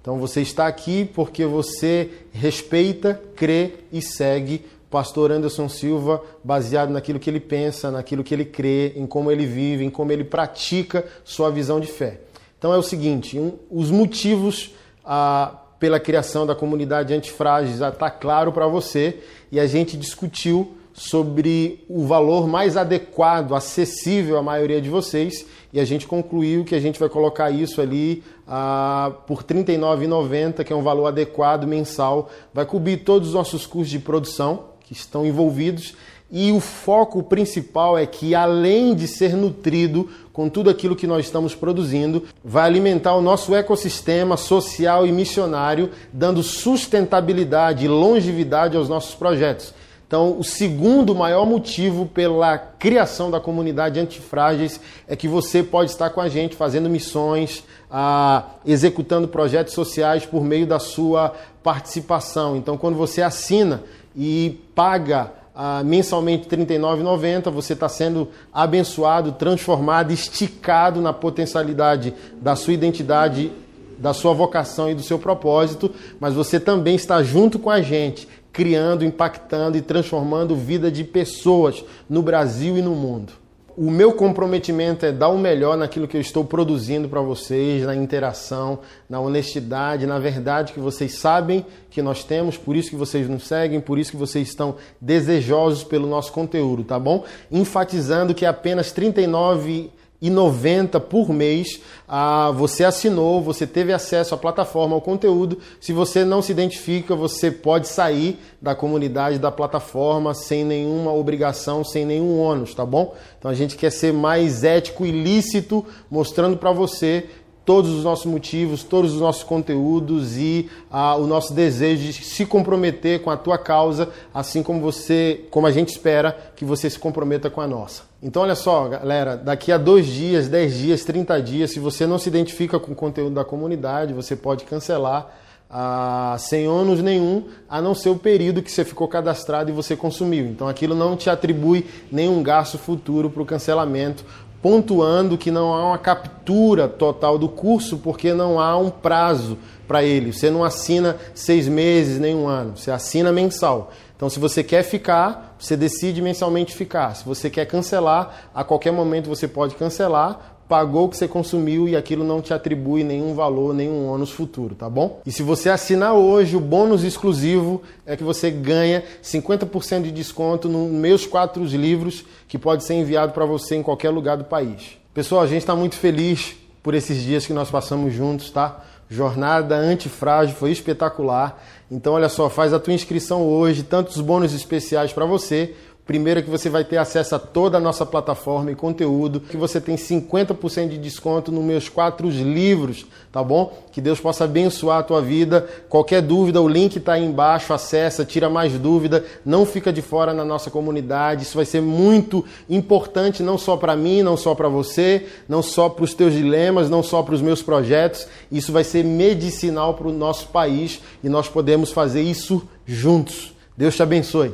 Então 0.00 0.18
você 0.18 0.40
está 0.40 0.66
aqui 0.66 1.04
porque 1.14 1.44
você 1.44 2.10
respeita, 2.32 3.20
crê 3.36 3.74
e 3.92 4.00
segue 4.00 4.64
pastor 4.90 5.30
Anderson 5.30 5.68
Silva, 5.68 6.20
baseado 6.42 6.90
naquilo 6.90 7.20
que 7.20 7.30
ele 7.30 7.38
pensa, 7.38 7.90
naquilo 7.90 8.24
que 8.24 8.34
ele 8.34 8.44
crê, 8.44 8.92
em 8.96 9.06
como 9.06 9.30
ele 9.30 9.46
vive, 9.46 9.84
em 9.84 9.90
como 9.90 10.10
ele 10.10 10.24
pratica 10.24 11.04
sua 11.24 11.50
visão 11.50 11.78
de 11.78 11.86
fé. 11.86 12.20
Então 12.58 12.74
é 12.74 12.76
o 12.76 12.82
seguinte: 12.82 13.38
um, 13.38 13.52
os 13.70 13.90
motivos 13.90 14.74
ah, 15.04 15.54
pela 15.78 16.00
criação 16.00 16.46
da 16.46 16.54
comunidade 16.54 17.14
Antifrágeis 17.14 17.80
está 17.80 18.10
claro 18.10 18.52
para 18.52 18.66
você 18.66 19.20
e 19.50 19.58
a 19.58 19.66
gente 19.66 19.96
discutiu 19.96 20.76
sobre 20.92 21.84
o 21.88 22.04
valor 22.04 22.46
mais 22.46 22.76
adequado, 22.76 23.54
acessível 23.54 24.36
à 24.36 24.42
maioria 24.42 24.80
de 24.80 24.88
vocês. 24.88 25.46
E 25.72 25.80
a 25.80 25.84
gente 25.84 26.06
concluiu 26.06 26.64
que 26.64 26.74
a 26.74 26.80
gente 26.80 26.98
vai 26.98 27.08
colocar 27.08 27.50
isso 27.50 27.80
ali 27.80 28.22
ah, 28.46 29.12
por 29.26 29.38
R$ 29.38 29.44
39,90, 29.44 30.64
que 30.64 30.72
é 30.72 30.76
um 30.76 30.82
valor 30.82 31.06
adequado 31.06 31.66
mensal, 31.66 32.28
vai 32.52 32.66
cobrir 32.66 32.98
todos 32.98 33.28
os 33.28 33.34
nossos 33.34 33.66
custos 33.66 33.90
de 33.90 33.98
produção 33.98 34.70
que 34.80 34.92
estão 34.92 35.24
envolvidos 35.24 35.94
e 36.32 36.52
o 36.52 36.60
foco 36.60 37.22
principal 37.22 37.98
é 37.98 38.06
que, 38.06 38.34
além 38.34 38.94
de 38.94 39.08
ser 39.08 39.34
nutrido 39.34 40.08
com 40.32 40.48
tudo 40.48 40.70
aquilo 40.70 40.94
que 40.94 41.06
nós 41.06 41.26
estamos 41.26 41.54
produzindo, 41.54 42.24
vai 42.44 42.64
alimentar 42.66 43.14
o 43.16 43.22
nosso 43.22 43.54
ecossistema 43.54 44.36
social 44.36 45.06
e 45.06 45.10
missionário, 45.10 45.90
dando 46.12 46.42
sustentabilidade 46.42 47.84
e 47.84 47.88
longevidade 47.88 48.76
aos 48.76 48.88
nossos 48.88 49.14
projetos. 49.14 49.74
Então, 50.06 50.36
o 50.38 50.42
segundo 50.42 51.14
maior 51.14 51.46
motivo 51.46 52.06
pela 52.06 52.58
criação 52.58 53.30
da 53.30 53.38
comunidade 53.38 54.00
Antifrágeis 54.00 54.80
é 55.06 55.14
que 55.14 55.28
você 55.28 55.62
pode 55.62 55.90
estar 55.90 56.10
com 56.10 56.20
a 56.20 56.28
gente 56.28 56.56
fazendo 56.56 56.90
missões, 56.90 57.62
ah, 57.88 58.44
executando 58.66 59.28
projetos 59.28 59.72
sociais 59.72 60.26
por 60.26 60.42
meio 60.42 60.66
da 60.66 60.80
sua 60.80 61.32
participação. 61.62 62.56
Então, 62.56 62.76
quando 62.76 62.96
você 62.96 63.22
assina 63.22 63.84
e 64.16 64.60
paga 64.74 65.39
ah, 65.54 65.82
mensalmente 65.84 66.48
R$ 66.48 66.64
39,90, 66.64 67.50
você 67.50 67.72
está 67.72 67.88
sendo 67.88 68.28
abençoado, 68.52 69.32
transformado, 69.32 70.12
esticado 70.12 71.00
na 71.00 71.12
potencialidade 71.12 72.14
da 72.40 72.54
sua 72.54 72.72
identidade, 72.72 73.52
da 73.98 74.14
sua 74.14 74.32
vocação 74.32 74.90
e 74.90 74.94
do 74.94 75.02
seu 75.02 75.18
propósito, 75.18 75.90
mas 76.18 76.34
você 76.34 76.58
também 76.58 76.94
está 76.94 77.22
junto 77.22 77.58
com 77.58 77.70
a 77.70 77.82
gente, 77.82 78.26
criando, 78.52 79.04
impactando 79.04 79.76
e 79.76 79.82
transformando 79.82 80.56
vida 80.56 80.90
de 80.90 81.04
pessoas 81.04 81.84
no 82.08 82.22
Brasil 82.22 82.78
e 82.78 82.82
no 82.82 82.94
mundo 82.94 83.39
o 83.80 83.90
meu 83.90 84.12
comprometimento 84.12 85.06
é 85.06 85.10
dar 85.10 85.30
o 85.30 85.38
melhor 85.38 85.74
naquilo 85.74 86.06
que 86.06 86.14
eu 86.14 86.20
estou 86.20 86.44
produzindo 86.44 87.08
para 87.08 87.22
vocês, 87.22 87.82
na 87.86 87.96
interação, 87.96 88.80
na 89.08 89.18
honestidade, 89.18 90.06
na 90.06 90.18
verdade 90.18 90.74
que 90.74 90.78
vocês 90.78 91.14
sabem 91.14 91.64
que 91.88 92.02
nós 92.02 92.22
temos, 92.22 92.58
por 92.58 92.76
isso 92.76 92.90
que 92.90 92.96
vocês 92.96 93.26
nos 93.26 93.46
seguem, 93.46 93.80
por 93.80 93.98
isso 93.98 94.10
que 94.10 94.18
vocês 94.18 94.48
estão 94.48 94.74
desejosos 95.00 95.82
pelo 95.82 96.06
nosso 96.06 96.30
conteúdo, 96.30 96.84
tá 96.84 96.98
bom? 96.98 97.24
Enfatizando 97.50 98.34
que 98.34 98.44
é 98.44 98.48
apenas 98.48 98.92
39 98.92 99.70
e 99.70 99.99
90 100.28 101.00
por 101.00 101.30
mês. 101.30 101.80
Ah, 102.06 102.50
você 102.50 102.84
assinou, 102.84 103.40
você 103.40 103.66
teve 103.66 103.92
acesso 103.92 104.34
à 104.34 104.36
plataforma, 104.36 104.94
ao 104.94 105.00
conteúdo. 105.00 105.58
Se 105.80 105.92
você 105.92 106.24
não 106.24 106.42
se 106.42 106.52
identifica, 106.52 107.16
você 107.16 107.50
pode 107.50 107.88
sair 107.88 108.38
da 108.60 108.74
comunidade 108.74 109.38
da 109.38 109.50
plataforma 109.50 110.34
sem 110.34 110.64
nenhuma 110.64 111.12
obrigação, 111.12 111.82
sem 111.82 112.04
nenhum 112.04 112.38
ônus, 112.38 112.74
tá 112.74 112.84
bom? 112.84 113.14
Então 113.38 113.50
a 113.50 113.54
gente 113.54 113.76
quer 113.76 113.90
ser 113.90 114.12
mais 114.12 114.64
ético 114.64 115.06
e 115.06 115.10
lícito, 115.10 115.86
mostrando 116.10 116.58
para 116.58 116.72
você 116.72 117.26
todos 117.64 117.90
os 117.90 118.04
nossos 118.04 118.26
motivos, 118.26 118.82
todos 118.82 119.14
os 119.14 119.20
nossos 119.20 119.42
conteúdos 119.42 120.36
e 120.36 120.68
ah, 120.90 121.16
o 121.16 121.26
nosso 121.26 121.52
desejo 121.52 122.02
de 122.02 122.12
se 122.12 122.46
comprometer 122.46 123.22
com 123.22 123.30
a 123.30 123.36
tua 123.36 123.58
causa, 123.58 124.08
assim 124.32 124.62
como 124.62 124.80
você, 124.80 125.44
como 125.50 125.66
a 125.66 125.70
gente 125.70 125.88
espera 125.88 126.36
que 126.56 126.64
você 126.64 126.88
se 126.88 126.98
comprometa 126.98 127.50
com 127.50 127.60
a 127.60 127.66
nossa. 127.66 128.02
Então, 128.22 128.42
olha 128.42 128.54
só, 128.54 128.88
galera, 128.88 129.36
daqui 129.36 129.72
a 129.72 129.78
dois 129.78 130.06
dias, 130.06 130.48
dez 130.48 130.74
dias, 130.74 131.04
trinta 131.04 131.40
dias, 131.40 131.70
se 131.70 131.78
você 131.78 132.06
não 132.06 132.18
se 132.18 132.28
identifica 132.28 132.78
com 132.78 132.92
o 132.92 132.94
conteúdo 132.94 133.34
da 133.34 133.44
comunidade, 133.44 134.12
você 134.12 134.36
pode 134.36 134.64
cancelar 134.64 135.30
ah, 135.70 136.34
sem 136.38 136.66
ônus 136.66 137.00
nenhum, 137.00 137.44
a 137.68 137.80
não 137.80 137.94
ser 137.94 138.08
o 138.08 138.16
período 138.16 138.60
que 138.60 138.70
você 138.70 138.84
ficou 138.84 139.06
cadastrado 139.06 139.70
e 139.70 139.72
você 139.72 139.96
consumiu. 139.96 140.46
Então, 140.46 140.66
aquilo 140.66 140.94
não 140.94 141.16
te 141.16 141.30
atribui 141.30 141.86
nenhum 142.10 142.42
gasto 142.42 142.76
futuro 142.76 143.30
para 143.30 143.42
o 143.42 143.46
cancelamento 143.46 144.24
pontuando 144.62 145.38
que 145.38 145.50
não 145.50 145.72
há 145.72 145.86
uma 145.88 145.98
captura 145.98 146.86
total 146.86 147.38
do 147.38 147.48
curso 147.48 147.98
porque 147.98 148.34
não 148.34 148.60
há 148.60 148.76
um 148.76 148.90
prazo 148.90 149.56
para 149.88 150.02
ele. 150.02 150.32
Você 150.32 150.50
não 150.50 150.62
assina 150.62 151.16
seis 151.34 151.66
meses 151.66 152.20
nem 152.20 152.34
um 152.34 152.46
ano, 152.46 152.76
você 152.76 152.90
assina 152.90 153.32
mensal. 153.32 153.90
Então, 154.16 154.28
se 154.28 154.38
você 154.38 154.62
quer 154.62 154.82
ficar, 154.82 155.56
você 155.58 155.74
decide 155.74 156.20
mensalmente 156.20 156.74
ficar. 156.74 157.14
Se 157.14 157.24
você 157.24 157.48
quer 157.48 157.64
cancelar, 157.64 158.50
a 158.54 158.62
qualquer 158.62 158.92
momento 158.92 159.30
você 159.30 159.48
pode 159.48 159.74
cancelar 159.76 160.49
pagou 160.70 161.06
o 161.06 161.08
que 161.08 161.16
você 161.16 161.26
consumiu 161.26 161.88
e 161.88 161.96
aquilo 161.96 162.22
não 162.22 162.40
te 162.40 162.54
atribui 162.54 163.02
nenhum 163.02 163.34
valor, 163.34 163.74
nenhum 163.74 164.06
ônus 164.06 164.30
futuro, 164.30 164.76
tá 164.76 164.88
bom? 164.88 165.20
E 165.26 165.32
se 165.32 165.42
você 165.42 165.68
assinar 165.68 166.14
hoje, 166.14 166.56
o 166.56 166.60
bônus 166.60 167.02
exclusivo 167.02 167.82
é 168.06 168.16
que 168.16 168.22
você 168.22 168.52
ganha 168.52 169.02
50% 169.20 170.02
de 170.02 170.12
desconto 170.12 170.68
nos 170.68 170.88
meus 170.88 171.26
quatro 171.26 171.64
livros 171.64 172.24
que 172.46 172.56
pode 172.56 172.84
ser 172.84 172.94
enviado 172.94 173.32
para 173.32 173.44
você 173.44 173.74
em 173.74 173.82
qualquer 173.82 174.10
lugar 174.10 174.36
do 174.36 174.44
país. 174.44 174.96
Pessoal, 175.12 175.42
a 175.42 175.46
gente 175.48 175.62
está 175.62 175.74
muito 175.74 175.96
feliz 175.96 176.54
por 176.84 176.94
esses 176.94 177.20
dias 177.20 177.44
que 177.44 177.52
nós 177.52 177.68
passamos 177.68 178.14
juntos, 178.14 178.48
tá? 178.48 178.84
Jornada 179.10 179.74
antifrágil 179.74 180.54
foi 180.54 180.70
espetacular. 180.70 181.60
Então, 181.90 182.12
olha 182.12 182.28
só, 182.28 182.48
faz 182.48 182.72
a 182.72 182.78
tua 182.78 182.94
inscrição 182.94 183.42
hoje, 183.42 183.82
tantos 183.82 184.20
bônus 184.20 184.54
especiais 184.54 185.12
para 185.12 185.26
você 185.26 185.74
Primeiro 186.10 186.42
que 186.42 186.50
você 186.50 186.68
vai 186.68 186.82
ter 186.82 186.96
acesso 186.96 187.36
a 187.36 187.38
toda 187.38 187.78
a 187.78 187.80
nossa 187.80 188.04
plataforma 188.04 188.72
e 188.72 188.74
conteúdo, 188.74 189.38
que 189.38 189.56
você 189.56 189.80
tem 189.80 189.94
50% 189.94 190.88
de 190.88 190.98
desconto 190.98 191.52
nos 191.52 191.62
meus 191.62 191.88
quatro 191.88 192.28
livros, 192.28 193.06
tá 193.30 193.44
bom? 193.44 193.72
Que 193.92 194.00
Deus 194.00 194.18
possa 194.18 194.42
abençoar 194.42 194.98
a 194.98 195.02
tua 195.04 195.22
vida. 195.22 195.68
Qualquer 195.88 196.20
dúvida, 196.20 196.60
o 196.60 196.66
link 196.66 196.96
está 196.96 197.12
aí 197.12 197.24
embaixo, 197.24 197.72
acessa, 197.72 198.24
tira 198.24 198.50
mais 198.50 198.72
dúvida, 198.72 199.24
não 199.46 199.64
fica 199.64 199.92
de 199.92 200.02
fora 200.02 200.34
na 200.34 200.44
nossa 200.44 200.68
comunidade. 200.68 201.44
Isso 201.44 201.54
vai 201.54 201.64
ser 201.64 201.80
muito 201.80 202.44
importante 202.68 203.40
não 203.40 203.56
só 203.56 203.76
para 203.76 203.94
mim, 203.94 204.20
não 204.20 204.36
só 204.36 204.52
para 204.52 204.68
você, 204.68 205.28
não 205.48 205.62
só 205.62 205.88
para 205.88 206.02
os 206.02 206.12
teus 206.12 206.34
dilemas, 206.34 206.90
não 206.90 207.04
só 207.04 207.22
para 207.22 207.36
os 207.36 207.40
meus 207.40 207.62
projetos. 207.62 208.26
Isso 208.50 208.72
vai 208.72 208.82
ser 208.82 209.04
medicinal 209.04 209.94
para 209.94 210.08
o 210.08 210.12
nosso 210.12 210.48
país 210.48 211.00
e 211.22 211.28
nós 211.28 211.48
podemos 211.48 211.92
fazer 211.92 212.22
isso 212.22 212.68
juntos. 212.84 213.54
Deus 213.76 213.94
te 213.94 214.02
abençoe. 214.02 214.50